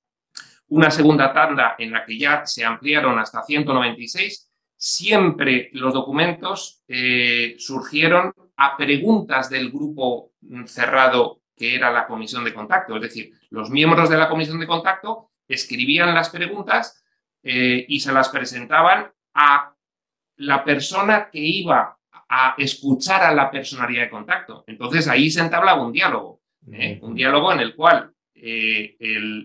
una 0.69 0.91
segunda 0.91 1.33
tanda 1.33 1.77
en 1.79 1.93
la 1.93 2.05
que 2.05 2.19
ya 2.19 2.45
se 2.45 2.65
ampliaron 2.65 3.19
hasta 3.19 3.43
196. 3.43 4.51
Siempre 4.77 5.71
los 5.75 5.93
documentos 5.93 6.83
eh, 6.89 7.55
surgieron 7.59 8.33
a 8.57 8.77
preguntas 8.77 9.51
del 9.51 9.71
grupo 9.71 10.33
cerrado 10.67 11.43
que 11.57 11.75
era 11.75 11.91
la 11.91 12.07
comisión 12.07 12.43
de 12.43 12.55
contacto. 12.55 12.97
Es 12.97 13.03
decir, 13.03 13.33
los 13.51 13.71
miembros 13.71 14.09
de 14.09 14.17
la 14.17 14.29
comisión 14.29 14.59
de 14.59 14.67
contacto 14.67 15.31
escribían 15.47 16.15
las 16.15 16.31
preguntas 16.31 17.05
eh, 17.43 17.85
y 17.89 18.01
se 18.01 18.13
las 18.13 18.29
presentaban 18.31 19.13
a 19.35 19.75
la 20.37 20.65
persona 20.65 21.29
que 21.31 21.41
iba 21.41 22.00
a 22.33 22.55
escuchar 22.57 23.25
a 23.25 23.35
la 23.35 23.51
personalidad 23.51 24.05
de 24.05 24.11
contacto. 24.11 24.63
Entonces 24.69 25.09
ahí 25.09 25.31
se 25.31 25.41
entablaba 25.41 25.85
un 25.85 25.93
diálogo, 25.93 26.41
¿eh? 26.73 27.01
un 27.03 27.13
diálogo 27.13 27.53
en 27.53 27.59
el 27.59 27.75
cual 27.75 28.13
eh, 28.35 28.97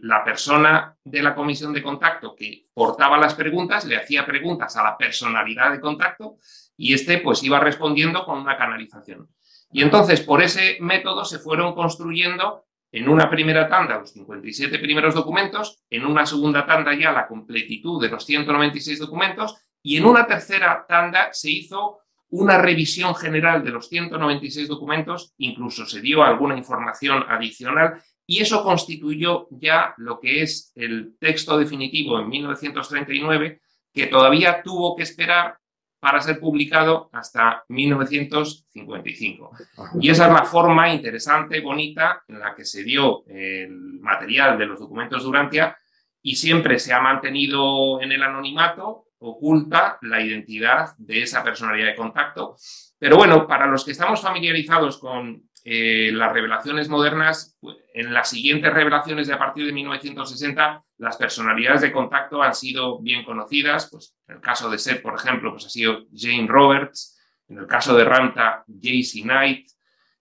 la 0.03 0.23
persona 0.23 0.95
de 1.03 1.23
la 1.23 1.33
comisión 1.33 1.73
de 1.73 1.81
contacto 1.81 2.35
que 2.35 2.67
portaba 2.71 3.17
las 3.17 3.33
preguntas 3.33 3.85
le 3.85 3.97
hacía 3.97 4.23
preguntas 4.23 4.77
a 4.77 4.83
la 4.83 4.97
personalidad 4.97 5.71
de 5.71 5.79
contacto 5.79 6.37
y 6.77 6.93
este 6.93 7.17
pues 7.17 7.43
iba 7.43 7.59
respondiendo 7.59 8.23
con 8.23 8.37
una 8.37 8.55
canalización. 8.55 9.29
Y 9.71 9.81
entonces 9.81 10.21
por 10.21 10.43
ese 10.43 10.77
método 10.79 11.25
se 11.25 11.39
fueron 11.39 11.73
construyendo 11.73 12.65
en 12.91 13.09
una 13.09 13.31
primera 13.31 13.67
tanda 13.67 13.97
los 13.97 14.11
57 14.11 14.77
primeros 14.77 15.15
documentos, 15.15 15.83
en 15.89 16.05
una 16.05 16.27
segunda 16.27 16.67
tanda 16.67 16.93
ya 16.93 17.11
la 17.11 17.27
completitud 17.27 17.99
de 17.99 18.09
los 18.09 18.23
196 18.23 18.99
documentos 18.99 19.55
y 19.81 19.97
en 19.97 20.05
una 20.05 20.27
tercera 20.27 20.85
tanda 20.87 21.29
se 21.33 21.49
hizo 21.49 22.04
una 22.29 22.57
revisión 22.57 23.15
general 23.15 23.63
de 23.63 23.71
los 23.71 23.87
196 23.87 24.67
documentos, 24.67 25.33
incluso 25.37 25.85
se 25.85 26.01
dio 26.01 26.23
alguna 26.23 26.57
información 26.57 27.23
adicional 27.27 28.01
y 28.25 28.41
eso 28.41 28.63
constituyó 28.63 29.47
ya 29.51 29.93
lo 29.97 30.19
que 30.19 30.41
es 30.41 30.71
el 30.75 31.15
texto 31.19 31.57
definitivo 31.57 32.19
en 32.19 32.27
1939, 32.27 33.61
que 33.93 34.07
todavía 34.07 34.61
tuvo 34.63 34.95
que 34.95 35.03
esperar 35.03 35.57
para 35.99 36.21
ser 36.21 36.39
publicado 36.39 37.09
hasta 37.13 37.63
1955. 37.69 39.51
Y 39.99 40.09
esa 40.09 40.27
es 40.27 40.33
la 40.33 40.45
forma 40.45 40.93
interesante, 40.93 41.61
bonita, 41.61 42.23
en 42.27 42.39
la 42.39 42.53
que 42.53 42.65
se 42.65 42.83
dio 42.83 43.25
el 43.27 43.99
material 44.01 44.57
de 44.57 44.67
los 44.67 44.79
documentos 44.79 45.21
de 45.21 45.25
Durantia 45.25 45.77
y 46.21 46.35
siempre 46.35 46.77
se 46.79 46.93
ha 46.93 46.99
mantenido 46.99 48.01
en 48.01 48.11
el 48.11 48.21
anonimato, 48.21 49.07
oculta 49.25 49.97
la 50.01 50.21
identidad 50.21 50.95
de 50.97 51.23
esa 51.23 51.43
personalidad 51.43 51.87
de 51.87 51.95
contacto. 51.95 52.55
Pero 52.97 53.17
bueno, 53.17 53.47
para 53.47 53.67
los 53.67 53.83
que 53.83 53.91
estamos 53.91 54.21
familiarizados 54.21 54.97
con 54.99 55.43
eh, 55.63 56.11
las 56.13 56.31
revelaciones 56.31 56.89
modernas, 56.89 57.57
pues, 57.59 57.77
en 57.93 58.13
las 58.13 58.29
siguientes 58.29 58.71
revelaciones 58.71 59.27
de 59.27 59.33
a 59.33 59.39
partir 59.39 59.65
de 59.65 59.73
1960, 59.73 60.83
las 60.97 61.17
personalidades 61.17 61.81
de 61.81 61.91
contacto 61.91 62.41
han 62.41 62.53
sido 62.53 62.99
bien 62.99 63.23
conocidas. 63.23 63.89
Pues, 63.91 64.15
en 64.27 64.35
el 64.35 64.41
caso 64.41 64.69
de 64.69 64.77
Seth, 64.77 65.01
por 65.01 65.15
ejemplo, 65.15 65.51
pues 65.51 65.65
ha 65.65 65.69
sido 65.69 66.05
Jane 66.15 66.47
Roberts. 66.47 67.19
En 67.47 67.57
el 67.57 67.67
caso 67.67 67.95
de 67.95 68.03
Ranta, 68.03 68.63
J.C. 68.67 69.21
Knight. 69.23 69.67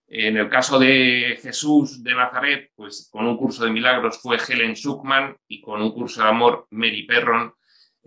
En 0.06 0.36
el 0.36 0.48
caso 0.48 0.78
de 0.78 1.38
Jesús 1.42 2.02
de 2.02 2.14
Nazaret, 2.14 2.70
pues 2.76 3.08
con 3.10 3.26
un 3.26 3.36
curso 3.36 3.64
de 3.64 3.70
milagros 3.70 4.20
fue 4.20 4.36
Helen 4.36 4.74
Schuckman 4.74 5.36
y 5.48 5.60
con 5.60 5.80
un 5.80 5.92
curso 5.92 6.22
de 6.22 6.28
amor 6.28 6.68
Mary 6.70 7.04
Perron. 7.04 7.54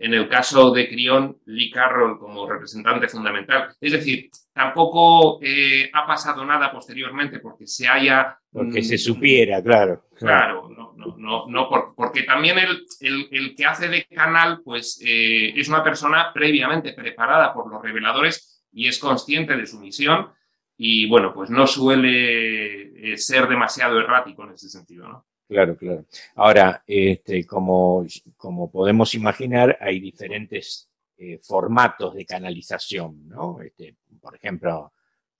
En 0.00 0.14
el 0.14 0.28
caso 0.28 0.70
de 0.70 0.88
Crión, 0.88 1.38
Lee 1.46 1.70
Carroll 1.70 2.18
como 2.18 2.48
representante 2.48 3.08
fundamental. 3.08 3.74
Es 3.80 3.92
decir, 3.92 4.30
tampoco 4.52 5.40
eh, 5.42 5.90
ha 5.92 6.06
pasado 6.06 6.44
nada 6.44 6.70
posteriormente 6.70 7.40
porque 7.40 7.66
se 7.66 7.88
haya... 7.88 8.38
Porque 8.50 8.82
se 8.82 8.94
mm, 8.94 8.98
supiera, 8.98 9.62
claro. 9.62 10.04
Claro, 10.14 10.68
no, 10.68 10.94
no, 10.96 11.16
no, 11.16 11.46
no 11.48 11.94
porque 11.96 12.22
también 12.22 12.58
el, 12.58 13.28
el, 13.30 13.54
que 13.56 13.66
hace 13.66 13.88
de 13.88 14.04
canal, 14.06 14.60
pues 14.64 15.00
eh, 15.04 15.52
es 15.56 15.68
una 15.68 15.82
persona 15.82 16.32
previamente 16.32 16.92
preparada 16.92 17.52
por 17.52 17.68
los 17.70 17.82
reveladores 17.82 18.64
y 18.72 18.86
es 18.86 18.98
consciente 18.98 19.56
de 19.56 19.66
su 19.66 19.80
misión 19.80 20.28
y 20.76 21.08
bueno, 21.08 21.34
pues 21.34 21.50
no 21.50 21.66
suele 21.66 23.12
eh, 23.12 23.16
ser 23.16 23.48
demasiado 23.48 23.98
errático 23.98 24.44
en 24.44 24.52
ese 24.52 24.68
sentido, 24.68 25.08
¿no? 25.08 25.26
Claro, 25.48 25.76
claro. 25.78 26.04
Ahora, 26.34 26.82
este, 26.86 27.46
como, 27.46 28.04
como 28.36 28.70
podemos 28.70 29.14
imaginar, 29.14 29.78
hay 29.80 29.98
diferentes 29.98 30.90
eh, 31.16 31.40
formatos 31.42 32.14
de 32.14 32.26
canalización, 32.26 33.26
¿no? 33.26 33.60
Este, 33.62 33.96
por 34.20 34.36
ejemplo, 34.36 34.92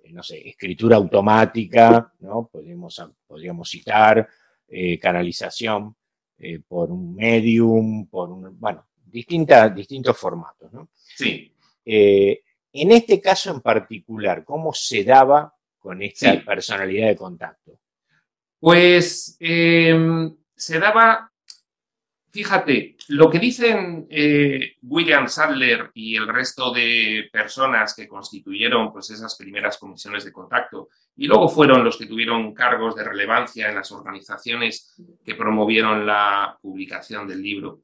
eh, 0.02 0.10
no 0.12 0.22
sé, 0.22 0.48
escritura 0.48 0.96
automática, 0.96 2.10
¿no? 2.20 2.48
Podríamos, 2.50 3.00
podríamos 3.26 3.68
citar 3.68 4.26
eh, 4.66 4.98
canalización 4.98 5.94
por 6.68 6.90
un 6.90 7.14
medium, 7.16 8.06
por 8.06 8.30
un, 8.30 8.58
bueno, 8.58 8.86
distintas, 9.04 9.74
distintos 9.74 10.16
formatos, 10.16 10.72
¿no? 10.72 10.88
Sí. 10.94 11.52
en 11.84 12.92
este 12.92 13.20
caso 13.20 13.50
en 13.50 13.60
particular, 13.60 14.44
¿cómo 14.44 14.72
se 14.72 15.02
daba 15.02 15.52
con 15.80 16.00
esta 16.00 16.40
personalidad 16.44 17.08
de 17.08 17.16
contacto? 17.16 17.80
Pues 18.60 19.36
em, 19.38 20.34
se 20.54 20.78
daba, 20.80 21.30
fíjate, 22.30 22.96
lo 23.08 23.30
que 23.30 23.38
dicen 23.38 24.06
eh, 24.10 24.76
William 24.82 25.28
Sadler 25.28 25.90
y 25.94 26.16
el 26.16 26.26
resto 26.26 26.72
de 26.72 27.28
personas 27.32 27.94
que 27.94 28.08
constituyeron 28.08 28.92
pues, 28.92 29.10
esas 29.10 29.36
primeras 29.36 29.78
comisiones 29.78 30.24
de 30.24 30.32
contacto 30.32 30.88
y 31.16 31.26
luego 31.26 31.48
fueron 31.48 31.84
los 31.84 31.96
que 31.96 32.06
tuvieron 32.06 32.52
cargos 32.52 32.96
de 32.96 33.04
relevancia 33.04 33.68
en 33.68 33.76
las 33.76 33.92
organizaciones 33.92 34.94
que 35.24 35.34
promovieron 35.34 36.04
la 36.04 36.58
publicación 36.60 37.26
del 37.28 37.42
libro. 37.42 37.82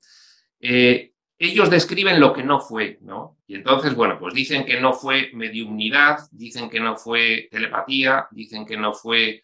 Eh, 0.60 1.12
ellos 1.38 1.68
describen 1.68 2.20
lo 2.20 2.32
que 2.32 2.44
no 2.44 2.60
fue, 2.60 2.98
¿no? 3.02 3.38
Y 3.46 3.56
entonces, 3.56 3.94
bueno, 3.94 4.18
pues 4.18 4.34
dicen 4.34 4.64
que 4.64 4.80
no 4.80 4.92
fue 4.92 5.30
mediunidad, 5.34 6.18
dicen 6.30 6.70
que 6.70 6.80
no 6.80 6.96
fue 6.96 7.48
telepatía, 7.50 8.28
dicen 8.30 8.64
que 8.64 8.76
no 8.76 8.94
fue 8.94 9.42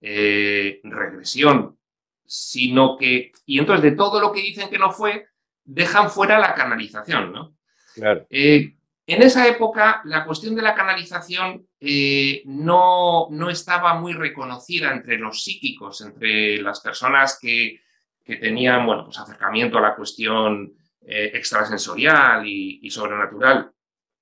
eh, 0.00 0.80
regresión, 0.84 1.78
sino 2.24 2.96
que, 2.96 3.32
y 3.44 3.58
entonces 3.58 3.82
de 3.82 3.96
todo 3.96 4.20
lo 4.20 4.32
que 4.32 4.40
dicen 4.40 4.70
que 4.70 4.78
no 4.78 4.92
fue, 4.92 5.26
dejan 5.64 6.10
fuera 6.10 6.38
la 6.38 6.54
canalización, 6.54 7.32
¿no? 7.32 7.56
Claro. 7.94 8.26
Eh, 8.30 8.76
en 9.06 9.22
esa 9.22 9.46
época, 9.48 10.00
la 10.04 10.24
cuestión 10.24 10.54
de 10.54 10.62
la 10.62 10.74
canalización 10.74 11.66
eh, 11.80 12.42
no, 12.46 13.28
no, 13.30 13.50
estaba 13.50 13.94
muy 13.94 14.12
reconocida 14.12 14.92
entre 14.92 15.18
los 15.18 15.42
psíquicos, 15.42 16.00
entre 16.00 16.62
las 16.62 16.80
personas 16.80 17.38
que, 17.40 17.80
que 18.24 18.36
tenían, 18.36 18.86
bueno, 18.86 19.04
pues 19.04 19.18
acercamiento 19.18 19.78
a 19.78 19.82
la 19.82 19.96
cuestión 19.96 20.72
extrasensorial 21.02 22.46
y, 22.46 22.78
y 22.82 22.90
sobrenatural. 22.90 23.72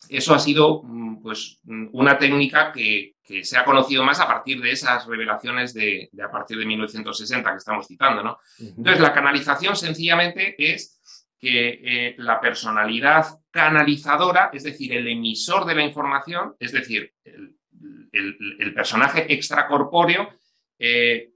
Eso 0.08 0.34
ha 0.34 0.38
sido, 0.38 0.82
mm, 0.82 1.22
pues, 1.22 1.60
mm, 1.64 1.88
una 1.92 2.18
técnica 2.18 2.72
que, 2.72 3.14
que 3.28 3.44
se 3.44 3.58
ha 3.58 3.64
conocido 3.64 4.02
más 4.02 4.20
a 4.20 4.26
partir 4.26 4.58
de 4.60 4.70
esas 4.70 5.06
revelaciones 5.06 5.74
de, 5.74 6.08
a 6.18 6.30
partir 6.30 6.56
de 6.56 6.64
1960 6.64 7.50
que 7.50 7.58
estamos 7.58 7.86
citando, 7.86 8.22
¿no? 8.22 8.38
Entonces, 8.58 9.00
la 9.00 9.12
canalización 9.12 9.76
sencillamente 9.76 10.54
es 10.56 10.98
que 11.38 11.80
eh, 11.84 12.14
la 12.18 12.40
personalidad 12.40 13.26
canalizadora, 13.50 14.48
es 14.52 14.64
decir, 14.64 14.94
el 14.94 15.06
emisor 15.08 15.66
de 15.66 15.74
la 15.74 15.84
información, 15.84 16.56
es 16.58 16.72
decir, 16.72 17.12
el, 17.22 18.74
personaje 18.74 19.32
extracorpóreo, 19.32 20.30
eh, 20.78 21.30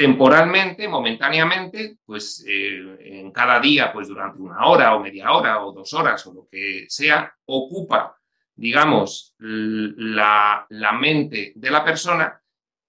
temporalmente, 0.00 0.88
momentáneamente, 0.88 1.98
pues 2.06 2.42
eh, 2.48 3.20
en 3.20 3.30
cada 3.30 3.60
día, 3.60 3.92
pues 3.92 4.08
durante 4.08 4.40
una 4.40 4.64
hora 4.66 4.94
o 4.94 5.00
media 5.00 5.30
hora 5.32 5.62
o 5.62 5.72
dos 5.72 5.92
horas 5.92 6.26
o 6.26 6.32
lo 6.32 6.48
que 6.50 6.86
sea, 6.88 7.30
ocupa 7.44 8.16
digamos, 8.60 9.34
la, 9.38 10.66
mente 11.00 11.52
de 11.54 11.70
la 11.70 11.82
persona 11.82 12.38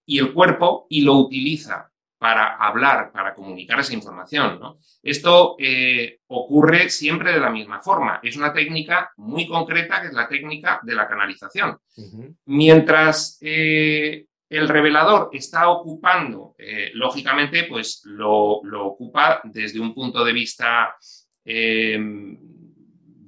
y 0.05 0.19
el 0.19 0.33
cuerpo 0.33 0.85
y 0.89 1.01
lo 1.01 1.13
utiliza 1.15 1.89
para 2.17 2.57
hablar, 2.57 3.11
para 3.13 3.33
comunicar 3.33 3.79
esa 3.79 3.93
información. 3.93 4.59
Esto 5.01 5.55
eh, 5.57 6.19
ocurre 6.27 6.89
siempre 6.89 7.31
de 7.31 7.39
la 7.39 7.49
misma 7.49 7.81
forma. 7.81 8.19
Es 8.21 8.35
una 8.35 8.51
técnica 8.51 9.11
muy 9.15 9.47
concreta 9.47 10.01
que 10.01 10.07
es 10.07 10.13
la 10.13 10.27
técnica 10.27 10.81
de 10.83 10.93
la 10.93 11.07
canalización. 11.07 11.77
Mientras 12.45 13.37
eh, 13.39 14.25
el 14.51 14.67
revelador 14.67 15.29
está 15.31 15.69
ocupando, 15.69 16.53
eh, 16.57 16.91
lógicamente, 16.93 17.63
pues 17.63 18.01
lo, 18.05 18.61
lo, 18.63 18.85
ocupa 18.85 19.41
desde 19.45 19.79
un 19.79 19.93
punto 19.93 20.23
de 20.23 20.33
vista 20.33 20.95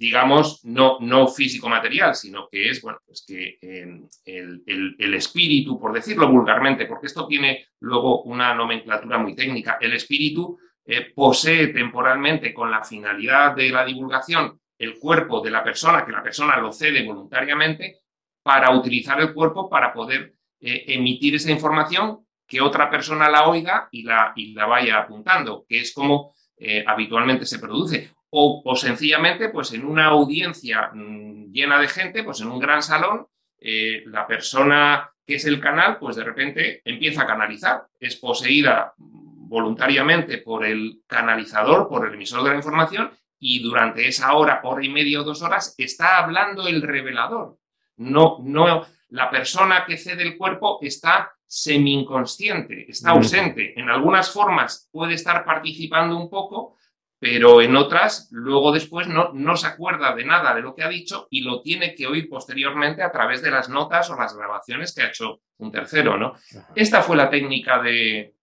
digamos, 0.04 0.66
no, 0.66 0.98
no 1.00 1.30
físico-material, 1.30 2.14
sino 2.14 2.50
que 2.50 2.70
es, 2.70 2.82
bueno, 2.82 3.00
pues 3.06 3.24
que 3.26 3.58
em, 3.62 4.06
el, 4.26 5.14
espíritu, 5.14 5.80
por 5.80 5.94
decirlo 5.94 6.28
vulgarmente, 6.28 6.88
porque 6.88 7.08
esto 7.08 7.26
tiene 7.26 7.68
luego 7.80 8.24
una 8.24 8.54
nomenclatura 8.54 9.18
muy 9.18 9.34
técnica, 9.34 9.78
el 9.80 9.94
espíritu 9.94 10.60
eh, 10.86 11.14
posee 11.16 11.68
temporalmente 11.68 12.54
con 12.54 12.70
la 12.70 12.84
finalidad 12.84 13.56
de 13.56 13.70
la 13.70 13.86
divulgación 13.86 14.60
el 14.78 15.00
cuerpo 15.00 15.40
de 15.40 15.52
la 15.52 15.64
persona, 15.64 16.06
que 16.06 16.12
la 16.12 16.22
persona 16.22 16.58
lo 16.58 16.74
cede 16.74 17.06
voluntariamente, 17.06 18.02
para 18.44 18.72
utilizar 18.72 19.22
el 19.22 19.34
cuerpo 19.34 19.70
para 19.70 19.94
poder 19.94 20.34
eh, 20.64 20.86
emitir 20.88 21.36
esa 21.36 21.52
información, 21.52 22.26
que 22.48 22.62
otra 22.62 22.90
persona 22.90 23.30
la 23.30 23.48
oiga 23.48 23.90
y 23.92 24.04
la, 24.04 24.32
y 24.36 24.54
la 24.54 24.66
vaya 24.66 25.00
apuntando, 25.00 25.66
que 25.68 25.82
es 25.82 25.94
como 25.94 26.34
eh, 26.58 26.84
habitualmente 26.88 27.46
se 27.46 27.60
produce 27.60 28.12
o, 28.36 28.76
sencillamente, 28.76 29.50
pues 29.50 29.74
en 29.74 29.86
una 29.86 30.06
audiencia 30.06 30.90
mm, 30.92 31.52
llena 31.52 31.80
de 31.80 31.88
gente, 31.88 32.24
pues 32.24 32.42
en 32.42 32.48
un 32.48 32.58
gran 32.58 32.82
salón, 32.82 33.28
eh, 33.60 34.02
la 34.08 34.26
persona 34.26 35.12
que 35.24 35.36
es 35.36 35.46
el 35.46 35.60
canal, 35.60 36.00
pues 36.00 36.16
de 36.16 36.24
repente 36.24 36.82
empieza 36.84 37.24
a 37.24 37.28
canalizar, 37.28 37.84
es 38.00 38.16
poseída 38.16 38.94
voluntariamente 38.98 40.40
por 40.40 40.66
el 40.66 41.04
canalizador, 41.06 41.88
por 41.88 42.08
el 42.08 42.16
emisor 42.16 42.44
de 42.44 42.50
la 42.50 42.56
información, 42.56 43.12
y 43.38 43.62
durante 43.62 44.08
esa 44.08 44.34
hora, 44.34 44.62
hora 44.64 44.84
y 44.84 44.90
media 44.90 45.22
o 45.22 45.24
dos 45.24 45.44
horas, 45.44 45.76
está 45.78 46.18
hablando 46.18 46.68
el 46.68 46.82
revelador. 46.82 47.60
No, 47.98 48.40
no, 48.42 48.84
la 49.14 49.30
persona 49.30 49.86
que 49.86 49.98
cede 49.98 50.24
el 50.24 50.38
cuerpo 50.38 50.80
está 50.82 51.32
semi-inconsciente, 51.46 52.90
está 52.90 53.12
ausente. 53.12 53.80
En 53.80 53.90
algunas 53.90 54.32
formas 54.32 54.90
puede 54.92 55.14
estar 55.14 55.46
participando 55.46 56.18
un 56.18 56.32
poco, 56.32 56.78
pero 57.20 57.62
en 57.62 57.76
otras, 57.76 58.30
luego 58.32 58.72
después 58.72 59.08
no, 59.08 59.32
no, 59.32 59.56
se 59.56 59.68
acuerda 59.68 60.16
de 60.16 60.26
nada 60.26 60.56
de 60.56 60.62
lo 60.62 60.74
que 60.74 60.84
ha 60.84 60.90
dicho 60.90 61.28
y 61.30 61.42
lo 61.42 61.62
tiene 61.62 61.94
que 61.94 62.08
oír 62.08 62.28
posteriormente 62.28 63.04
a 63.04 63.12
través 63.12 63.44
de 63.44 63.52
las 63.52 63.70
notas 63.70 64.10
o 64.10 64.16
las 64.16 64.36
grabaciones 64.36 64.96
que 64.96 65.04
ha 65.04 65.10
hecho 65.10 65.42
un 65.58 65.72
tercero, 65.72 66.18
¿no? 66.18 66.34
Esta 66.74 67.04
fue 67.04 67.16
la 67.16 67.30
técnica 67.30 67.80
de, 67.84 68.34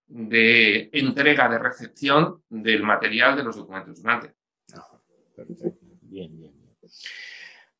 entrega, 0.92 1.48
de 1.48 1.58
recepción 1.58 2.44
del 2.48 2.84
material 2.84 3.36
de 3.36 3.42
los 3.42 3.56
documentos 3.56 4.00
durante. 4.00 4.34
Perfecto. 5.34 5.79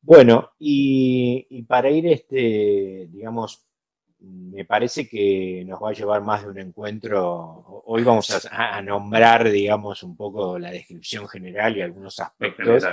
Bueno, 0.01 0.51
y, 0.59 1.63
para 1.63 1.89
ir, 1.89 2.07
este, 2.07 3.07
digamos, 3.09 3.65
me 4.19 4.65
parece 4.65 5.07
que 5.07 5.63
nos 5.65 5.81
va 5.81 5.89
a 5.89 5.93
llevar 5.93 6.21
más 6.21 6.43
de 6.43 6.49
un 6.49 6.59
encuentro. 6.59 7.83
Hoy 7.85 8.03
vamos 8.03 8.47
a, 8.51 8.81
nombrar, 8.81 9.49
digamos, 9.49 10.03
un 10.03 10.15
poco 10.15 10.57
la 10.59 10.71
descripción 10.71 11.27
general 11.27 11.77
y 11.77 11.81
algunos 11.81 12.19
aspectos. 12.19 12.83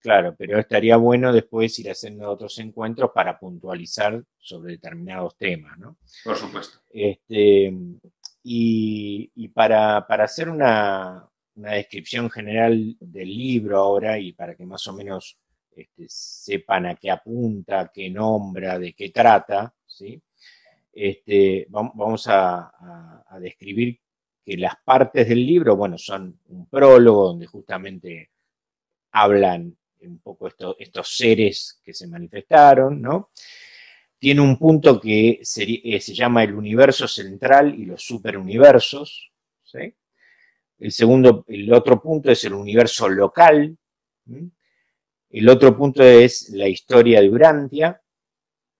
Claro, 0.00 0.34
pero 0.36 0.58
estaría 0.58 0.98
bueno 0.98 1.32
después 1.32 1.78
ir 1.78 1.90
haciendo 1.90 2.30
otros 2.30 2.58
encuentros 2.58 3.10
para 3.14 3.38
puntualizar 3.38 4.22
sobre 4.38 4.72
determinados 4.72 5.34
temas, 5.38 5.78
¿no? 5.78 5.96
Por 6.22 6.36
supuesto. 6.36 6.78
Este, 6.90 7.72
y, 8.42 9.48
para, 9.48 9.98
hacer 9.98 10.50
una, 10.50 11.26
descripción 11.54 12.28
general 12.30 12.96
del 13.00 13.28
libro 13.28 13.78
ahora 13.78 14.18
y 14.18 14.32
para 14.32 14.54
que 14.54 14.66
más 14.66 14.86
o 14.88 14.92
menos 14.92 15.38
este, 15.76 16.06
sepan 16.08 16.86
a 16.86 16.94
qué 16.94 17.10
apunta, 17.10 17.90
qué 17.92 18.10
nombra, 18.10 18.78
de 18.78 18.92
qué 18.92 19.10
trata, 19.10 19.74
¿sí? 19.86 20.20
Este, 20.92 21.66
vamos 21.70 22.26
a, 22.28 22.70
describir 23.40 23.98
que 24.44 24.56
las 24.56 24.76
partes 24.84 25.28
del 25.28 25.44
libro, 25.44 25.76
bueno, 25.76 25.98
son 25.98 26.38
un 26.48 26.66
prólogo 26.66 27.28
donde 27.28 27.46
justamente 27.46 28.30
hablan 29.10 29.76
un 30.02 30.18
poco 30.20 30.48
estos 30.78 31.16
seres 31.16 31.80
que 31.82 31.92
se 31.92 32.06
manifestaron, 32.06 33.00
¿no? 33.00 33.30
Tiene 34.18 34.40
un 34.40 34.56
punto 34.56 35.00
que 35.00 35.40
eh, 35.40 36.00
se, 36.00 36.14
llama 36.14 36.44
el 36.44 36.54
universo 36.54 37.08
central 37.08 37.74
y 37.78 37.86
los 37.86 38.02
superuniversos. 38.02 39.30
El 40.78 40.92
segundo, 40.92 41.44
el 41.48 41.72
otro 41.72 42.00
punto 42.00 42.30
es 42.30 42.44
el 42.44 42.54
universo 42.54 43.08
local, 43.08 43.76
el 45.34 45.48
otro 45.48 45.76
punto 45.76 46.02
es 46.02 46.50
la 46.50 46.68
historia 46.68 47.20
de 47.20 47.28
Urantia 47.28 48.00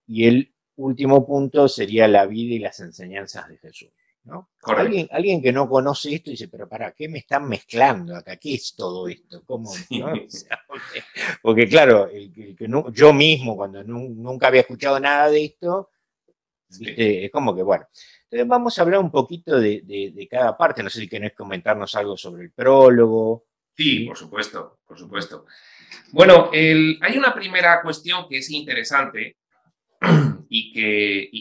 y 0.07 0.25
el 0.25 0.55
último 0.77 1.25
punto 1.25 1.67
sería 1.67 2.07
la 2.07 2.25
vida 2.25 2.55
y 2.55 2.59
las 2.59 2.79
enseñanzas 2.79 3.49
de 3.49 3.57
Jesús. 3.57 3.89
¿no? 4.23 4.49
Alguien, 4.63 5.07
alguien, 5.11 5.41
que 5.41 5.51
no 5.51 5.69
conoce 5.69 6.15
esto 6.15 6.31
dice, 6.31 6.47
pero 6.47 6.67
¿para 6.67 6.93
qué 6.93 7.07
me 7.07 7.19
están 7.19 7.47
mezclando 7.47 8.15
acá? 8.15 8.37
¿Qué 8.37 8.55
es 8.55 8.73
todo 8.75 9.07
esto? 9.07 9.43
¿Cómo, 9.45 9.71
porque, 11.41 11.67
claro, 11.67 12.09
yo 12.91 13.13
mismo 13.13 13.55
cuando 13.55 13.83
nunca 13.83 14.47
había 14.47 14.61
escuchado 14.61 14.99
nada 14.99 15.29
de 15.29 15.45
esto, 15.45 15.91
es 16.79 17.31
como 17.31 17.55
que, 17.55 17.63
bueno, 17.63 17.85
entonces 18.23 18.47
vamos 18.47 18.77
a 18.77 18.81
hablar 18.81 18.99
un 18.99 19.11
poquito 19.11 19.59
de, 19.59 20.27
cada 20.31 20.57
parte, 20.57 20.81
no 20.81 20.89
sé 20.89 21.01
si 21.01 21.07
querés 21.07 21.33
comentarnos 21.33 21.93
algo 21.95 22.17
sobre 22.17 22.43
el 22.43 22.51
prólogo. 22.51 23.45
Sí, 23.77 24.05
por 24.05 24.17
supuesto, 24.17 24.79
por 24.87 24.97
supuesto. 24.97 25.45
Bueno, 26.11 26.49
hay 26.53 27.17
una 27.17 27.33
primera 27.33 27.81
cuestión 27.81 28.27
que 28.29 28.37
es 28.37 28.49
interesante 28.49 29.37
y 30.49 30.71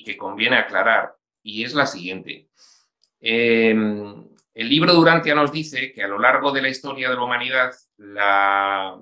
que, 0.05 0.17
conviene 0.17 0.57
aclarar, 0.57 1.15
y 1.43 1.65
es 1.65 1.75
la 1.75 1.87
siguiente. 1.87 2.49
Em, 3.21 4.25
el 4.55 4.69
libro 4.69 4.95
Durantia 4.95 5.35
nos 5.35 5.51
dice 5.51 5.93
que 5.93 6.05
a 6.05 6.09
lo 6.09 6.19
largo 6.19 6.53
de 6.53 6.63
la 6.63 6.69
historia 6.69 7.11
de 7.11 7.17
la 7.17 7.25
humanidad, 7.25 7.73
la, 7.99 8.99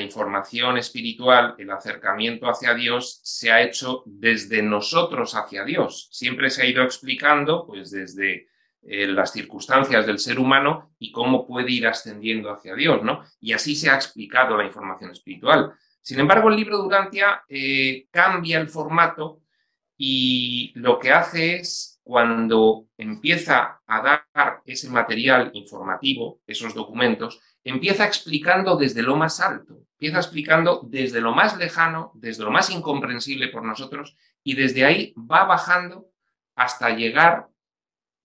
información 0.00 0.78
espiritual, 0.78 1.54
el 1.58 1.70
acercamiento 1.70 2.48
hacia 2.48 2.74
Dios, 2.74 3.20
se 3.22 3.52
ha 3.52 3.62
hecho 3.62 4.02
desde 4.04 4.62
nosotros 4.62 5.34
hacia 5.34 5.64
Dios. 5.64 6.08
Siempre 6.10 6.50
se 6.50 6.62
ha 6.62 6.66
ido 6.66 6.82
explicando, 6.82 7.66
pues 7.66 7.92
desde 7.92 8.48
eh, 8.88 9.08
las 9.08 9.32
circunstancias 9.32 10.06
del 10.06 10.20
ser 10.20 10.38
humano 10.38 10.92
y 10.98 11.10
cómo 11.10 11.44
puede 11.44 11.72
ir 11.72 11.88
ascendiendo 11.88 12.52
hacia 12.52 12.74
Dios, 12.76 13.02
¿no? 13.02 13.24
Y 13.40 13.52
así 13.52 13.74
se 13.74 13.90
ha 13.90 13.96
explicado 13.96 14.56
la 14.56 14.64
información 14.64 15.10
espiritual. 15.10 15.72
Sin 16.00 16.20
embargo, 16.20 16.48
el 16.48 16.56
libro 16.56 16.78
Durantia 16.78 17.42
eh, 17.48 18.06
cambia 18.12 18.60
el 18.60 18.68
formato 18.68 19.40
y 19.96 20.72
lo 20.76 21.00
que 21.00 21.10
hace 21.10 21.56
es 21.56 22.00
cuando 22.04 22.86
empieza 22.96 23.80
a 23.84 24.02
dar 24.30 24.62
ese 24.64 24.88
material 24.88 25.50
informativo, 25.54 26.40
esos 26.46 26.72
documentos, 26.72 27.40
empieza 27.64 28.06
explicando 28.06 28.76
desde 28.76 29.02
lo 29.02 29.16
más 29.16 29.40
alto, 29.40 29.80
empieza 29.94 30.18
explicando 30.18 30.82
desde 30.88 31.20
lo 31.20 31.34
más 31.34 31.58
lejano, 31.58 32.12
desde 32.14 32.44
lo 32.44 32.52
más 32.52 32.70
incomprensible 32.70 33.48
por 33.48 33.64
nosotros, 33.64 34.16
y 34.44 34.54
desde 34.54 34.84
ahí 34.84 35.12
va 35.16 35.42
bajando 35.42 36.06
hasta 36.54 36.90
llegar 36.90 37.48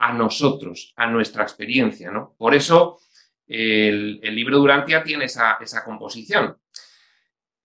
a 0.02 0.14
nosotros, 0.14 0.94
a 0.96 1.06
nuestra 1.06 1.44
experiencia. 1.44 2.10
¿no? 2.10 2.34
Por 2.38 2.56
eso 2.56 3.00
el, 3.48 4.20
libro 4.20 4.58
Durantia 4.58 5.04
tiene 5.04 5.26
esa, 5.26 5.58
composición. 5.86 6.58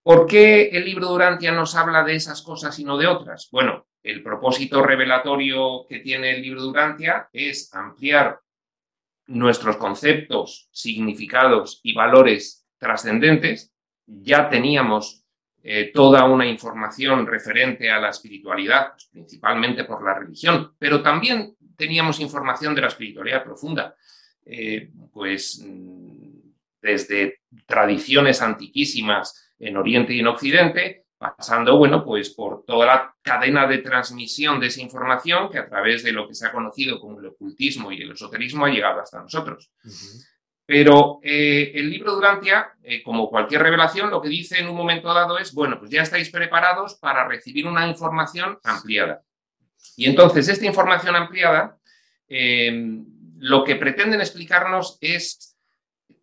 ¿Por 0.03 0.27
qué 0.27 0.69
el 0.69 0.85
libro 0.85 1.09
Durantia 1.09 1.51
nos 1.53 1.75
habla 1.75 2.05
de 2.05 2.15
esas 2.15 2.43
cosas 2.43 2.79
y 2.79 2.85
no 2.85 2.99
de 2.99 3.07
otras? 3.07 3.49
Bueno, 3.51 3.87
el 4.03 4.23
propósito 4.23 4.83
revelatorio 4.83 5.87
que 5.89 6.01
tiene 6.01 6.37
el 6.37 6.43
libro 6.43 6.63
Durantia 6.63 7.29
es 7.33 7.75
ampliar 7.75 8.39
nuestros 9.29 9.79
conceptos, 9.79 10.69
significados 10.71 11.81
y 11.83 11.95
valores 11.95 12.69
trascendentes. 12.79 13.73
Ya 14.07 14.49
teníamos 14.51 15.25
eh, 15.63 15.91
toda 15.93 16.25
una 16.27 16.47
información 16.47 17.27
referente 17.27 17.91
a 17.91 17.99
la 17.99 18.11
espiritualidad, 18.11 18.93
pues, 18.93 19.07
principalmente 19.11 19.85
por 19.85 20.05
la 20.05 20.15
religión, 20.15 20.75
pero 20.79 21.03
también 21.03 21.57
teníamos 21.77 22.21
información 22.21 22.75
de 22.75 22.81
la 22.83 22.89
espiritualidad 22.89 23.45
profunda, 23.45 23.95
eh, 24.45 24.91
pues 25.13 25.63
mm, 25.65 26.39
desde 26.81 27.41
tradiciones 27.67 28.43
antiquísimas 28.43 29.53
en 29.59 29.77
Oriente 29.77 30.13
y 30.15 30.21
en 30.21 30.27
Occidente, 30.29 31.07
pasando, 31.19 31.79
bueno, 31.79 32.05
pues 32.05 32.31
por 32.31 32.65
toda 32.65 32.87
la 32.87 33.15
cadena 33.23 33.67
de 33.67 33.79
transmisión 33.79 34.61
de 34.61 34.67
esa 34.67 34.83
información 34.83 35.49
que 35.51 35.59
a 35.59 35.69
través 35.69 36.03
de 36.03 36.13
lo 36.13 36.29
que 36.29 36.35
se 36.35 36.47
ha 36.47 36.53
conocido 36.53 37.01
como 37.01 37.21
el 37.21 37.27
ocultismo 37.27 37.91
y 37.91 38.03
el 38.03 38.13
esoterismo 38.13 38.67
ha 38.67 38.71
llegado 38.71 39.01
hasta 39.01 39.23
nosotros. 39.23 39.73
Pero 40.67 41.21
eh, 41.23 41.73
el 41.75 41.89
libro 41.89 42.15
Durantia, 42.15 42.73
eh, 42.83 43.03
como 43.03 43.31
cualquier 43.31 43.63
revelación, 43.63 44.11
lo 44.11 44.21
que 44.21 44.29
dice 44.29 44.59
en 44.59 44.69
un 44.69 44.77
momento 44.77 45.15
dado 45.15 45.39
es, 45.39 45.55
bueno, 45.55 45.79
pues 45.79 45.91
ya 45.91 46.03
estáis 46.03 46.29
preparados 46.31 46.97
para 46.97 47.27
recibir 47.27 47.67
una 47.67 47.87
información 47.87 48.59
ampliada. 48.65 49.23
Y 49.97 50.07
entonces, 50.07 50.49
esta 50.49 50.67
información 50.67 51.17
ampliada, 51.17 51.79
eh, 52.29 53.03
lo 53.39 53.65
que 53.65 53.77
pretenden 53.77 54.21
explicarnos 54.21 54.99
es 55.01 55.57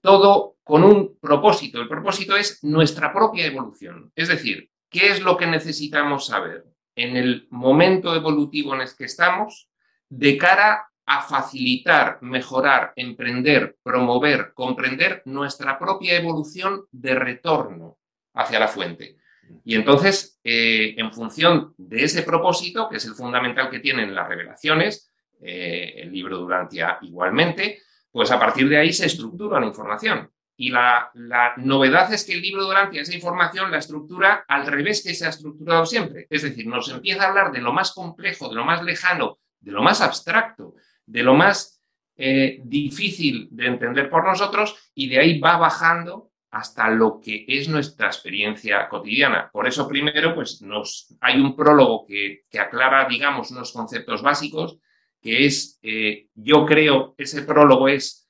todo 0.01 0.57
con 0.63 0.83
un 0.83 1.17
propósito. 1.19 1.81
El 1.81 1.87
propósito 1.87 2.35
es 2.35 2.63
nuestra 2.63 3.11
propia 3.11 3.45
evolución. 3.45 4.11
Es 4.15 4.27
decir, 4.27 4.69
¿Qué 4.93 5.09
es 5.09 5.23
lo 5.23 5.37
que 5.37 5.47
necesitamos 5.47 6.27
saber 6.27 6.65
en 6.95 7.17
el 7.17 7.47
momento 7.49 8.13
evolutivo 8.13 8.75
en 8.75 8.81
el 8.81 8.95
que 8.95 9.05
estamos 9.05 9.67
de 10.07 10.37
cara 10.37 10.87
a 11.07 11.23
facilitar, 11.23 12.19
mejorar, 12.21 12.93
emprender, 12.95 13.75
promover, 13.81 14.53
comprender 14.53 15.23
nuestra 15.25 15.79
propia 15.79 16.15
evolución 16.15 16.85
de 16.91 17.15
retorno 17.15 17.97
hacia 18.35 18.59
la 18.59 18.67
fuente? 18.67 19.17
Y 19.65 19.75
entonces, 19.75 20.39
eh, 20.43 20.95
en 20.97 21.13
función 21.13 21.73
de 21.77 22.03
ese 22.03 22.23
propósito, 22.23 22.89
que 22.89 22.97
es 22.97 23.05
el 23.05 23.13
fundamental 23.13 23.69
que 23.69 23.79
tienen 23.79 24.13
las 24.13 24.27
revelaciones, 24.27 25.11
eh, 25.41 25.93
el 25.97 26.11
libro 26.11 26.37
Durantia 26.37 26.97
igualmente, 27.01 27.81
pues 28.11 28.31
a 28.31 28.39
partir 28.39 28.69
de 28.69 28.77
ahí 28.77 28.93
se 28.93 29.05
estructura 29.05 29.59
la 29.59 29.67
información. 29.67 30.29
Y 30.55 30.69
la, 30.69 31.11
novedad 31.57 32.13
es 32.13 32.25
que 32.25 32.33
el 32.33 32.41
libro 32.41 32.63
durante 32.63 32.99
esa 32.99 33.13
información 33.13 33.71
la 33.71 33.79
estructura 33.79 34.45
al 34.47 34.67
revés 34.67 35.03
que 35.03 35.15
se 35.15 35.25
ha 35.25 35.29
estructurado 35.29 35.85
siempre. 35.85 36.27
Es 36.29 36.43
decir, 36.43 36.67
nos 36.67 36.89
empieza 36.89 37.23
a 37.23 37.29
hablar 37.29 37.51
de 37.51 37.59
lo 37.59 37.73
más 37.73 37.91
complejo, 37.91 38.49
de 38.49 38.55
lo 38.55 38.63
más 38.63 38.83
lejano, 38.83 39.39
de 39.59 39.71
lo 39.71 39.81
más 39.81 39.99
abstracto, 40.01 40.75
de 41.05 41.23
lo 41.23 41.33
más 41.33 41.81
eh, 42.15 42.59
difícil 42.63 43.47
de 43.49 43.65
entender 43.65 44.09
por 44.09 44.23
nosotros 44.23 44.91
y 44.93 45.09
de 45.09 45.19
ahí 45.19 45.39
va 45.39 45.57
bajando 45.57 46.31
hasta 46.53 46.87
lo 46.87 47.19
que 47.19 47.45
es 47.47 47.67
nuestra 47.67 48.07
experiencia 48.07 48.87
cotidiana. 48.87 49.49
Por 49.51 49.67
eso 49.67 49.87
primero, 49.87 50.35
pues 50.35 50.61
nos, 50.61 51.11
hay 51.19 51.41
un 51.41 51.55
prólogo 51.55 52.05
que, 52.05 52.45
aclara, 52.59 53.07
digamos, 53.09 53.49
unos 53.49 53.73
conceptos 53.73 54.21
básicos, 54.21 54.77
que 55.19 55.47
es, 55.47 55.79
eh, 55.81 56.27
yo 56.35 56.63
creo, 56.67 57.15
ese 57.17 57.41
prólogo 57.41 57.87
es 57.87 58.29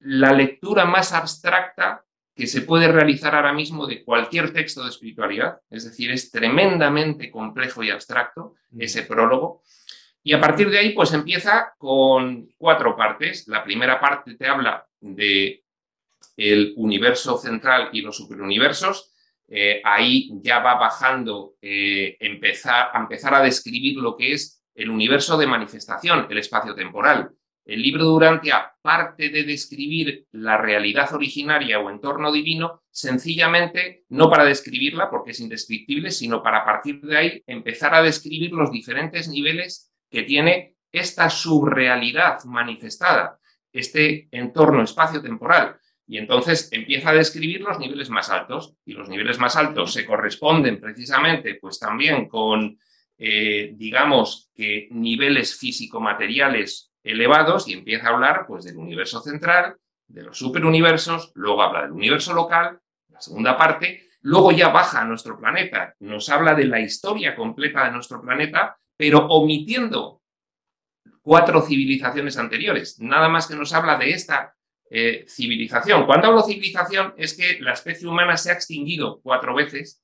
la 0.00 0.32
lectura 0.32 0.84
más 0.84 1.14
abstracta 1.14 2.04
que 2.34 2.46
se 2.46 2.60
puede 2.60 2.92
realizar 2.92 3.34
ahora 3.34 3.54
mismo 3.54 3.86
de 3.86 4.04
cualquier 4.04 4.52
texto 4.52 4.82
de 4.82 4.90
espiritualidad, 4.90 5.60
es 5.70 5.84
decir, 5.84 6.10
es 6.10 6.30
tremendamente 6.30 7.30
complejo 7.30 7.82
y 7.82 7.88
abstracto 7.88 8.56
mm. 8.72 8.82
ese 8.82 9.04
prólogo. 9.04 9.62
Y 10.22 10.34
a 10.34 10.40
partir 10.40 10.68
de 10.68 10.78
ahí, 10.78 10.92
pues 10.92 11.14
empieza 11.14 11.72
con 11.78 12.50
cuatro 12.58 12.94
partes. 12.94 13.48
La 13.48 13.64
primera 13.64 13.98
parte 13.98 14.34
te 14.34 14.46
habla 14.46 14.86
de 15.00 15.64
el 16.36 16.74
universo 16.76 17.38
central 17.38 17.90
y 17.92 18.02
los 18.02 18.16
superuniversos. 18.16 19.12
Eh, 19.48 19.82
ahí 19.84 20.30
ya 20.42 20.60
va 20.60 20.74
bajando, 20.74 21.54
eh, 21.60 22.16
empezar, 22.20 22.90
a 22.92 23.00
empezar 23.00 23.34
a 23.34 23.42
describir 23.42 23.96
lo 23.96 24.16
que 24.16 24.32
es 24.32 24.62
el 24.74 24.90
universo 24.90 25.36
de 25.36 25.46
manifestación, 25.46 26.26
el 26.30 26.38
espacio 26.38 26.74
temporal 26.74 27.30
el 27.70 27.82
libro 27.82 28.04
de 28.04 28.10
Durantia 28.10 28.72
parte 28.82 29.28
de 29.28 29.44
describir 29.44 30.26
la 30.32 30.56
realidad 30.56 31.12
originaria 31.14 31.78
o 31.78 31.88
entorno 31.88 32.32
divino, 32.32 32.82
sencillamente 32.90 34.04
no 34.08 34.28
para 34.28 34.44
describirla 34.44 35.08
porque 35.08 35.30
es 35.30 35.40
indescriptible, 35.40 36.10
sino 36.10 36.42
para 36.42 36.64
partir 36.64 37.00
de 37.00 37.16
ahí 37.16 37.42
empezar 37.46 37.94
a 37.94 38.02
describir 38.02 38.52
los 38.52 38.72
diferentes 38.72 39.28
niveles 39.28 39.92
que 40.10 40.24
tiene 40.24 40.74
esta 40.90 41.30
subrealidad 41.30 42.42
manifestada, 42.44 43.38
este 43.72 44.28
entorno 44.32 44.82
espacio-temporal. 44.82 45.78
Y 46.10 46.18
entonces 46.18 46.68
empieza 46.72 47.10
a 47.10 47.14
describir 47.14 47.60
los 47.60 47.78
niveles 47.78 48.10
más 48.10 48.30
altos 48.30 48.74
y 48.84 48.94
los 48.94 49.08
niveles 49.08 49.38
más 49.38 49.54
altos 49.54 49.92
se 49.92 50.04
corresponden 50.04 50.80
precisamente 50.80 51.54
pues 51.54 51.78
también 51.78 52.26
con, 52.26 52.76
eh, 53.16 53.70
digamos 53.76 54.50
que 54.52 54.88
niveles 54.90 55.56
físico-materiales 55.56 56.90
elevados 57.04 57.68
y 57.68 57.74
empieza 57.74 58.08
a 58.08 58.14
hablar 58.14 58.44
pues 58.48 58.64
del 58.64 58.76
universo 58.76 59.20
central, 59.20 59.76
de 60.08 60.24
los 60.24 60.36
superuniversos, 60.36 61.30
luego 61.36 61.62
habla 61.62 61.82
del 61.82 61.92
universo 61.92 62.34
local, 62.34 62.80
la 63.08 63.20
segunda 63.20 63.56
parte, 63.56 64.08
luego 64.22 64.50
ya 64.50 64.70
baja 64.70 65.02
a 65.02 65.04
nuestro 65.04 65.38
planeta, 65.38 65.94
nos 66.00 66.28
habla 66.28 66.56
de 66.56 66.64
la 66.64 66.80
historia 66.80 67.36
completa 67.36 67.84
de 67.84 67.92
nuestro 67.92 68.20
planeta, 68.20 68.76
pero 68.96 69.28
omitiendo 69.28 70.22
cuatro 71.22 71.62
civilizaciones 71.62 72.36
anteriores, 72.36 72.98
nada 72.98 73.28
más 73.28 73.46
que 73.46 73.54
nos 73.54 73.72
habla 73.72 73.96
de 73.96 74.10
esta 74.10 74.56
eh, 74.90 75.24
civilización. 75.28 76.04
Cuando 76.04 76.26
hablo 76.26 76.42
civilización 76.42 77.14
es 77.16 77.34
que 77.34 77.60
la 77.60 77.72
especie 77.72 78.08
humana 78.08 78.36
se 78.36 78.50
ha 78.50 78.54
extinguido 78.54 79.20
cuatro 79.22 79.54
veces 79.54 80.02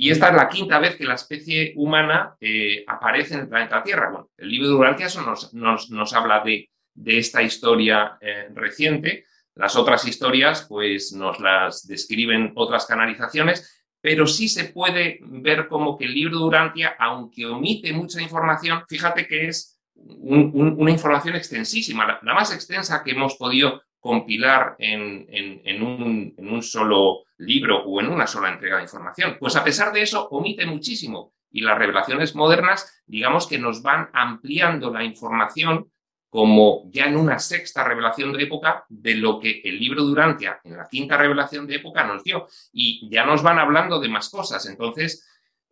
y 0.00 0.10
esta 0.10 0.28
es 0.28 0.34
la 0.36 0.48
quinta 0.48 0.78
vez 0.78 0.94
que 0.94 1.04
la 1.04 1.14
especie 1.14 1.72
humana 1.74 2.36
eh, 2.40 2.84
aparece 2.86 3.34
en 3.34 3.40
el 3.40 3.48
planeta 3.48 3.82
Tierra. 3.82 4.12
El 4.36 4.48
libro 4.48 4.68
de 4.68 4.74
Urantia 4.74 5.08
nos, 5.26 5.52
nos, 5.90 6.12
habla 6.12 6.40
de, 6.44 6.70
de, 6.94 7.18
esta 7.18 7.42
historia 7.42 8.16
eh, 8.20 8.46
reciente. 8.54 9.24
Las 9.56 9.74
otras 9.74 10.06
historias, 10.06 10.66
pues, 10.68 11.12
nos 11.12 11.40
las 11.40 11.84
describen 11.84 12.52
otras 12.54 12.86
canalizaciones, 12.86 13.84
pero 14.00 14.28
sí 14.28 14.48
se 14.48 14.66
puede 14.66 15.18
ver 15.20 15.66
como 15.66 15.98
que 15.98 16.04
el 16.04 16.14
libro 16.14 16.38
de 16.38 16.44
Urantia, 16.44 16.94
aunque 16.96 17.46
omite 17.46 17.92
mucha 17.92 18.22
información, 18.22 18.84
fíjate 18.88 19.26
que 19.26 19.48
es 19.48 19.80
una 19.96 20.92
información 20.92 21.34
extensísima, 21.34 22.20
la, 22.22 22.34
más 22.34 22.54
extensa 22.54 23.02
que 23.02 23.10
hemos 23.10 23.34
podido 23.34 23.82
compilar 24.00 24.76
en, 24.78 25.82
un, 25.82 26.62
solo 26.62 27.24
libro 27.38 27.84
o 27.84 28.00
en 28.00 28.08
una 28.08 28.26
sola 28.26 28.50
entrega 28.50 28.76
de 28.76 28.82
información. 28.82 29.36
Pues 29.38 29.56
a 29.56 29.64
pesar 29.64 29.92
de 29.92 30.02
eso, 30.02 30.28
omite 30.28 30.66
muchísimo 30.66 31.32
y 31.50 31.62
las 31.62 31.78
revelaciones 31.78 32.34
modernas, 32.34 33.02
digamos 33.06 33.46
que 33.46 33.58
nos 33.58 33.82
van 33.82 34.10
ampliando 34.12 34.90
la 34.90 35.04
información 35.04 35.90
como 36.30 36.82
ya 36.90 37.06
en 37.06 37.16
una 37.16 37.38
sexta 37.38 37.84
revelación 37.84 38.32
de 38.32 38.42
época 38.42 38.84
de 38.88 39.14
lo 39.14 39.40
que 39.40 39.62
el 39.64 39.78
libro 39.78 40.04
Durantia 40.04 40.60
en 40.62 40.76
la 40.76 40.86
quinta 40.86 41.16
revelación 41.16 41.66
de 41.66 41.76
época 41.76 42.04
nos 42.04 42.22
dio. 42.22 42.46
Y 42.70 43.08
ya 43.10 43.24
nos 43.24 43.42
van 43.42 43.58
hablando 43.58 43.98
de 43.98 44.10
más 44.10 44.28
cosas. 44.28 44.66
Entonces, 44.66 45.26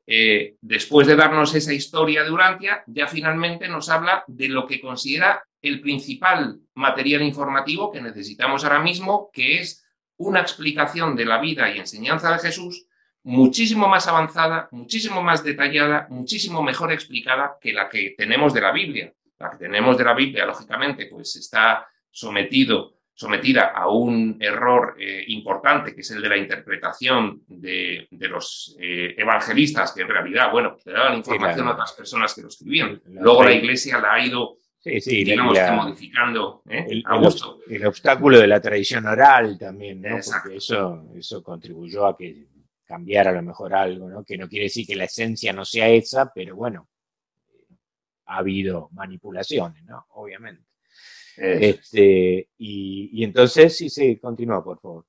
eh, 0.07 0.57
después 0.61 1.07
de 1.07 1.17
darnos 1.17 1.55
esa 1.55 1.75
historia 1.75 2.25
de 2.25 2.31
Urantia, 2.31 2.83
ya 2.87 3.07
finalmente 3.07 3.69
nos 3.69 3.91
habla 3.91 4.25
de 4.27 4.49
lo 4.49 4.67
que 4.67 4.81
considera 4.81 5.45
el 5.69 5.81
principal 5.81 6.61
material 6.75 7.23
informativo 7.23 7.91
que 7.91 8.01
necesitamos 8.01 8.65
ahora 8.65 8.81
mismo, 8.81 9.31
que 9.33 9.61
es 9.61 9.85
una 10.17 10.41
explicación 10.41 11.17
de 11.17 11.25
la 11.25 11.39
vida 11.39 11.71
y 11.71 11.79
enseñanza 11.79 12.33
de 12.33 12.39
Jesús 12.39 12.87
muchísimo 13.23 13.89
más 13.89 14.07
avanzada, 14.07 14.69
muchísimo 14.71 15.23
más 15.23 15.43
detallada, 15.43 16.07
muchísimo 16.11 16.63
mejor 16.63 16.93
explicada 16.93 17.57
que 17.61 17.73
la 17.73 17.89
que 17.89 18.15
tenemos 18.17 18.55
de 18.55 18.61
la 18.61 18.73
Biblia. 18.73 19.13
La 19.39 19.51
que 19.51 19.59
tenemos 19.59 19.99
de 19.99 20.05
la 20.05 20.15
Biblia, 20.15 20.47
lógicamente, 20.47 21.07
pues 21.07 21.37
está 21.37 21.87
sometido 22.11 22.97
sometida 23.17 23.73
a 23.75 23.89
un 23.89 24.37
error 24.41 24.95
eh, 25.01 25.25
importante, 25.29 25.95
que 25.95 26.03
es 26.03 26.11
el 26.11 26.21
de 26.21 26.29
la 26.29 26.37
interpretación 26.37 27.43
de, 27.49 28.07
los 28.11 28.77
eh, 28.79 29.15
evangelistas, 29.17 29.93
que 29.93 30.03
en 30.03 30.09
realidad, 30.09 30.53
bueno, 30.53 30.77
le 30.85 30.93
daban 30.93 31.17
información 31.17 31.67
a 31.67 31.73
otras 31.73 31.93
personas 31.95 32.35
que 32.35 32.43
lo 32.43 32.49
escribían. 32.49 33.01
Luego 33.07 33.43
la 33.43 33.53
Iglesia 33.53 33.99
la 33.99 34.13
ha 34.13 34.21
ido, 34.21 34.59
digamos, 34.95 35.59
modificando 35.85 36.63
¿eh? 36.69 36.87
el, 36.89 37.03
a 37.07 37.19
gusto. 37.19 37.59
El, 37.69 37.87
obstáculo 37.87 38.39
de 38.39 38.47
la 38.47 38.61
tradición 38.61 39.07
oral 39.07 39.59
también, 39.59 40.01
¿no? 40.01 40.17
Porque 40.17 40.57
eso, 40.57 41.11
eso 41.17 41.43
contribuyó 41.43 42.07
a 42.07 42.17
que 42.17 42.47
cambiara 42.85 43.31
a 43.31 43.35
lo 43.35 43.43
mejor 43.43 43.75
algo, 43.75 44.09
¿no? 44.09 44.25
Que 44.25 44.39
no 44.39 44.49
quiere 44.49 44.65
decir 44.65 44.87
que 44.87 44.97
la 44.97 45.05
esencia 45.05 45.53
no 45.53 45.65
sea 45.65 45.89
esa, 45.89 46.31
pero 46.33 46.55
bueno, 46.55 46.89
ha 48.27 48.39
habido 48.39 48.89
manipulaciones, 48.93 49.85
¿no? 49.85 50.07
Obviamente. 50.11 50.65
Este, 51.37 52.49
y, 52.57 53.23
entonces, 53.23 53.77
sí, 53.77 53.91
sí, 53.91 54.17
continúa, 54.17 54.65
por 54.65 54.81
favor. 54.81 55.05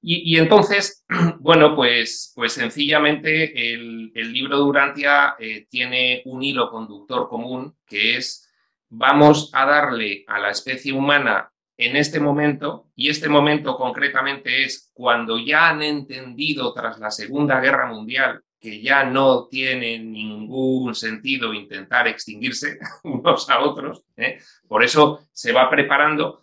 Y, 0.00 0.38
entonces, 0.38 1.04
bueno, 1.40 1.74
pues, 1.74 2.32
pues 2.34 2.52
sencillamente 2.52 3.74
el, 3.74 4.12
libro 4.32 4.56
de 4.56 4.62
Urantia 4.62 5.34
eh, 5.38 5.66
tiene 5.68 6.22
un 6.24 6.42
hilo 6.42 6.70
conductor 6.70 7.28
común 7.28 7.76
que 7.84 8.16
es 8.16 8.47
vamos 8.88 9.50
a 9.52 9.66
darle 9.66 10.24
a 10.26 10.38
la 10.38 10.50
especie 10.50 10.92
humana 10.92 11.50
en 11.76 11.94
este 11.94 12.18
momento, 12.18 12.90
y 12.96 13.08
este 13.08 13.28
momento 13.28 13.76
concretamente 13.76 14.64
es 14.64 14.90
cuando 14.92 15.38
ya 15.38 15.68
han 15.68 15.82
entendido 15.82 16.72
tras 16.74 16.98
la 16.98 17.10
Segunda 17.10 17.60
Guerra 17.60 17.86
Mundial 17.86 18.42
que 18.60 18.82
ya 18.82 19.04
no 19.04 19.46
tiene 19.46 20.00
ningún 20.00 20.92
sentido 20.94 21.54
intentar 21.54 22.08
extinguirse 22.08 22.78
unos 23.04 23.48
a 23.48 23.60
otros. 23.60 24.02
¿eh? 24.16 24.40
Por 24.66 24.82
eso 24.82 25.28
se 25.32 25.52
va 25.52 25.70
preparando, 25.70 26.42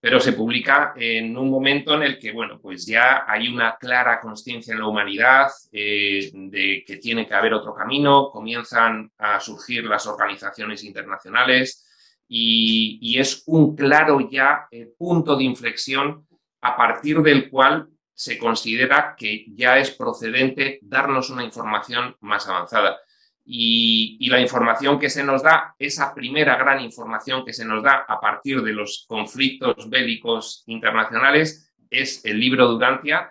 pero 0.00 0.20
se 0.20 0.34
publica 0.34 0.94
en 0.96 1.36
un 1.36 1.50
momento 1.50 1.94
en 1.94 2.04
el 2.04 2.18
que, 2.20 2.30
bueno, 2.30 2.60
pues 2.60 2.86
ya 2.86 3.24
hay 3.26 3.48
una 3.48 3.76
clara 3.76 4.20
conciencia 4.20 4.72
en 4.72 4.80
la 4.80 4.86
humanidad 4.86 5.48
eh, 5.72 6.30
de 6.32 6.84
que 6.86 6.98
tiene 6.98 7.26
que 7.26 7.34
haber 7.34 7.54
otro 7.54 7.74
camino, 7.74 8.30
comienzan 8.30 9.10
a 9.18 9.40
surgir 9.40 9.84
las 9.84 10.06
organizaciones 10.06 10.84
internacionales 10.84 11.85
y, 12.28 13.18
es 13.18 13.44
un 13.46 13.76
claro 13.76 14.28
ya 14.30 14.66
eh, 14.70 14.92
punto 14.98 15.36
de 15.36 15.44
inflexión 15.44 16.26
a 16.60 16.76
partir 16.76 17.22
del 17.22 17.48
cual 17.48 17.88
se 18.12 18.38
considera 18.38 19.14
que 19.16 19.44
ya 19.54 19.78
es 19.78 19.90
procedente 19.90 20.78
darnos 20.82 21.30
una 21.30 21.44
información 21.44 22.16
más 22.20 22.48
avanzada. 22.48 22.98
Y, 23.44 24.28
la 24.28 24.40
información 24.40 24.98
que 24.98 25.08
se 25.08 25.22
nos 25.22 25.42
da, 25.42 25.74
esa 25.78 26.12
primera 26.12 26.56
gran 26.56 26.80
información 26.80 27.44
que 27.44 27.52
se 27.52 27.64
nos 27.64 27.82
da 27.82 28.04
a 28.08 28.18
partir 28.20 28.62
de 28.62 28.72
los 28.72 29.04
conflictos 29.08 29.88
bélicos 29.88 30.64
internacionales, 30.66 31.72
es 31.88 32.24
el 32.24 32.40
libro 32.40 32.66
Durantia. 32.66 33.30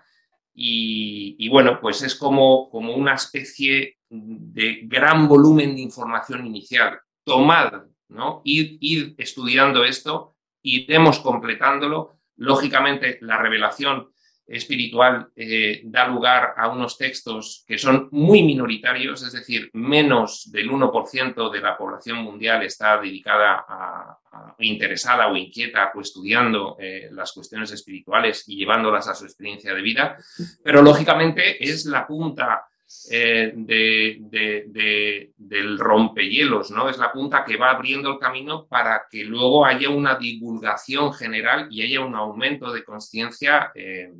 Y, 0.54 1.50
bueno, 1.50 1.82
pues 1.82 2.02
es 2.02 2.16
como, 2.16 2.70
como 2.70 2.96
una 2.96 3.16
especie 3.16 3.98
de 4.08 4.82
gran 4.84 5.28
volumen 5.28 5.76
de 5.76 5.82
información 5.82 6.46
inicial. 6.46 6.98
Tomad, 7.26 7.74
¿no? 8.10 8.41
Ir, 8.43 9.16
estudiando 9.18 9.84
esto, 9.84 10.36
iremos 10.62 11.20
completándolo. 11.20 12.20
Lógicamente, 12.38 13.18
la 13.22 13.38
revelación 13.38 14.10
espiritual 14.47 15.30
eh, 15.36 15.82
da 15.86 16.08
lugar 16.08 16.53
a 16.56 16.70
unos 16.70 16.97
textos 16.97 17.64
que 17.68 17.80
son 17.80 18.10
muy 18.12 18.43
minoritarios, 18.43 19.24
es 19.24 19.34
decir, 19.34 19.72
menos 19.74 20.51
del 20.51 20.70
1% 20.70 21.51
de 21.51 21.62
la 21.62 21.76
población 21.76 22.20
mundial 22.20 22.62
está 22.62 23.01
dedicada 23.01 23.66
a, 23.68 24.20
interesada 24.60 25.28
o 25.28 25.36
inquieta 25.36 25.91
o 25.95 26.01
estudiando 26.01 26.76
eh, 26.80 27.08
las 27.12 27.32
cuestiones 27.32 27.72
espirituales 27.72 28.43
y 28.47 28.58
llevándolas 28.58 29.08
a 29.08 29.16
su 29.16 29.26
experiencia 29.26 29.74
de 29.74 29.82
vida, 29.82 30.18
pero 30.64 30.82
lógicamente 30.82 31.64
es 31.64 31.86
la 31.86 32.06
punta 32.06 32.68
eh, 33.09 33.51
de, 33.55 35.31
del 35.38 35.79
rompehielos, 35.79 36.71
¿no? 36.71 36.89
Es 36.89 36.97
la 36.97 37.11
punta 37.11 37.43
que 37.43 37.57
va 37.57 37.71
abriendo 37.71 38.11
el 38.11 38.19
camino 38.19 38.67
para 38.67 39.05
que 39.09 39.23
luego 39.23 39.65
haya 39.65 39.89
una 39.89 40.15
divulgación 40.15 41.11
general 41.13 41.67
y 41.71 41.81
haya 41.81 42.01
un 42.01 42.15
aumento 42.15 42.71
de 42.71 42.83
conciencia 42.83 43.71
eh, 43.73 44.11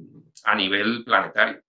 a 0.44 0.56
nivel 0.56 1.04
planetario. 1.04 1.62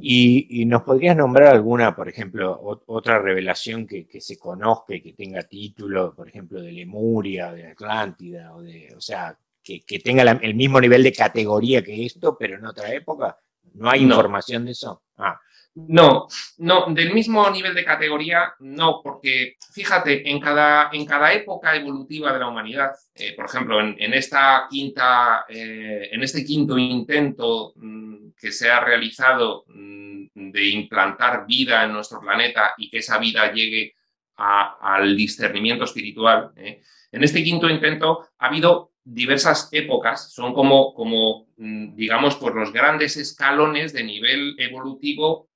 y, 0.00 0.64
nos 0.66 0.82
podrías 0.82 1.16
nombrar 1.16 1.54
alguna, 1.54 1.94
por 1.94 2.08
ejemplo, 2.08 2.58
otra 2.86 3.18
revelación 3.18 3.86
que, 3.86 4.06
se 4.20 4.38
conozca 4.38 4.94
y 4.94 5.00
que 5.00 5.12
tenga 5.12 5.42
título, 5.44 6.14
por 6.14 6.28
ejemplo, 6.28 6.60
de 6.60 6.72
Lemuria, 6.72 7.52
de 7.52 7.68
Atlántida, 7.68 8.54
o, 8.54 8.62
de, 8.62 8.92
o 8.96 9.00
sea, 9.00 9.38
que, 9.62 10.00
tenga 10.00 10.22
el 10.22 10.54
mismo 10.54 10.80
nivel 10.80 11.02
de 11.02 11.12
categoría 11.12 11.82
que 11.82 12.06
esto, 12.06 12.36
pero 12.38 12.56
en 12.56 12.66
otra 12.66 12.92
época? 12.92 13.38
¿No 13.74 13.90
hay 13.90 14.02
información 14.02 14.64
de 14.64 14.72
eso? 14.72 15.02
Ah. 15.16 15.38
No, 15.76 16.26
no, 16.56 16.86
del 16.88 17.12
mismo 17.12 17.50
nivel 17.50 17.74
de 17.74 17.84
categoría, 17.84 18.54
no, 18.60 19.02
porque 19.02 19.56
fíjate, 19.74 20.26
en 20.30 20.40
cada, 20.40 20.88
en 20.90 21.04
cada 21.04 21.34
época 21.34 21.76
evolutiva 21.76 22.32
de 22.32 22.38
la 22.38 22.48
humanidad, 22.48 22.92
eh, 23.14 23.34
por 23.36 23.44
ejemplo, 23.44 23.78
en, 23.80 24.14
esta 24.14 24.66
quinta, 24.70 25.44
eh, 25.46 26.08
en 26.12 26.22
este 26.22 26.46
quinto 26.46 26.78
intento 26.78 27.74
mm, 27.76 28.30
que 28.40 28.52
se 28.52 28.70
ha 28.70 28.80
realizado 28.80 29.66
mm, 29.68 30.50
de 30.50 30.66
implantar 30.66 31.44
vida 31.46 31.84
en 31.84 31.92
nuestro 31.92 32.20
planeta 32.20 32.72
y 32.78 32.88
que 32.88 32.98
esa 32.98 33.18
vida 33.18 33.52
llegue 33.52 33.94
al 34.36 35.14
discernimiento 35.14 35.84
espiritual. 35.84 36.52
¿eh? 36.56 36.80
En 37.12 37.22
este 37.22 37.44
quinto 37.44 37.68
intento 37.68 38.28
ha 38.38 38.46
habido 38.46 38.92
diversas 39.04 39.68
épocas, 39.72 40.32
son 40.32 40.54
como, 40.54 40.94
como 40.94 41.48
mm, 41.58 41.94
digamos, 41.94 42.36
por 42.36 42.54
los 42.54 42.72
grandes 42.72 43.18
escalones 43.18 43.92
de 43.92 44.04
nivel 44.04 44.56
evolutivo 44.58 45.50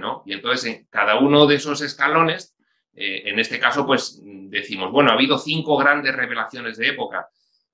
¿no? 0.00 0.22
Y 0.26 0.32
entonces 0.32 0.64
en 0.72 0.86
cada 0.90 1.18
uno 1.18 1.46
de 1.46 1.56
esos 1.56 1.80
escalones, 1.80 2.56
eh, 2.94 3.24
en 3.26 3.38
este 3.38 3.60
caso, 3.60 3.86
pues 3.86 4.20
decimos, 4.24 4.90
bueno, 4.90 5.10
ha 5.10 5.14
habido 5.14 5.38
cinco 5.38 5.76
grandes 5.76 6.16
revelaciones 6.16 6.78
de 6.78 6.88
época. 6.88 7.28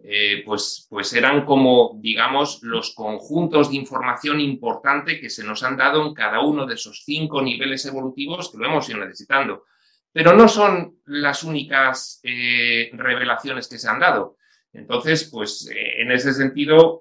Eh, 0.05 0.43
pues, 0.45 0.89
pues 0.91 1.12
eran 1.12 1.45
como, 1.45 1.97
digamos, 2.01 2.61
los 2.62 2.93
conjuntos 2.93 3.70
de 3.70 3.76
información 3.76 4.41
importante 4.41 5.20
que 5.20 5.30
se 5.30 5.45
nos 5.45 5.62
han 5.62 5.76
dado 5.76 6.05
en 6.05 6.12
cada 6.12 6.41
uno 6.41 6.66
de 6.66 6.74
esos 6.74 7.05
cinco 7.05 7.41
niveles 7.41 7.87
evolutivos 7.87 8.51
que 8.51 8.59
lo 8.59 8.66
hemos 8.66 8.89
ido 8.89 8.99
necesitando. 8.99 9.64
Pero 10.12 10.33
no 10.35 10.49
son 10.49 10.97
las 11.07 11.45
únicas 11.45 12.20
eh, 12.24 12.91
revelaciones 12.95 13.68
que 13.68 13.78
se 13.78 13.89
han 13.89 14.01
dado. 14.01 14.37
Entonces, 14.72 15.28
pues 15.30 15.70
en 15.72 16.11
ese 16.11 16.33
sentido, 16.33 16.99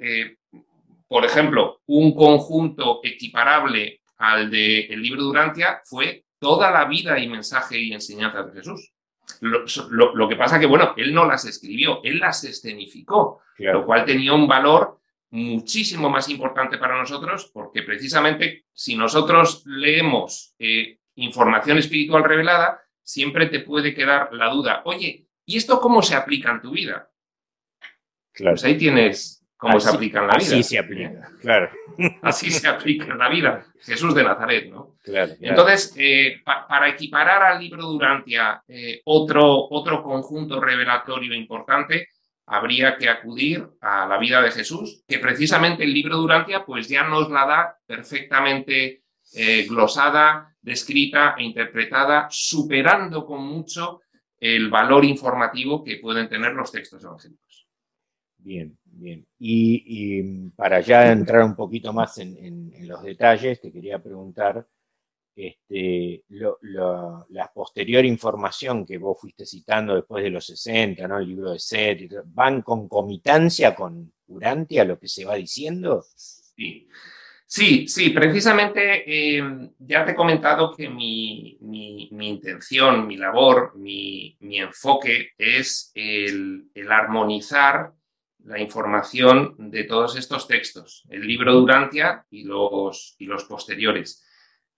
por 1.07 1.25
ejemplo, 1.25 1.81
un 1.87 2.13
conjunto 2.13 2.99
equiparable 3.03 4.00
al 4.21 4.51
del 4.51 5.01
libro 5.01 5.23
Durantia 5.23 5.81
fue 5.83 6.25
toda 6.39 6.69
la 6.69 6.85
vida 6.85 7.17
y 7.19 7.27
mensaje 7.27 7.79
y 7.79 7.91
enseñanza 7.91 8.43
de 8.43 8.53
Jesús. 8.53 8.93
Lo, 9.41 10.29
que 10.29 10.35
pasa 10.35 10.59
que, 10.59 10.65
bueno, 10.67 10.93
él 10.97 11.13
no 11.13 11.25
las 11.25 11.45
escribió, 11.45 12.01
él 12.03 12.19
las 12.19 12.43
escenificó, 12.43 13.41
lo 13.57 13.85
cual 13.85 14.05
tenía 14.05 14.33
un 14.33 14.47
valor 14.47 14.99
muchísimo 15.31 16.09
más 16.09 16.29
importante 16.29 16.77
para 16.77 16.97
nosotros, 16.97 17.49
porque 17.53 17.81
precisamente 17.83 18.65
si 18.73 18.95
nosotros 18.95 19.63
leemos 19.65 20.53
eh, 20.59 20.99
información 21.15 21.77
espiritual 21.77 22.23
revelada, 22.23 22.81
siempre 23.01 23.47
te 23.47 23.61
puede 23.61 23.93
quedar 23.95 24.33
la 24.33 24.49
duda, 24.49 24.81
oye, 24.85 25.27
¿y 25.45 25.57
esto 25.57 25.79
cómo 25.79 26.01
se 26.01 26.15
aplica 26.15 26.51
en 26.51 26.61
tu 26.61 26.71
vida? 26.71 27.09
Claro. 28.33 28.53
Pues 28.53 28.65
ahí 28.65 28.77
tienes 28.77 29.40
cómo 29.61 29.79
se 29.79 29.89
aplica 29.89 30.21
en 30.21 30.27
la 30.27 30.37
vida. 30.37 30.47
Así 30.47 30.63
se 30.63 30.79
aplica, 30.79 31.31
claro. 31.39 31.69
Así 32.23 32.49
se 32.49 32.67
aplica 32.67 33.05
en 33.05 33.17
la 33.19 33.29
vida. 33.29 33.63
Jesús 33.79 34.15
de 34.15 34.23
Nazaret, 34.23 34.71
¿no? 34.71 34.95
Claro. 35.03 35.33
Entonces, 35.39 35.93
eh, 35.97 36.41
para 36.43 36.89
equiparar 36.89 37.43
al 37.43 37.59
libro 37.59 37.83
Durantia 37.83 38.63
eh, 38.67 39.01
otro, 39.05 39.67
otro 39.69 40.01
conjunto 40.01 40.59
revelatorio 40.59 41.35
importante, 41.35 42.07
habría 42.47 42.97
que 42.97 43.07
acudir 43.07 43.63
a 43.81 44.07
la 44.07 44.17
vida 44.17 44.41
de 44.41 44.49
Jesús, 44.49 45.03
que 45.07 45.19
precisamente 45.19 45.83
el 45.83 45.93
libro 45.93 46.17
Durantia 46.17 46.65
pues 46.65 46.89
ya 46.89 47.03
nos 47.03 47.29
la 47.29 47.45
da 47.45 47.77
perfectamente 47.85 49.03
eh, 49.35 49.67
glosada, 49.69 50.55
descrita 50.59 51.35
e 51.37 51.43
interpretada, 51.43 52.27
superando 52.31 53.27
con 53.27 53.45
mucho 53.45 54.01
el 54.39 54.71
valor 54.71 55.05
informativo 55.05 55.83
que 55.83 55.97
pueden 55.97 56.27
tener 56.27 56.53
los 56.53 56.71
textos 56.71 57.03
evangélicos. 57.03 57.67
Bien, 58.43 58.77
Bien, 58.93 59.25
y, 59.39 60.49
para 60.49 60.81
ya 60.81 61.11
entrar 61.11 61.43
un 61.43 61.55
poquito 61.55 61.93
más 61.93 62.17
en, 62.17 62.71
los 62.87 63.01
detalles, 63.01 63.61
te 63.61 63.71
quería 63.71 63.99
preguntar, 63.99 64.67
este, 65.33 66.23
la 66.27 67.51
posterior 67.53 68.03
información 68.05 68.85
que 68.85 68.97
vos 68.97 69.19
fuiste 69.19 69.45
citando 69.45 69.95
después 69.95 70.23
de 70.23 70.29
los 70.29 70.45
60, 70.45 71.07
¿no? 71.07 71.19
el 71.19 71.27
libro 71.27 71.51
de 71.51 71.59
Seth, 71.59 72.11
¿van 72.25 72.61
concomitancia 72.61 73.73
con 73.73 74.11
Urantia 74.27 74.83
lo 74.83 74.99
que 74.99 75.07
se 75.07 75.25
va 75.25 75.35
diciendo? 75.35 76.03
Sí. 76.15 76.87
Sí, 77.47 77.85
sí, 77.85 78.11
precisamente 78.11 79.37
em, 79.37 79.71
ya 79.79 80.05
te 80.05 80.11
he 80.11 80.15
comentado 80.15 80.73
que 80.73 80.87
mi, 80.87 81.57
intención, 81.59 83.05
mi 83.05 83.17
labor, 83.17 83.73
mi, 83.75 84.37
enfoque 84.39 85.31
es 85.37 85.91
el 85.93 86.69
armonizar 86.89 87.93
la 88.45 88.59
información 88.59 89.55
de 89.57 89.83
todos 89.83 90.15
estos 90.15 90.47
textos, 90.47 91.03
el 91.09 91.25
libro 91.25 91.53
Durantia 91.53 92.25
y 92.29 92.43
los, 92.43 93.15
y 93.19 93.25
los 93.25 93.45
posteriores. 93.45 94.25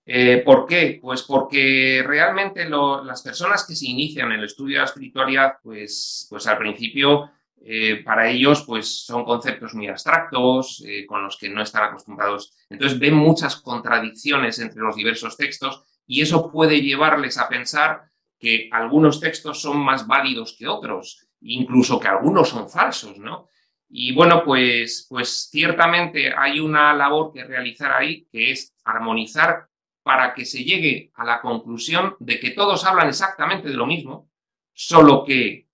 Eh, 0.05 0.41
¿Por 0.45 0.65
qué? 0.65 0.99
Pues 1.01 1.23
porque 1.23 2.03
realmente 2.05 2.67
las 2.67 3.21
personas 3.21 3.65
que 3.65 3.75
se 3.75 3.87
inician 3.87 4.31
en 4.31 4.39
el 4.39 4.45
estudio 4.45 4.75
de 4.75 4.79
la 4.79 4.85
espiritualidad, 4.85 5.53
pues, 5.63 6.27
pues 6.29 6.45
al 6.47 6.57
principio 6.57 7.31
eh, 7.65 8.03
para 8.03 8.29
ellos 8.29 8.65
pues 8.67 9.05
son 9.05 9.23
conceptos 9.23 9.73
muy 9.73 9.87
abstractos, 9.87 10.83
eh, 10.85 11.05
con 11.05 11.23
los 11.23 11.37
que 11.37 11.47
no 11.47 11.61
están 11.61 11.85
acostumbrados. 11.85 12.53
Entonces 12.69 12.99
ven 12.99 13.13
muchas 13.13 13.55
contradicciones 13.55 14.59
entre 14.59 14.81
los 14.81 14.97
diversos 14.97 15.37
textos 15.37 15.83
y 16.05 16.21
eso 16.21 16.51
puede 16.51 16.81
llevarles 16.81 17.37
a 17.37 17.47
pensar 17.47 18.03
que 18.37 18.67
algunos 18.69 19.21
textos 19.21 19.61
son 19.61 19.77
más 19.77 20.05
válidos 20.05 20.57
que 20.59 20.67
otros, 20.67 21.25
incluso 21.39 21.97
que 21.97 22.09
algunos 22.09 22.49
son 22.49 22.69
falsos, 22.69 23.17
¿no? 23.17 23.47
Y 23.95 24.11
bueno, 24.11 24.43
pues, 24.43 25.05
pues 25.07 25.49
ciertamente 25.51 26.33
hay 26.35 26.59
una 26.59 26.95
labor 26.95 27.31
que 27.31 27.43
realizar 27.43 27.91
ahí, 27.91 28.25
que 28.31 28.49
es 28.49 28.73
armonizar 28.83 29.69
para 30.01 30.33
que 30.33 30.45
se 30.45 30.63
llegue 30.63 31.11
a 31.13 31.23
la 31.23 31.39
conclusión 31.39 32.15
de 32.19 32.39
que 32.39 32.49
todos 32.49 32.85
hablan 32.85 33.09
exactamente 33.09 33.69
de 33.69 33.75
lo 33.75 33.85
mismo, 33.85 34.31
solo 34.73 35.23
que 35.23 35.67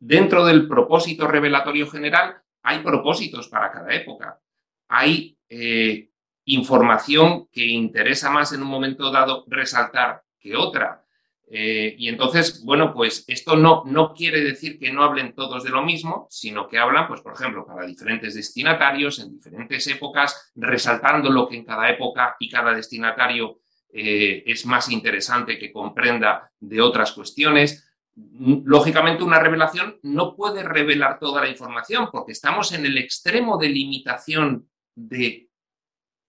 dentro 0.00 0.46
del 0.46 0.66
propósito 0.66 1.28
revelatorio 1.28 1.86
general 1.90 2.38
hay 2.62 2.78
propósitos 2.78 3.48
para 3.48 3.70
cada 3.70 3.94
época. 3.94 4.40
Hay 4.88 5.36
eh, 5.50 6.08
información 6.46 7.48
que 7.52 7.66
interesa 7.66 8.30
más 8.30 8.54
en 8.54 8.62
un 8.62 8.68
momento 8.68 9.10
dado 9.10 9.44
resaltar 9.46 10.24
que 10.40 10.56
otra. 10.56 11.03
Eh, 11.46 11.94
y 11.98 12.08
entonces, 12.08 12.64
bueno, 12.64 12.92
pues 12.94 13.24
esto 13.28 13.56
no, 13.56 13.82
no 13.86 14.14
quiere 14.14 14.40
decir 14.40 14.78
que 14.78 14.92
no 14.92 15.04
hablen 15.04 15.34
todos 15.34 15.62
de 15.62 15.70
lo 15.70 15.82
mismo, 15.82 16.26
sino 16.30 16.66
que 16.68 16.78
hablan, 16.78 17.06
pues, 17.06 17.20
por 17.20 17.34
ejemplo, 17.34 17.66
para 17.66 17.86
diferentes 17.86 18.34
destinatarios 18.34 19.18
en 19.18 19.32
diferentes 19.32 19.86
épocas, 19.86 20.52
resaltando 20.54 21.30
lo 21.30 21.46
que 21.46 21.56
en 21.56 21.64
cada 21.64 21.88
época 21.90 22.36
y 22.38 22.48
cada 22.48 22.74
destinatario 22.74 23.60
eh, 23.92 24.42
es 24.46 24.66
más 24.66 24.90
interesante 24.90 25.58
que 25.58 25.72
comprenda 25.72 26.50
de 26.58 26.80
otras 26.80 27.12
cuestiones. 27.12 27.88
Lógicamente, 28.16 29.22
una 29.22 29.38
revelación 29.38 29.98
no 30.02 30.34
puede 30.34 30.62
revelar 30.62 31.18
toda 31.18 31.42
la 31.42 31.48
información 31.48 32.08
porque 32.10 32.32
estamos 32.32 32.72
en 32.72 32.86
el 32.86 32.96
extremo 32.96 33.58
de 33.58 33.68
limitación 33.68 34.68
de 34.94 35.48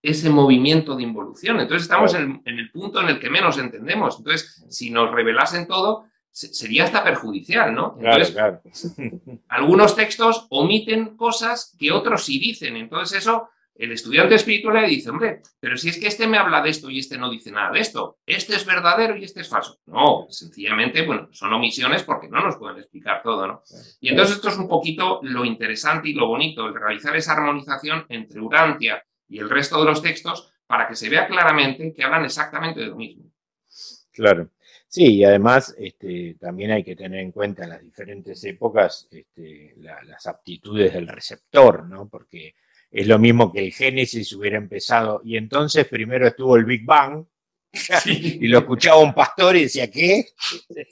ese 0.05 0.29
movimiento 0.29 0.95
de 0.95 1.03
involución. 1.03 1.59
Entonces 1.59 1.83
estamos 1.83 2.13
en, 2.13 2.41
el 2.45 2.71
punto 2.71 3.01
en 3.01 3.09
el 3.09 3.19
que 3.19 3.29
menos 3.29 3.57
entendemos. 3.57 4.17
Entonces, 4.19 4.63
si 4.69 4.91
nos 4.91 5.11
revelasen 5.11 5.67
todo, 5.67 6.05
sería 6.29 6.83
hasta 6.83 7.03
perjudicial, 7.03 7.73
¿no? 7.73 7.97
Entonces, 7.99 8.35
algunos 9.49 9.95
textos 9.95 10.45
omiten 10.49 11.17
cosas 11.17 11.75
que 11.79 11.91
otros 11.91 12.23
sí 12.23 12.39
dicen. 12.39 12.77
Entonces 12.77 13.17
eso, 13.19 13.49
el 13.73 13.91
estudiante 13.91 14.35
espiritual 14.35 14.81
le 14.81 14.87
dice, 14.87 15.09
hombre, 15.09 15.41
pero 15.59 15.75
si 15.75 15.89
es 15.89 15.99
que 15.99 16.07
este 16.07 16.27
me 16.27 16.37
habla 16.37 16.61
de 16.61 16.69
esto 16.69 16.91
y 16.91 16.99
este 16.99 17.17
no 17.17 17.31
dice 17.31 17.51
nada 17.51 17.71
de 17.71 17.79
esto, 17.79 18.19
este 18.27 18.55
es 18.55 18.63
verdadero 18.63 19.17
y 19.17 19.23
este 19.23 19.41
es 19.41 19.49
falso. 19.49 19.79
No, 19.87 20.27
sencillamente, 20.29 21.03
bueno, 21.03 21.29
son 21.31 21.51
omisiones 21.51 22.03
porque 22.03 22.29
no 22.29 22.41
nos 22.41 22.57
pueden 22.57 22.77
explicar 22.77 23.23
todo, 23.23 23.47
¿no? 23.47 23.63
Y 23.99 24.09
entonces 24.09 24.35
esto 24.35 24.49
es 24.49 24.57
un 24.57 24.67
poquito 24.67 25.19
lo 25.23 25.43
interesante 25.43 26.09
y 26.09 26.13
lo 26.13 26.27
bonito, 26.27 26.67
el 26.67 26.75
realizar 26.75 27.15
esa 27.15 27.33
armonización 27.33 28.05
entre 28.09 28.39
Urantia, 28.39 29.03
y 29.27 29.39
el 29.39 29.49
resto 29.49 29.79
de 29.79 29.85
los 29.85 30.01
textos 30.01 30.51
para 30.67 30.87
que 30.87 30.95
se 30.95 31.09
vea 31.09 31.27
claramente 31.27 31.93
que 31.93 32.03
hablan 32.03 32.25
exactamente 32.25 32.79
de 32.79 32.87
lo 32.87 32.95
mismo. 32.95 33.31
Claro. 34.11 34.49
Sí, 34.87 35.15
y 35.15 35.23
además 35.25 35.75
este, 35.77 36.37
también 36.39 36.71
hay 36.71 36.83
que 36.83 36.95
tener 36.95 37.19
en 37.19 37.31
cuenta 37.31 37.63
en 37.63 37.69
las 37.71 37.83
diferentes 37.83 38.41
épocas 38.45 39.07
este, 39.11 39.75
las 39.77 40.25
aptitudes 40.25 40.93
del 40.93 41.07
receptor, 41.07 41.85
¿no? 41.85 42.07
Porque 42.07 42.55
es 42.89 43.07
lo 43.07 43.19
mismo 43.19 43.51
que 43.51 43.59
el 43.59 43.73
Génesis 43.73 44.31
hubiera 44.33 44.57
empezado 44.57 45.21
y 45.25 45.35
entonces 45.35 45.85
primero 45.87 46.27
estuvo 46.27 46.55
el 46.55 46.63
Big 46.63 46.85
Bang 46.85 47.25
y 48.05 48.47
lo 48.47 48.59
escuchaba 48.59 49.01
un 49.01 49.13
pastor 49.13 49.57
y 49.57 49.63
decía, 49.63 49.91
¿qué? 49.91 50.27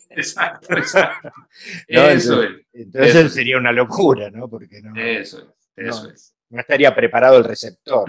Exacto, 0.10 0.76
exacto. 0.76 1.32
eso 1.88 2.44
entonces, 2.44 2.66
es. 2.74 2.82
Entonces 2.82 3.34
sería 3.34 3.58
una 3.58 3.72
locura, 3.72 4.30
¿no? 4.30 4.50
Porque 4.50 4.82
no, 4.82 5.00
eso 5.00 5.56
es, 5.78 5.88
eso 5.88 6.10
es 6.10 6.33
no 6.54 6.62
estaría 6.62 6.95
preparado 6.95 7.38
el 7.38 7.43
receptor. 7.43 8.06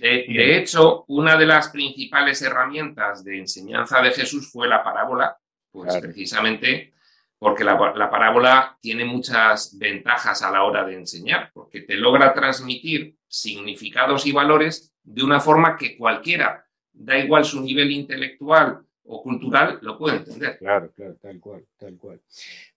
De, 0.00 0.56
hecho, 0.56 1.04
una 1.08 1.36
de 1.36 1.46
las 1.46 1.68
principales 1.68 2.40
herramientas 2.42 3.22
de 3.22 3.38
enseñanza 3.38 4.00
de 4.00 4.10
Jesús 4.10 4.50
fue 4.50 4.66
la 4.66 4.82
parábola, 4.82 5.36
pues 5.70 5.96
precisamente 5.98 6.94
porque 7.38 7.62
la, 7.62 7.76
parábola 7.76 8.78
tiene 8.80 9.04
muchas 9.04 9.76
ventajas 9.78 10.40
a 10.42 10.50
la 10.50 10.64
hora 10.64 10.84
de 10.84 10.94
enseñar, 10.94 11.50
porque 11.52 11.82
te 11.82 11.96
logra 11.96 12.32
transmitir 12.32 13.18
significados 13.28 14.24
y 14.24 14.32
valores 14.32 14.94
de 15.02 15.22
una 15.22 15.38
forma 15.38 15.76
que 15.76 15.98
cualquiera, 15.98 16.64
da 16.92 17.18
igual 17.18 17.44
su 17.44 17.60
nivel 17.60 17.90
intelectual 17.90 18.80
o 19.06 19.22
cultural, 19.22 19.78
lo 19.82 19.98
puede 19.98 20.16
entender. 20.16 20.58
Claro, 20.58 20.90
claro, 20.94 21.16
tal 21.20 21.38
cual, 21.40 21.66
tal 21.76 21.96
cual. 21.98 22.20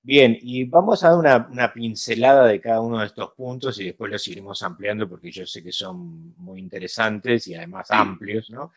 Bien, 0.01 0.37
y 0.41 0.65
vamos 0.65 1.03
a 1.03 1.09
dar 1.11 1.47
una, 1.49 1.73
pincelada 1.73 2.45
de 2.47 2.59
cada 2.59 2.81
uno 2.81 2.99
de 2.99 3.05
estos 3.05 3.31
puntos 3.33 3.79
y 3.79 3.85
después 3.85 4.11
los 4.11 4.27
iremos 4.27 4.61
ampliando 4.63 5.07
porque 5.07 5.31
yo 5.31 5.45
sé 5.45 5.63
que 5.63 5.71
son 5.71 6.35
muy 6.37 6.59
interesantes 6.59 7.47
y 7.47 7.55
además 7.55 7.89
amplios, 7.91 8.49
¿no? 8.49 8.73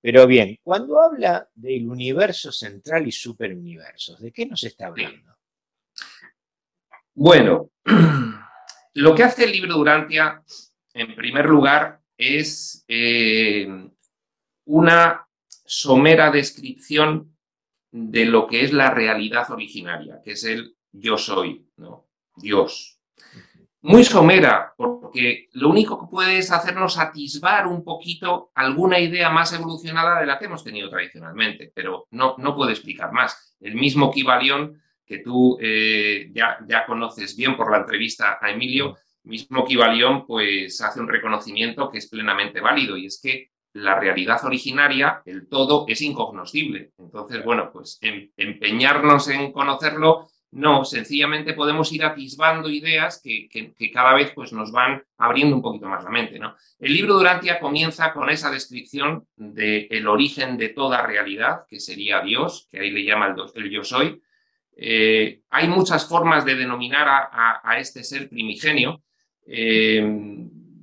Pero 0.00 0.26
bien, 0.26 0.58
cuando 0.62 1.00
habla 1.00 1.48
del 1.54 1.88
universo 1.88 2.52
central 2.52 3.06
y 3.06 3.12
superuniversos, 3.12 4.20
¿de 4.20 4.32
qué 4.32 4.46
nos 4.46 4.62
está 4.64 4.86
hablando? 4.86 5.36
Bueno, 7.14 7.70
lo 8.94 9.14
que 9.14 9.22
hace 9.24 9.44
el 9.44 9.52
libro 9.52 9.74
Durantia, 9.74 10.42
en 10.94 11.14
primer 11.16 11.46
lugar, 11.46 12.00
es 12.16 12.84
eh, 12.88 13.68
una 14.66 15.27
somera 15.68 16.30
descripción 16.30 17.36
de 17.90 18.24
lo 18.24 18.46
que 18.46 18.64
es 18.64 18.72
la 18.72 18.90
realidad 18.90 19.50
originaria, 19.50 20.20
que 20.24 20.32
es 20.32 20.44
el 20.44 20.74
yo 20.90 21.18
soy, 21.18 21.68
¿no? 21.76 22.08
Dios. 22.36 22.98
Muy 23.82 24.02
somera, 24.02 24.72
porque 24.76 25.48
lo 25.52 25.68
único 25.68 26.00
que 26.00 26.10
puede 26.10 26.38
es 26.38 26.50
hacernos 26.50 26.98
atisbar 26.98 27.66
un 27.66 27.84
poquito 27.84 28.50
alguna 28.54 28.98
idea 28.98 29.30
más 29.30 29.52
evolucionada 29.52 30.20
de 30.20 30.26
la 30.26 30.38
que 30.38 30.46
hemos 30.46 30.64
tenido 30.64 30.88
tradicionalmente, 30.88 31.70
pero 31.74 32.08
no, 32.10 32.34
no 32.38 32.56
puede 32.56 32.72
explicar 32.72 33.12
más. 33.12 33.56
El 33.60 33.74
mismo 33.74 34.10
Kibalión, 34.10 34.82
que 35.06 35.18
tú 35.18 35.58
eh, 35.60 36.30
ya, 36.32 36.58
ya 36.66 36.86
conoces 36.86 37.36
bien 37.36 37.56
por 37.56 37.70
la 37.70 37.78
entrevista 37.78 38.38
a 38.40 38.50
Emilio, 38.50 38.96
mismo 39.24 39.64
Kibalión, 39.64 40.26
pues 40.26 40.80
hace 40.80 41.00
un 41.00 41.08
reconocimiento 41.08 41.90
que 41.90 41.98
es 41.98 42.08
plenamente 42.08 42.60
válido, 42.60 42.96
y 42.96 43.06
es 43.06 43.20
que 43.22 43.50
la 43.74 43.98
realidad 43.98 44.44
originaria, 44.44 45.22
el 45.24 45.48
todo, 45.48 45.84
es 45.88 46.00
incognoscible. 46.02 46.92
Entonces, 46.98 47.44
bueno, 47.44 47.70
pues 47.72 47.98
em, 48.00 48.30
empeñarnos 48.36 49.28
en 49.28 49.52
conocerlo 49.52 50.28
no, 50.50 50.84
sencillamente 50.84 51.52
podemos 51.52 51.92
ir 51.92 52.04
atisbando 52.04 52.70
ideas 52.70 53.20
que, 53.22 53.48
cada 53.92 54.14
vez 54.14 54.32
pues, 54.34 54.52
nos 54.52 54.72
van 54.72 55.02
abriendo 55.18 55.54
un 55.54 55.60
poquito 55.60 55.86
más 55.86 56.02
la 56.04 56.10
mente. 56.10 56.38
¿no? 56.38 56.54
El 56.78 56.94
libro 56.94 57.14
Durantia 57.14 57.60
comienza 57.60 58.12
con 58.14 58.30
esa 58.30 58.50
descripción 58.50 59.26
del 59.36 60.08
origen 60.08 60.56
de 60.56 60.70
toda 60.70 61.06
realidad, 61.06 61.66
que 61.68 61.80
sería 61.80 62.22
Dios, 62.22 62.66
que 62.70 62.80
ahí 62.80 62.90
le 62.90 63.04
llama 63.04 63.34
el, 63.54 63.70
yo 63.70 63.84
soy. 63.84 64.22
Eh, 64.74 65.42
hay 65.50 65.68
muchas 65.68 66.08
formas 66.08 66.46
de 66.46 66.54
denominar 66.54 67.28
a, 67.30 67.78
este 67.78 68.02
ser 68.02 68.28
primigenio, 68.30 69.02
eh, 69.46 70.02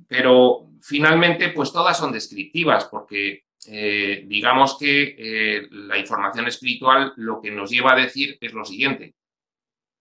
pero 0.06 0.68
finalmente 0.82 1.50
pues 1.50 1.72
todas 1.72 1.98
son 1.98 2.12
descriptivas 2.12 2.86
porque 2.86 3.44
eh, 3.68 4.24
digamos 4.26 4.76
que 4.78 5.66
la 5.70 5.98
información 5.98 6.46
espiritual 6.46 7.12
lo 7.16 7.40
que 7.40 7.50
nos 7.50 7.70
lleva 7.70 7.92
a 7.92 7.96
decir 7.96 8.38
es 8.40 8.52
lo 8.52 8.64
siguiente, 8.64 9.14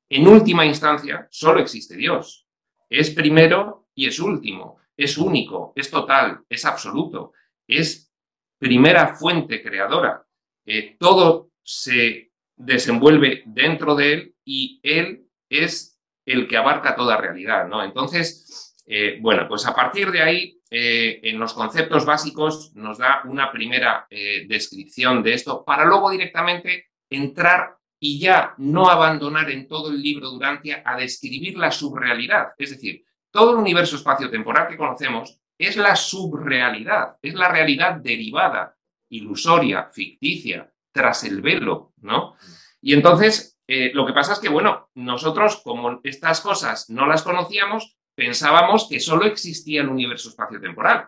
en 0.10 0.28
última 0.28 0.66
instancia, 0.66 1.28
solo 1.32 1.60
existe 1.60 1.96
Dios. 1.96 2.48
Es 2.90 3.10
primero 3.10 3.88
y 3.96 4.08
es 4.08 4.20
último, 4.20 4.78
es 4.96 5.18
único, 5.18 5.74
es 5.76 5.90
total, 5.90 6.44
es 6.48 6.64
absoluto, 6.66 7.34
es 7.68 8.12
primera 8.60 9.16
fuente 9.16 9.64
creadora. 9.64 10.24
Eh, 10.66 10.96
todo 11.00 11.52
se 11.64 12.32
desenvuelve 12.56 13.44
dentro 13.48 13.96
de 13.96 14.14
él 14.14 14.36
y 14.46 14.80
él 14.84 15.28
es 15.50 16.00
el 16.26 16.48
que 16.48 16.58
abarca 16.58 16.96
toda 16.96 17.18
realidad, 17.18 17.68
¿no? 17.68 17.84
Entonces, 17.84 18.76
eh, 18.86 19.18
bueno, 19.22 19.48
pues 19.48 19.66
a 19.66 19.76
partir 19.76 20.12
de 20.12 20.22
ahí, 20.22 20.55
eh, 20.70 21.20
en 21.24 21.40
los 21.40 21.54
conceptos 21.54 22.06
básicos 22.06 22.76
nos 22.76 22.98
da 22.98 23.22
una 23.26 23.52
primera 23.52 24.08
descripción 24.10 25.22
de 25.22 25.34
esto 25.34 25.64
para 25.64 25.86
luego 25.86 26.10
directamente 26.10 26.88
entrar 27.10 27.78
y 28.00 28.20
ya 28.20 28.54
no 28.58 28.90
abandonar 28.90 29.50
en 29.50 29.68
todo 29.68 29.90
el 29.90 30.02
libro 30.02 30.30
Durantia 30.30 30.84
a 30.86 30.98
describir 30.98 31.58
la 31.58 31.72
subrealidad. 31.72 32.50
Es 32.58 32.72
decir, 32.72 33.04
todo 33.32 33.52
el 33.52 33.58
universo 33.58 33.96
espacio-temporal 33.96 34.68
que 34.68 34.78
conocemos 34.78 35.40
es 35.58 35.78
la 35.78 35.96
subrealidad, 35.96 37.18
es 37.22 37.34
la 37.34 37.50
realidad 37.50 37.96
derivada, 37.96 38.76
ilusoria, 39.10 39.90
ficticia, 39.92 40.72
tras 40.92 41.24
el 41.24 41.42
velo, 41.42 41.94
¿no? 41.98 42.36
Y 42.82 42.94
entonces, 42.94 43.58
eh, 43.68 43.92
lo 43.94 44.06
que 44.06 44.14
pasa 44.14 44.34
es 44.34 44.40
que, 44.40 44.50
bueno, 44.50 44.90
nosotros, 44.96 45.62
como 45.64 46.00
estas 46.04 46.42
cosas 46.42 46.90
no 46.90 47.08
las 47.08 47.24
conocíamos, 47.24 47.98
pensábamos 48.16 48.88
que 48.90 49.00
solo 49.00 49.26
existía 49.26 49.82
el 49.82 49.90
universo 49.90 50.30
espacio-temporal. 50.30 51.08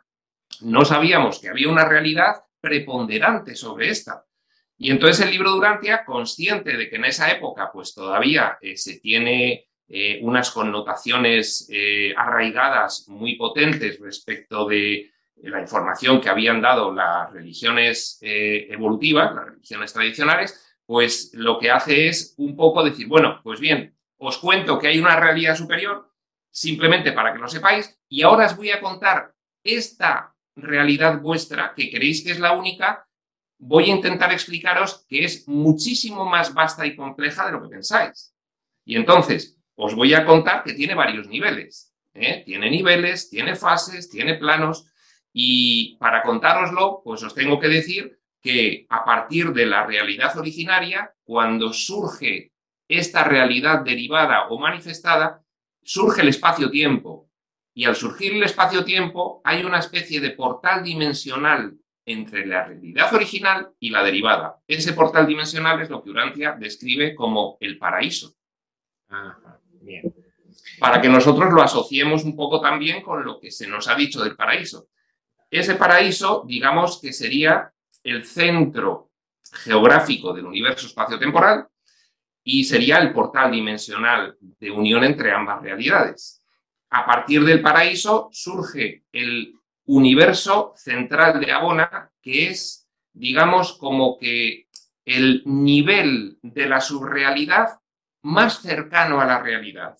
No 0.62 0.86
sabíamos 0.86 1.40
que 1.40 1.50
había 1.50 1.70
una 1.70 1.86
realidad 1.86 2.36
preponderante 2.60 3.56
sobre 3.56 3.90
esta. 3.90 4.24
Y 4.78 4.92
entonces 4.92 5.26
el 5.26 5.32
libro 5.32 5.52
Durantia, 5.52 6.06
consciente 6.06 6.78
de 6.78 6.90
que 6.90 6.98
en 6.98 7.06
esa 7.06 7.32
época 7.32 7.72
pues 7.74 7.94
todavía 7.96 8.58
eh, 8.62 8.78
se 8.78 9.00
tiene 9.00 9.66
eh, 9.88 10.20
unas 10.22 10.52
connotaciones 10.52 11.68
eh, 11.72 12.14
arraigadas 12.16 13.08
muy 13.08 13.36
potentes 13.36 14.00
respecto 14.00 14.68
de 14.68 15.12
la 15.44 15.62
información 15.62 16.20
que 16.20 16.30
habían 16.30 16.62
dado 16.62 16.94
las 16.94 17.32
religiones 17.32 18.18
evolutivas, 18.22 19.36
las 19.36 19.46
religiones 19.46 19.94
tradicionales, 19.94 20.76
pues 20.84 21.30
lo 21.36 21.60
que 21.60 21.70
hace 21.70 22.08
es 22.08 22.34
un 22.38 22.56
poco 22.56 22.84
decir, 22.84 23.06
bueno, 23.06 23.40
pues 23.44 23.60
bien, 23.60 23.96
os 24.18 24.40
cuento 24.40 24.80
que 24.80 24.88
hay 24.88 24.98
una 24.98 25.16
realidad 25.16 25.56
superior, 25.56 26.07
simplemente 26.58 27.12
para 27.12 27.34
que 27.34 27.40
lo 27.40 27.48
sepáis, 27.48 28.00
y 28.10 28.24
ahora 28.24 28.48
os 28.48 28.58
voy 28.58 28.72
a 28.72 28.82
contar 28.82 29.32
esta 29.64 30.34
realidad 30.56 31.22
vuestra, 31.22 31.72
que 31.76 31.92
creéis 31.92 32.24
que 32.24 32.32
es 32.32 32.40
la 32.40 32.54
única, 32.54 33.08
voy 33.60 33.84
a 33.92 33.94
intentar 33.94 34.32
explicaros 34.32 35.06
que 35.08 35.24
es 35.24 35.48
muchísimo 35.48 36.26
más 36.26 36.56
vasta 36.56 36.84
y 36.88 36.96
compleja 36.96 37.46
de 37.46 37.52
lo 37.52 37.62
que 37.62 37.70
pensáis. 37.70 38.34
Y 38.86 38.96
entonces, 38.96 39.56
os 39.76 39.94
voy 39.94 40.16
a 40.16 40.26
contar 40.26 40.64
que 40.64 40.74
tiene 40.74 40.96
varios 40.96 41.28
niveles. 41.28 41.94
¿eh? 42.16 42.42
Tiene 42.44 42.72
niveles, 42.72 43.30
tiene 43.30 43.56
fases, 43.56 44.10
tiene 44.10 44.34
planos. 44.34 44.92
Y 45.32 45.96
para 45.98 46.24
contároslo, 46.24 47.02
pues 47.04 47.22
os 47.22 47.36
tengo 47.36 47.60
que 47.60 47.68
decir 47.68 48.20
que 48.42 48.88
a 48.90 49.06
partir 49.06 49.54
de 49.54 49.68
la 49.68 49.86
realidad 49.86 50.36
originaria, 50.36 51.14
cuando 51.24 51.72
surge 51.72 52.52
esta 52.88 53.24
realidad 53.24 53.82
derivada 53.82 54.48
o 54.48 54.58
manifestada, 54.58 55.44
surge 55.88 56.22
el 56.22 56.28
espacio-tiempo. 56.28 57.30
Y 57.74 57.86
al 57.86 57.96
surgir 57.96 58.34
el 58.34 58.44
espacio-tiempo 58.44 59.42
hay 59.44 59.64
una 59.64 59.80
especie 59.80 60.20
de 60.20 60.32
portal 60.32 60.84
dimensional 60.84 61.78
entre 62.06 62.46
la 62.46 62.66
realidad 62.66 63.14
original 63.14 63.72
y 63.80 63.90
la 63.90 64.04
derivada. 64.04 64.58
Ese 64.68 64.94
portal 64.94 65.26
dimensional 65.26 65.82
es 65.82 65.90
lo 65.90 66.04
que 66.04 66.10
Urantia 66.10 66.58
describe 66.60 67.16
como 67.16 67.58
el 67.62 67.78
paraíso. 67.78 68.36
Para 70.80 71.00
que 71.00 71.08
nosotros 71.08 71.54
lo 71.54 71.62
asociemos 71.62 72.24
un 72.26 72.36
poco 72.36 72.60
también 72.60 73.02
con 73.02 73.24
lo 73.24 73.40
que 73.40 73.52
se 73.52 73.68
nos 73.68 73.88
ha 73.88 73.96
dicho 73.96 74.22
del 74.24 74.36
paraíso. 74.36 74.90
Ese 75.50 75.76
paraíso, 75.76 76.44
digamos 76.46 77.00
que 77.00 77.14
sería 77.14 77.72
el 78.04 78.26
centro 78.26 79.12
geográfico 79.64 80.34
del 80.34 80.48
universo 80.48 80.88
espacio-temporal 80.88 81.68
y 82.50 82.64
sería 82.64 83.00
el 83.00 83.12
portal 83.12 83.52
dimensional 83.52 84.38
de 84.40 84.72
unión 84.72 85.04
entre 85.04 85.34
ambas 85.34 85.62
realidades. 85.62 86.42
A 86.90 87.06
partir 87.06 87.44
del 87.44 87.62
paraíso 87.62 88.30
surge 88.32 89.04
el 89.12 89.54
universo 89.84 90.72
central 90.78 91.42
de 91.42 91.52
Abona, 91.52 92.10
que 92.22 92.48
es, 92.48 92.88
digamos, 93.12 93.74
como 93.74 94.18
que 94.18 94.70
el 95.04 95.44
nivel 95.46 96.38
de 96.42 96.68
la 96.68 96.80
subrealidad 96.80 97.82
más 98.22 98.62
cercano 98.62 99.20
a 99.20 99.26
la 99.26 99.44
realidad. 99.44 99.98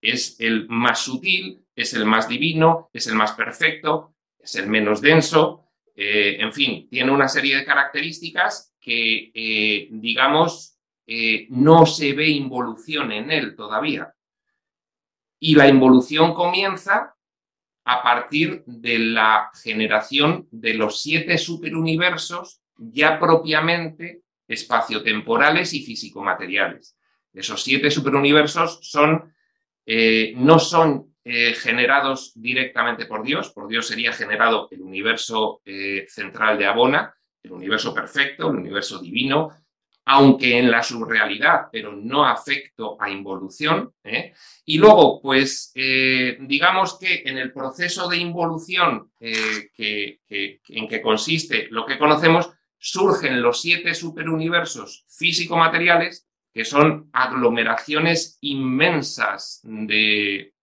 Es 0.00 0.38
el 0.38 0.68
más 0.68 1.00
sutil, 1.00 1.64
es 1.74 1.94
el 1.94 2.04
más 2.04 2.28
divino, 2.28 2.90
es 2.92 3.08
el 3.08 3.16
más 3.16 3.32
perfecto, 3.32 4.14
es 4.38 4.54
el 4.54 4.68
menos 4.68 5.00
denso, 5.00 5.64
eh, 5.96 6.36
en 6.38 6.52
fin, 6.52 6.88
tiene 6.88 7.10
una 7.10 7.26
serie 7.26 7.56
de 7.56 7.64
características 7.64 8.72
que, 8.78 9.32
eh, 9.34 9.88
digamos, 9.90 10.77
eh, 11.10 11.46
no 11.48 11.86
se 11.86 12.12
ve 12.12 12.28
involución 12.28 13.10
en 13.12 13.30
él 13.30 13.56
todavía. 13.56 14.14
Y 15.40 15.54
la 15.54 15.66
involución 15.66 16.34
comienza 16.34 17.16
a 17.84 18.02
partir 18.02 18.62
de 18.66 18.98
la 18.98 19.50
generación 19.54 20.46
de 20.50 20.74
los 20.74 21.00
siete 21.00 21.38
superuniversos 21.38 22.60
ya 22.76 23.18
propiamente 23.18 24.20
espaciotemporales 24.46 25.72
y 25.72 25.82
físico-materiales. 25.82 26.98
Esos 27.32 27.62
siete 27.62 27.90
superuniversos 27.90 28.78
son, 28.82 29.32
eh, 29.86 30.34
no 30.36 30.58
son 30.58 31.14
eh, 31.24 31.54
generados 31.54 32.32
directamente 32.34 33.06
por 33.06 33.22
Dios, 33.22 33.48
por 33.48 33.66
Dios 33.66 33.86
sería 33.86 34.12
generado 34.12 34.68
el 34.70 34.82
universo 34.82 35.62
central 36.06 36.58
de 36.58 36.66
Abona, 36.66 37.14
el 37.42 37.52
universo 37.52 37.94
perfecto, 37.94 38.50
el 38.50 38.56
universo 38.56 38.98
divino, 38.98 39.50
aunque 40.10 40.58
en 40.58 40.70
la 40.70 40.82
subrealidad, 40.82 41.66
pero 41.70 41.92
no 41.92 42.24
afecto 42.24 42.96
a 42.98 43.10
involución. 43.10 43.92
¿eh? 44.02 44.32
Y 44.64 44.78
luego, 44.78 45.20
pues, 45.20 45.70
eh, 45.74 46.38
digamos 46.40 46.98
que 46.98 47.24
en 47.26 47.36
el 47.36 47.52
proceso 47.52 48.08
de 48.08 48.16
involución 48.16 49.12
eh, 49.20 50.18
en 50.66 50.88
que 50.88 51.02
consiste 51.02 51.68
lo 51.70 51.84
que 51.84 51.98
conocemos, 51.98 52.48
surgen 52.78 53.42
los 53.42 53.60
siete 53.60 53.94
superuniversos 53.94 55.04
físico-materiales, 55.10 56.26
que 56.54 56.64
son 56.64 57.10
aglomeraciones 57.12 58.38
inmensas 58.40 59.60
de, 59.62 60.54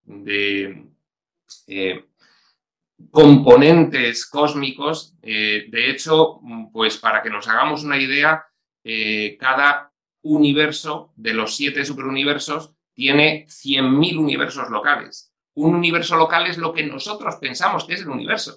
componentes 3.12 4.26
cósmicos. 4.26 5.14
De 5.22 5.90
hecho, 5.90 6.40
pues 6.72 6.96
para 6.98 7.22
que 7.22 7.30
nos 7.30 7.46
hagamos 7.46 7.84
una 7.84 7.96
idea, 7.96 8.44
eh, 8.88 9.36
cada 9.36 9.92
universo 10.22 11.12
de 11.16 11.34
los 11.34 11.56
siete 11.56 11.84
superuniversos 11.84 12.72
tiene 12.94 13.44
100.000 13.48 14.16
universos 14.16 14.70
locales. 14.70 15.32
Un 15.54 15.74
universo 15.74 16.16
local 16.16 16.46
es 16.46 16.56
lo 16.56 16.72
que 16.72 16.84
nosotros 16.84 17.34
pensamos 17.40 17.84
que 17.84 17.94
es 17.94 18.02
el 18.02 18.10
universo. 18.10 18.56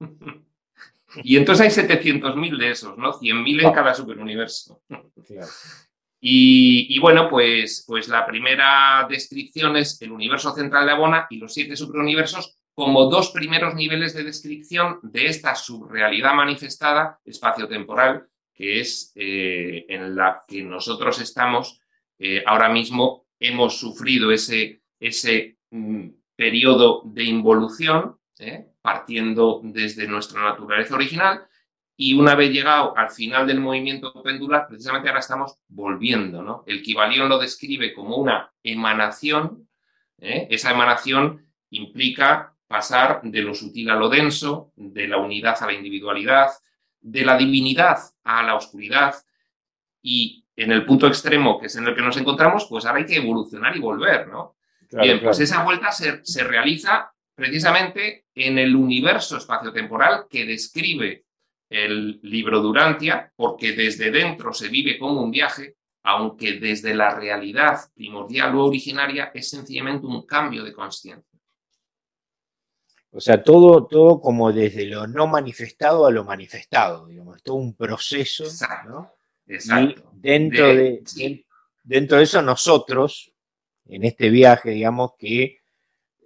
y 1.24 1.38
entonces 1.38 1.78
hay 1.78 1.86
700.000 1.86 2.58
de 2.58 2.70
esos, 2.70 2.98
¿no? 2.98 3.14
100.000 3.14 3.64
en 3.64 3.72
cada 3.72 3.94
superuniverso. 3.94 4.82
Y, 6.20 6.98
bueno, 7.00 7.30
pues, 7.30 7.84
pues 7.86 8.08
la 8.08 8.26
primera 8.26 9.06
descripción 9.08 9.78
es 9.78 10.00
el 10.02 10.12
universo 10.12 10.54
central 10.54 10.84
de 10.84 10.92
Abona 10.92 11.26
y 11.30 11.38
los 11.38 11.54
siete 11.54 11.74
superuniversos 11.74 12.58
como 12.74 13.06
dos 13.06 13.30
primeros 13.30 13.74
niveles 13.74 14.12
de 14.12 14.24
descripción 14.24 15.00
de 15.02 15.26
esta 15.26 15.54
subrealidad 15.54 16.34
manifestada 16.34 17.18
espacio-temporal, 17.24 18.28
que 18.54 18.80
es 18.80 19.12
eh, 19.16 19.84
en 19.88 20.14
la 20.14 20.44
que 20.46 20.62
nosotros 20.62 21.20
estamos 21.20 21.80
eh, 22.18 22.42
ahora 22.46 22.68
mismo, 22.68 23.26
hemos 23.40 23.78
sufrido 23.78 24.30
ese, 24.30 24.82
ese 25.00 25.58
mm, 25.70 26.08
periodo 26.36 27.02
de 27.04 27.24
involución, 27.24 28.18
¿eh? 28.38 28.66
partiendo 28.80 29.60
desde 29.64 30.06
nuestra 30.06 30.42
naturaleza 30.42 30.94
original, 30.94 31.46
y 31.96 32.14
una 32.14 32.34
vez 32.34 32.50
llegado 32.50 32.96
al 32.96 33.10
final 33.10 33.46
del 33.46 33.60
movimiento 33.60 34.12
pendular, 34.22 34.66
precisamente 34.68 35.08
ahora 35.08 35.20
estamos 35.20 35.58
volviendo. 35.68 36.42
¿no? 36.42 36.64
El 36.66 36.82
Kibalión 36.82 37.28
lo 37.28 37.38
describe 37.38 37.92
como 37.92 38.16
una 38.16 38.52
emanación. 38.64 39.68
Esa 40.18 40.72
emanación 40.72 41.46
implica 41.70 42.54
pasar 42.66 43.20
de 43.22 43.42
lo 43.42 43.54
sutil 43.54 43.90
a 43.90 43.94
lo 43.94 44.08
denso, 44.08 44.72
de 44.74 45.06
la 45.06 45.18
unidad 45.18 45.56
a 45.60 45.66
la 45.66 45.72
individualidad, 45.72 46.50
de 47.04 47.24
la 47.24 47.36
divinidad 47.36 47.98
a 48.24 48.42
la 48.42 48.54
oscuridad 48.54 49.14
y 50.02 50.46
en 50.56 50.72
el 50.72 50.86
punto 50.86 51.06
extremo 51.06 51.58
que 51.60 51.66
es 51.66 51.76
en 51.76 51.86
el 51.86 51.94
que 51.94 52.02
nos 52.02 52.16
encontramos, 52.16 52.66
pues 52.68 52.86
ahora 52.86 53.00
hay 53.00 53.06
que 53.06 53.16
evolucionar 53.16 53.76
y 53.76 53.80
volver, 53.80 54.28
¿no? 54.28 54.56
Bien, 54.90 55.20
pues 55.20 55.40
esa 55.40 55.62
vuelta 55.62 55.90
se, 55.90 56.24
se, 56.24 56.44
realiza 56.44 57.12
precisamente 57.34 58.26
en 58.34 58.58
el 58.58 58.76
universo 58.76 59.36
espaciotemporal 59.36 60.26
que 60.30 60.46
describe 60.46 61.24
el 61.68 62.20
libro 62.22 62.60
Durantia, 62.60 63.32
porque 63.34 63.72
desde 63.72 64.10
dentro 64.10 64.52
se 64.52 64.68
vive 64.68 64.98
como 64.98 65.20
un 65.20 65.32
viaje, 65.32 65.74
aunque 66.04 66.60
desde 66.60 66.94
la 66.94 67.14
realidad 67.14 67.80
primordial 67.94 68.54
o 68.54 68.66
originaria 68.66 69.32
es 69.34 69.50
sencillamente 69.50 70.06
un 70.06 70.24
cambio 70.24 70.62
de 70.62 70.72
conciencia. 70.72 71.33
O 73.16 73.20
sea, 73.20 73.44
todo, 73.44 73.86
todo 73.86 74.20
como 74.20 74.52
desde 74.52 74.86
lo 74.86 75.06
no 75.06 75.28
manifestado 75.28 76.04
a 76.04 76.10
lo 76.10 76.24
manifestado, 76.24 77.06
digamos, 77.06 77.40
todo 77.44 77.56
un 77.56 77.74
proceso, 77.74 78.44
¿no? 78.86 79.14
Exacto. 79.46 80.10
Y 80.16 80.20
dentro 80.20 80.66
de, 80.66 81.44
dentro 81.84 82.18
de 82.18 82.24
eso 82.24 82.42
nosotros, 82.42 83.32
en 83.86 84.02
este 84.02 84.30
viaje, 84.30 84.70
digamos 84.70 85.12
que 85.16 85.58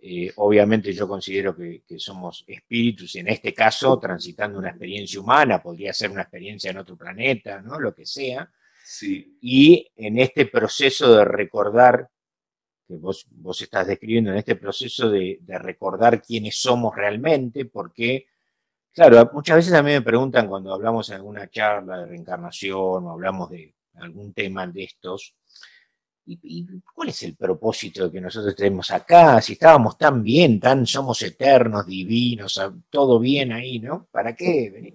eh, 0.00 0.32
obviamente 0.36 0.94
yo 0.94 1.06
considero 1.06 1.54
que, 1.54 1.82
somos 1.98 2.42
espíritus, 2.46 3.16
y 3.16 3.18
en 3.18 3.28
este 3.28 3.52
caso 3.52 3.98
transitando 3.98 4.58
una 4.58 4.70
experiencia 4.70 5.20
humana, 5.20 5.62
podría 5.62 5.92
ser 5.92 6.10
una 6.10 6.22
experiencia 6.22 6.70
en 6.70 6.78
otro 6.78 6.96
planeta, 6.96 7.60
¿no? 7.60 7.78
Lo 7.78 7.94
que 7.94 8.06
sea. 8.06 8.50
Sí. 8.82 9.36
Y 9.42 9.86
en 9.94 10.18
este 10.18 10.46
proceso 10.46 11.14
de 11.14 11.26
recordar 11.26 12.08
que 12.88 12.96
vos, 12.96 13.26
vos 13.30 13.60
estás 13.60 13.86
describiendo 13.86 14.30
en 14.30 14.38
este 14.38 14.56
proceso 14.56 15.10
de, 15.10 15.38
recordar 15.46 16.22
quiénes 16.22 16.60
somos 16.60 16.96
realmente, 16.96 17.66
porque, 17.66 18.26
claro, 18.92 19.30
muchas 19.34 19.56
veces 19.56 19.74
a 19.74 19.82
mí 19.82 19.92
me 19.92 20.02
preguntan 20.02 20.48
cuando 20.48 20.72
hablamos 20.72 21.08
en 21.10 21.16
alguna 21.16 21.48
charla 21.50 21.98
de 21.98 22.06
reencarnación 22.06 23.06
o 23.06 23.10
hablamos 23.12 23.50
de 23.50 23.74
algún 23.96 24.32
tema 24.32 24.66
de 24.66 24.84
estos, 24.84 25.34
¿y, 26.24 26.66
cuál 26.94 27.10
es 27.10 27.22
el 27.24 27.36
propósito 27.36 28.04
de 28.06 28.12
que 28.12 28.20
nosotros 28.20 28.54
estemos 28.54 28.90
acá? 28.90 29.40
Si 29.42 29.52
estábamos 29.52 29.98
tan 29.98 30.22
bien, 30.22 30.58
tan 30.58 30.86
somos 30.86 31.20
eternos, 31.22 31.86
divinos, 31.86 32.60
todo 32.88 33.18
bien 33.18 33.52
ahí, 33.52 33.80
¿no? 33.80 34.08
¿Para 34.10 34.34
qué? 34.34 34.94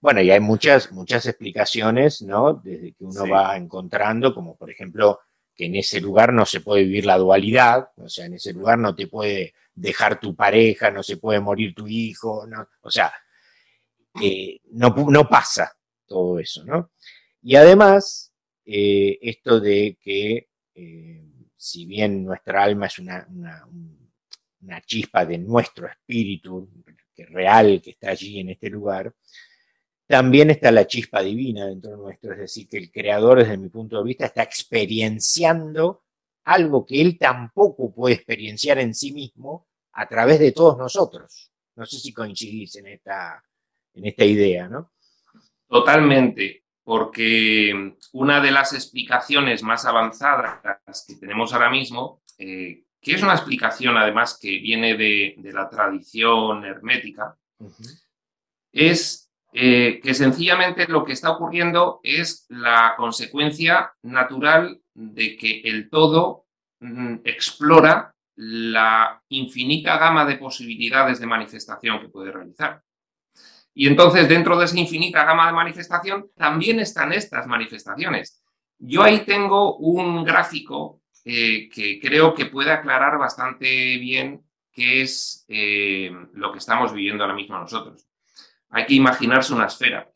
Bueno, 0.00 0.22
y 0.22 0.30
hay 0.30 0.40
muchas, 0.40 0.92
muchas 0.92 1.26
explicaciones, 1.26 2.22
¿no? 2.22 2.54
Desde 2.54 2.92
que 2.94 3.04
uno 3.04 3.28
va 3.28 3.56
encontrando, 3.56 4.34
como 4.34 4.56
por 4.56 4.70
ejemplo, 4.70 5.20
que 5.56 5.66
en 5.66 5.76
ese 5.76 6.00
lugar 6.00 6.32
no 6.32 6.44
se 6.44 6.60
puede 6.60 6.84
vivir 6.84 7.06
la 7.06 7.16
dualidad, 7.16 7.88
o 7.96 8.08
sea, 8.08 8.26
en 8.26 8.34
ese 8.34 8.52
lugar 8.52 8.78
no 8.78 8.94
te 8.94 9.06
puede 9.06 9.54
dejar 9.74 10.20
tu 10.20 10.34
pareja, 10.34 10.90
no 10.90 11.02
se 11.02 11.16
puede 11.16 11.40
morir 11.40 11.74
tu 11.74 11.86
hijo, 11.88 12.46
no, 12.46 12.68
o 12.82 12.90
sea, 12.90 13.12
eh, 14.22 14.60
no, 14.72 14.90
no, 15.08 15.28
pasa 15.28 15.76
todo 16.06 16.38
eso, 16.38 16.64
¿no? 16.64 16.90
Y 17.42 17.56
además, 17.56 18.32
eh, 18.64 19.18
esto 19.22 19.60
de 19.60 19.98
que 20.00 20.48
eh, 20.74 21.22
si 21.56 21.86
bien 21.86 22.24
nuestra 22.24 22.62
alma 22.62 22.86
es 22.86 22.98
una, 22.98 23.26
una, 23.28 24.80
chispa 24.84 25.24
de 25.24 25.38
nuestro 25.38 25.88
espíritu 25.88 26.68
que 27.14 27.24
real 27.26 27.80
que 27.82 27.90
está 27.90 28.10
allí 28.10 28.40
en 28.40 28.50
este 28.50 28.68
lugar, 28.68 29.12
también 30.06 30.50
está 30.50 30.70
la 30.70 30.86
chispa 30.86 31.22
divina 31.22 31.66
dentro 31.66 31.90
de 31.92 31.96
nuestro, 31.96 32.32
es 32.32 32.38
decir, 32.38 32.68
que 32.68 32.78
el 32.78 32.90
creador, 32.90 33.38
desde 33.38 33.58
mi 33.58 33.68
punto 33.68 33.98
de 33.98 34.04
vista, 34.04 34.26
está 34.26 34.42
experienciando 34.42 36.04
algo 36.44 36.86
que 36.86 37.00
él 37.00 37.18
tampoco 37.18 37.92
puede 37.92 38.14
experienciar 38.14 38.78
en 38.78 38.94
sí 38.94 39.12
mismo 39.12 39.66
a 39.92 40.06
través 40.06 40.38
de 40.38 40.52
todos 40.52 40.78
nosotros. 40.78 41.50
No 41.74 41.84
sé 41.84 41.98
si 41.98 42.12
coincidís 42.12 42.76
en 42.76 42.86
esta, 42.86 43.42
en 43.94 44.06
esta 44.06 44.24
idea, 44.24 44.68
¿no? 44.68 44.92
Totalmente, 45.68 46.62
porque 46.84 47.96
una 48.12 48.40
de 48.40 48.52
las 48.52 48.72
explicaciones 48.72 49.62
más 49.64 49.84
avanzadas 49.84 51.04
que 51.06 51.16
tenemos 51.16 51.52
ahora 51.52 51.68
mismo, 51.68 52.22
eh, 52.38 52.84
que 53.00 53.12
es 53.12 53.22
una 53.22 53.34
explicación 53.34 53.96
además 53.96 54.38
que 54.40 54.58
viene 54.58 54.96
de, 54.96 55.34
la 55.52 55.68
tradición 55.68 56.64
hermética, 56.64 57.36
es 58.72 59.25
eh, 59.58 60.00
que 60.02 60.12
sencillamente 60.12 60.86
lo 60.86 61.02
que 61.02 61.14
está 61.14 61.30
ocurriendo 61.30 62.00
es 62.02 62.44
la 62.50 62.92
consecuencia 62.94 63.90
natural 64.02 64.82
de 64.92 65.34
que 65.34 65.62
el 65.64 65.88
todo 65.88 66.44
mm, 66.80 67.20
explora 67.24 68.14
la 68.34 69.22
infinita 69.30 69.96
gama 69.96 70.26
de 70.26 70.36
posibilidades 70.36 71.20
de 71.20 71.26
manifestación 71.26 72.00
que 72.00 72.10
puede 72.10 72.32
realizar. 72.32 72.82
Y 73.72 73.86
entonces, 73.86 74.28
dentro 74.28 74.58
de 74.58 74.66
esa 74.66 74.78
infinita 74.78 75.24
gama 75.24 75.46
de 75.46 75.54
manifestación, 75.54 76.28
también 76.36 76.78
están 76.78 77.14
estas 77.14 77.46
manifestaciones. 77.46 78.42
Yo 78.78 79.02
ahí 79.02 79.20
tengo 79.20 79.78
un 79.78 80.22
gráfico 80.22 81.00
eh, 81.24 81.70
que 81.70 81.98
creo 81.98 82.34
que 82.34 82.44
puede 82.44 82.72
aclarar 82.72 83.16
bastante 83.16 83.96
bien 83.96 84.44
qué 84.70 85.00
es 85.00 85.46
eh, 85.48 86.10
lo 86.34 86.52
que 86.52 86.58
estamos 86.58 86.92
viviendo 86.92 87.24
ahora 87.24 87.34
mismo 87.34 87.58
nosotros 87.58 88.05
hay 88.76 88.84
que 88.84 88.94
imaginarse 88.94 89.54
una 89.54 89.66
esfera. 89.66 90.06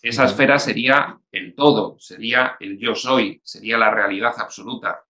Esa 0.00 0.24
esfera 0.24 0.58
sería 0.58 1.20
el 1.30 1.54
todo, 1.54 1.98
sería 1.98 2.56
el 2.58 2.78
yo 2.78 2.94
soy, 2.94 3.38
sería 3.44 3.76
la 3.76 3.90
realidad 3.90 4.32
absoluta. 4.38 5.04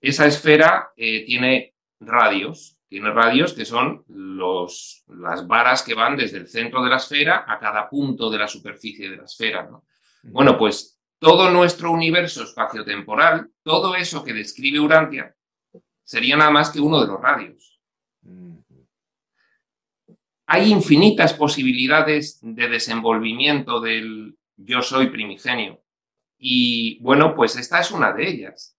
Esa 0.00 0.24
esfera 0.24 0.92
eh, 0.96 1.26
tiene 1.26 1.74
radios, 2.00 2.78
tiene 2.88 3.10
radios 3.10 3.52
que 3.52 3.66
son 3.66 4.02
los, 4.08 5.04
las 5.08 5.46
varas 5.46 5.82
que 5.82 5.92
van 5.92 6.16
desde 6.16 6.38
el 6.38 6.48
centro 6.48 6.82
de 6.82 6.88
la 6.88 6.96
esfera 6.96 7.44
a 7.46 7.58
cada 7.58 7.86
punto 7.86 8.30
de 8.30 8.38
la 8.38 8.48
superficie 8.48 9.10
de 9.10 9.18
la 9.18 9.24
esfera. 9.24 9.68
Bueno, 10.22 10.56
pues 10.56 10.98
todo 11.18 11.50
nuestro 11.50 11.90
universo 11.92 12.44
espaciotemporal, 12.44 13.50
todo 13.62 13.94
eso 13.94 14.24
que 14.24 14.32
describe 14.32 14.80
Urantia, 14.80 15.36
sería 16.02 16.38
nada 16.38 16.50
más 16.50 16.70
que 16.70 16.80
uno 16.80 16.98
de 16.98 17.08
los 17.08 17.20
radios 17.20 17.78
hay 20.46 20.70
infinitas 20.70 21.34
posibilidades 21.34 22.38
de 22.40 22.68
desenvolvimiento 22.68 23.80
del 23.80 24.36
yo 24.56 24.80
soy 24.80 25.08
primigenio. 25.08 25.82
Y 26.38 26.98
bueno, 27.02 27.34
pues 27.34 27.56
esta 27.56 27.80
es 27.80 27.90
una 27.90 28.12
de 28.12 28.28
ellas. 28.28 28.76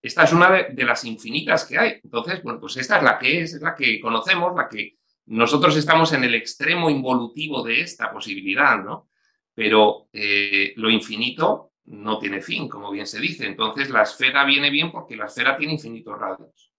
Esta 0.00 0.24
es 0.24 0.32
una 0.32 0.50
de, 0.50 0.84
las 0.84 1.04
infinitas 1.04 1.64
que 1.64 1.78
hay. 1.78 2.00
Entonces, 2.04 2.42
bueno, 2.42 2.60
pues 2.60 2.76
esta 2.76 2.98
es 2.98 3.02
la 3.02 3.18
que 3.18 3.40
es, 3.40 3.54
es 3.54 3.62
la 3.62 3.74
que 3.74 4.00
conocemos, 4.00 4.54
la 4.54 4.68
que 4.68 4.96
nosotros 5.26 5.76
estamos 5.76 6.12
en 6.12 6.24
el 6.24 6.34
extremo 6.34 6.88
involutivo 6.88 7.62
de 7.62 7.80
esta 7.80 8.12
posibilidad, 8.12 8.82
¿no? 8.82 9.08
Pero 9.54 10.08
eh, 10.12 10.72
lo 10.76 10.88
infinito 10.88 11.72
no 11.86 12.18
tiene 12.18 12.40
fin, 12.40 12.68
como 12.68 12.90
bien 12.90 13.06
se 13.06 13.18
dice. 13.18 13.46
Entonces, 13.46 13.90
la 13.90 14.02
esfera 14.02 14.44
viene 14.44 14.70
bien 14.70 14.92
porque 14.92 15.16
la 15.16 15.26
esfera 15.26 15.56
tiene 15.56 15.72
infinitos 15.72 16.18
radios. 16.18 16.72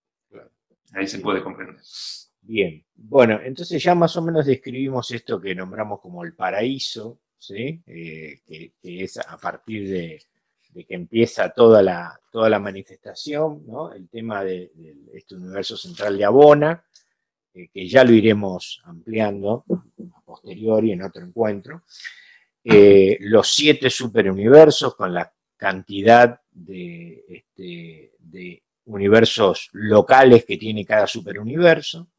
Ahí 0.94 1.08
se 1.08 1.20
puede 1.20 1.44
comprender. 1.44 1.78
Bien, 2.42 2.84
bueno, 2.96 3.40
entonces 3.44 3.82
ya 3.82 3.94
más 3.96 4.16
o 4.18 4.22
menos 4.22 4.46
describimos 4.46 5.12
esto 5.12 5.40
que 5.40 5.54
nombramos 5.54 6.00
como 6.00 6.24
el 6.24 6.34
paraíso, 6.34 7.20
¿sí? 7.38 7.82
Eh, 7.86 8.42
que, 8.48 8.74
es 8.82 9.18
a 9.18 9.38
partir 9.38 9.90
de, 9.90 10.22
que 10.86 10.96
empieza 10.96 11.50
toda 11.50 11.82
la, 11.82 12.20
toda 12.32 12.50
la 12.50 12.60
manifestación, 12.60 13.64
¿no? 13.68 13.92
el 13.92 14.08
tema 14.10 14.44
de, 14.44 14.72
este 15.14 15.36
universo 15.36 15.76
central 15.78 16.18
de 16.18 16.26
Abona, 16.26 16.84
eh, 17.54 17.68
que 17.74 17.88
ya 17.88 18.04
lo 18.04 18.14
iremos 18.14 18.82
ampliando 18.86 19.66
a 20.16 20.22
posteriori 20.22 20.92
en 20.92 21.04
otro 21.04 21.24
encuentro, 21.24 21.84
eh, 22.64 23.18
los 23.22 23.52
siete 23.52 23.90
superuniversos 23.90 24.96
con 24.96 25.14
la 25.14 25.32
cantidad 25.58 26.40
de, 26.52 27.26
este, 27.28 28.12
de, 28.20 28.64
universos 28.90 29.70
locales 29.74 30.46
que 30.46 30.58
tiene 30.58 30.86
cada 30.86 31.08
superuniverso, 31.08 32.10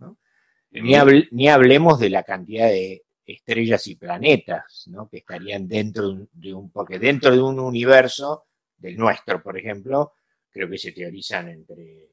ni, 0.71 0.95
ni, 1.33 1.49
hablemos 1.49 1.99
de 1.99 2.11
la 2.11 2.23
cantidad 2.23 2.69
de 2.69 3.05
estrellas 3.25 3.87
y 3.87 3.97
planetas 3.97 4.89
que 5.11 5.19
estarían 5.19 5.67
dentro 5.67 6.27
de 6.33 6.55
un, 6.55 6.71
porque 6.71 6.99
dentro 6.99 7.33
de 7.33 7.43
un 7.43 7.59
universo, 7.59 8.45
del 8.77 8.97
nuestro, 8.97 9.43
por 9.43 9.59
ejemplo, 9.59 10.15
creo 10.51 10.71
que 10.71 10.79
se 10.79 10.93
teorizan 10.93 11.49
entre 11.49 12.11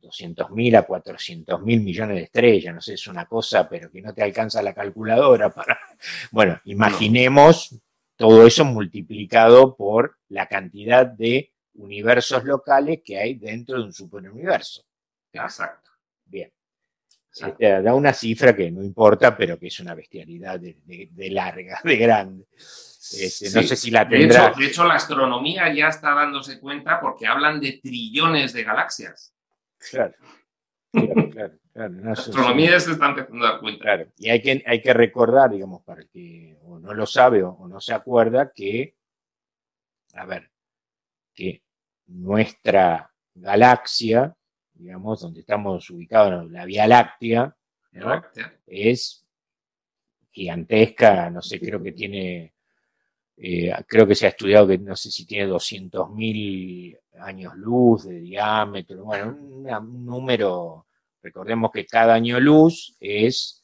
200.000 0.00 0.76
a 0.76 0.86
400.000 0.86 1.62
millones 1.64 2.16
de 2.16 2.22
estrellas, 2.24 2.74
no 2.74 2.80
sé, 2.80 2.94
es 2.94 3.06
una 3.06 3.26
cosa, 3.26 3.68
pero 3.68 3.90
que 3.90 4.02
no 4.02 4.12
te 4.12 4.22
alcanza 4.22 4.62
la 4.62 4.74
calculadora 4.74 5.50
para... 5.50 5.78
Bueno, 6.32 6.60
imaginemos 6.64 7.78
todo 8.16 8.46
eso 8.46 8.64
multiplicado 8.64 9.76
por 9.76 10.16
la 10.28 10.46
cantidad 10.48 11.06
de 11.06 11.51
universos 11.74 12.44
locales 12.44 13.00
que 13.04 13.18
hay 13.18 13.34
dentro 13.34 13.78
de 13.78 13.84
un 13.84 13.92
superuniverso. 13.92 14.84
Exacto. 15.32 15.90
Bien. 16.24 16.52
Este, 17.34 17.82
da 17.82 17.94
una 17.94 18.12
cifra 18.12 18.54
que 18.54 18.70
no 18.70 18.82
importa, 18.82 19.34
pero 19.34 19.58
que 19.58 19.68
es 19.68 19.80
una 19.80 19.94
bestialidad 19.94 20.60
de, 20.60 21.30
larga, 21.30 21.80
de 21.82 21.96
grande. 21.96 22.46
Este, 22.54 23.50
no 23.50 23.62
sé 23.62 23.74
si 23.74 23.90
la 23.90 24.06
tendrá. 24.06 24.52
De 24.56 24.66
hecho, 24.66 24.84
la 24.84 24.94
astronomía 24.94 25.72
ya 25.72 25.88
está 25.88 26.14
dándose 26.14 26.60
cuenta 26.60 27.00
porque 27.00 27.26
hablan 27.26 27.58
de 27.58 27.80
trillones 27.82 28.52
de 28.52 28.64
galaxias. 28.64 29.34
Claro, 29.90 30.14
claro, 30.92 31.30
claro. 31.30 31.54
la 31.74 32.12
astronomía 32.12 32.78
se 32.78 32.92
está 32.92 33.06
empezando 33.06 33.46
a 33.46 33.52
dar 33.52 33.60
cuenta. 33.60 33.82
Claro, 33.82 34.12
y 34.18 34.28
hay 34.28 34.42
que, 34.42 34.62
hay 34.66 34.82
que 34.82 34.92
recordar, 34.92 35.50
digamos, 35.50 35.82
para 35.82 36.02
el 36.02 36.08
que 36.10 36.58
o 36.64 36.78
no 36.78 36.92
lo 36.92 37.06
sabe 37.06 37.42
o, 37.42 37.66
no 37.66 37.80
se 37.80 37.94
acuerda, 37.94 38.52
que, 38.54 38.94
a 40.14 40.26
ver, 40.26 40.50
que 41.34 41.62
nuestra 42.06 43.10
galaxia, 43.34 44.34
digamos, 44.74 45.20
donde 45.20 45.40
estamos 45.40 45.88
ubicados, 45.90 46.50
la 46.50 46.64
Vía 46.64 46.86
Láctea, 46.86 47.56
es 48.66 49.24
gigantesca, 50.30 51.30
no 51.30 51.42
sé, 51.42 51.60
creo 51.60 51.82
que 51.82 51.92
tiene, 51.92 52.54
eh, 53.36 53.72
creo 53.86 54.06
que 54.06 54.14
se 54.14 54.26
ha 54.26 54.30
estudiado 54.30 54.66
que 54.66 54.78
no 54.78 54.96
sé 54.96 55.10
si 55.10 55.26
tiene 55.26 55.50
200.000 55.50 56.98
años 57.20 57.54
luz 57.56 58.04
de 58.04 58.20
diámetro, 58.20 59.04
bueno, 59.04 59.28
un, 59.28 60.06
número, 60.06 60.86
recordemos 61.22 61.70
que 61.70 61.86
cada 61.86 62.14
año 62.14 62.40
luz 62.40 62.96
es 62.98 63.62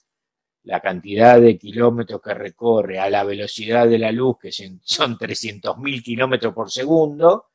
la 0.64 0.80
cantidad 0.80 1.40
de 1.40 1.56
kilómetros 1.56 2.20
que 2.20 2.34
recorre 2.34 2.98
a 2.98 3.08
la 3.08 3.24
velocidad 3.24 3.88
de 3.88 3.98
la 3.98 4.12
luz, 4.12 4.36
que 4.38 4.52
son 4.52 5.16
300.000 5.16 6.02
kilómetros 6.02 6.52
por 6.52 6.70
segundo, 6.70 7.46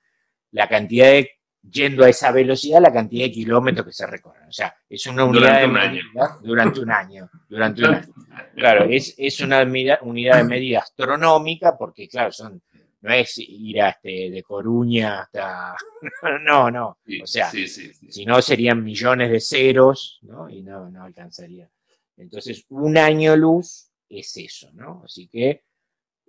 la 0.54 0.68
cantidad 0.68 1.08
de, 1.08 1.30
yendo 1.70 2.04
a 2.04 2.10
esa 2.10 2.32
velocidad, 2.32 2.82
la 2.82 2.92
cantidad 2.92 3.26
de 3.26 3.32
kilómetros 3.32 3.86
que 3.86 3.94
se 3.94 4.08
recorren. 4.08 4.48
O 4.48 4.52
sea, 4.52 4.76
es 4.90 5.06
una 5.06 5.26
unidad 5.26 5.62
de 5.62 5.68
medida 5.68 6.40
durante 6.42 6.80
un 6.80 6.92
año. 6.92 7.30
Durante 7.48 7.84
un 7.84 7.96
año. 7.96 8.08
Claro, 8.56 8.86
es, 8.86 9.14
es 9.18 9.40
una 9.42 9.62
unidad 9.62 10.38
de 10.38 10.44
medida 10.44 10.80
astronómica 10.80 11.76
porque, 11.78 12.08
claro, 12.08 12.32
son 12.32 12.62
no 13.04 13.14
es 13.14 13.38
ir 13.38 13.82
a 13.82 13.90
este, 13.90 14.32
de 14.32 14.42
Coruña 14.44 15.24
hasta... 15.24 15.76
no, 16.42 16.72
no. 16.72 16.98
o 17.22 17.28
sea, 17.28 17.52
si 17.52 18.26
no 18.26 18.42
serían 18.42 18.82
millones 18.82 19.30
de 19.30 19.42
ceros, 19.42 20.20
¿no? 20.22 20.50
Y 20.50 20.64
no, 20.64 20.90
no 20.90 21.04
alcanzaría. 21.04 21.70
Entonces, 22.16 22.66
un 22.70 22.98
año 22.98 23.36
luz 23.36 23.90
es 24.08 24.38
eso, 24.38 24.72
¿no? 24.72 25.04
Así 25.04 25.28
que 25.28 25.66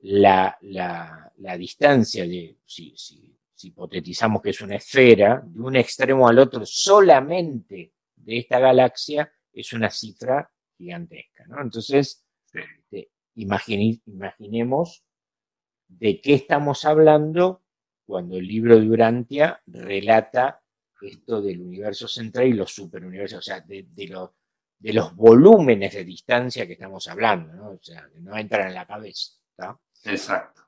la, 0.02 0.58
distancia 1.56 2.24
de, 2.24 2.56
si, 2.66 2.92
si, 2.96 3.38
si, 3.64 3.68
hipotetizamos 3.68 4.42
que 4.42 4.50
es 4.50 4.60
una 4.60 4.76
esfera, 4.76 5.42
de 5.44 5.60
un 5.60 5.76
extremo 5.76 6.28
al 6.28 6.38
otro 6.38 6.64
solamente 6.64 7.92
de 8.16 8.38
esta 8.38 8.58
galaxia, 8.58 9.30
es 9.52 9.72
una 9.72 9.90
cifra 9.90 10.50
gigantesca, 10.76 11.46
¿no? 11.46 11.60
Entonces, 11.60 12.24
este, 12.52 13.10
imaginemos 13.36 15.04
de 15.88 16.20
qué 16.20 16.34
estamos 16.34 16.84
hablando 16.84 17.62
cuando 18.06 18.36
el 18.36 18.46
libro 18.46 18.78
de 18.78 18.88
Urantia 18.88 19.62
relata 19.66 20.62
esto 21.06 21.42
del 21.42 21.60
universo 21.60 22.08
central 22.08 22.46
y 22.46 22.52
los 22.52 22.72
superuniversos, 22.72 23.38
o 23.38 23.42
sea, 23.42 23.60
de, 23.60 23.86
los, 24.08 24.30
de 24.78 24.92
los 24.92 25.14
volúmenes 25.14 25.94
de 25.94 26.04
distancia 26.04 26.66
que 26.66 26.74
estamos 26.74 27.06
hablando, 27.08 27.52
¿no? 27.52 27.70
O 27.70 27.82
sea, 27.82 28.08
que 28.12 28.20
no 28.20 28.36
entran 28.36 28.68
en 28.68 28.74
la 28.74 28.86
cabeza. 28.86 29.32
Exacto. 30.04 30.62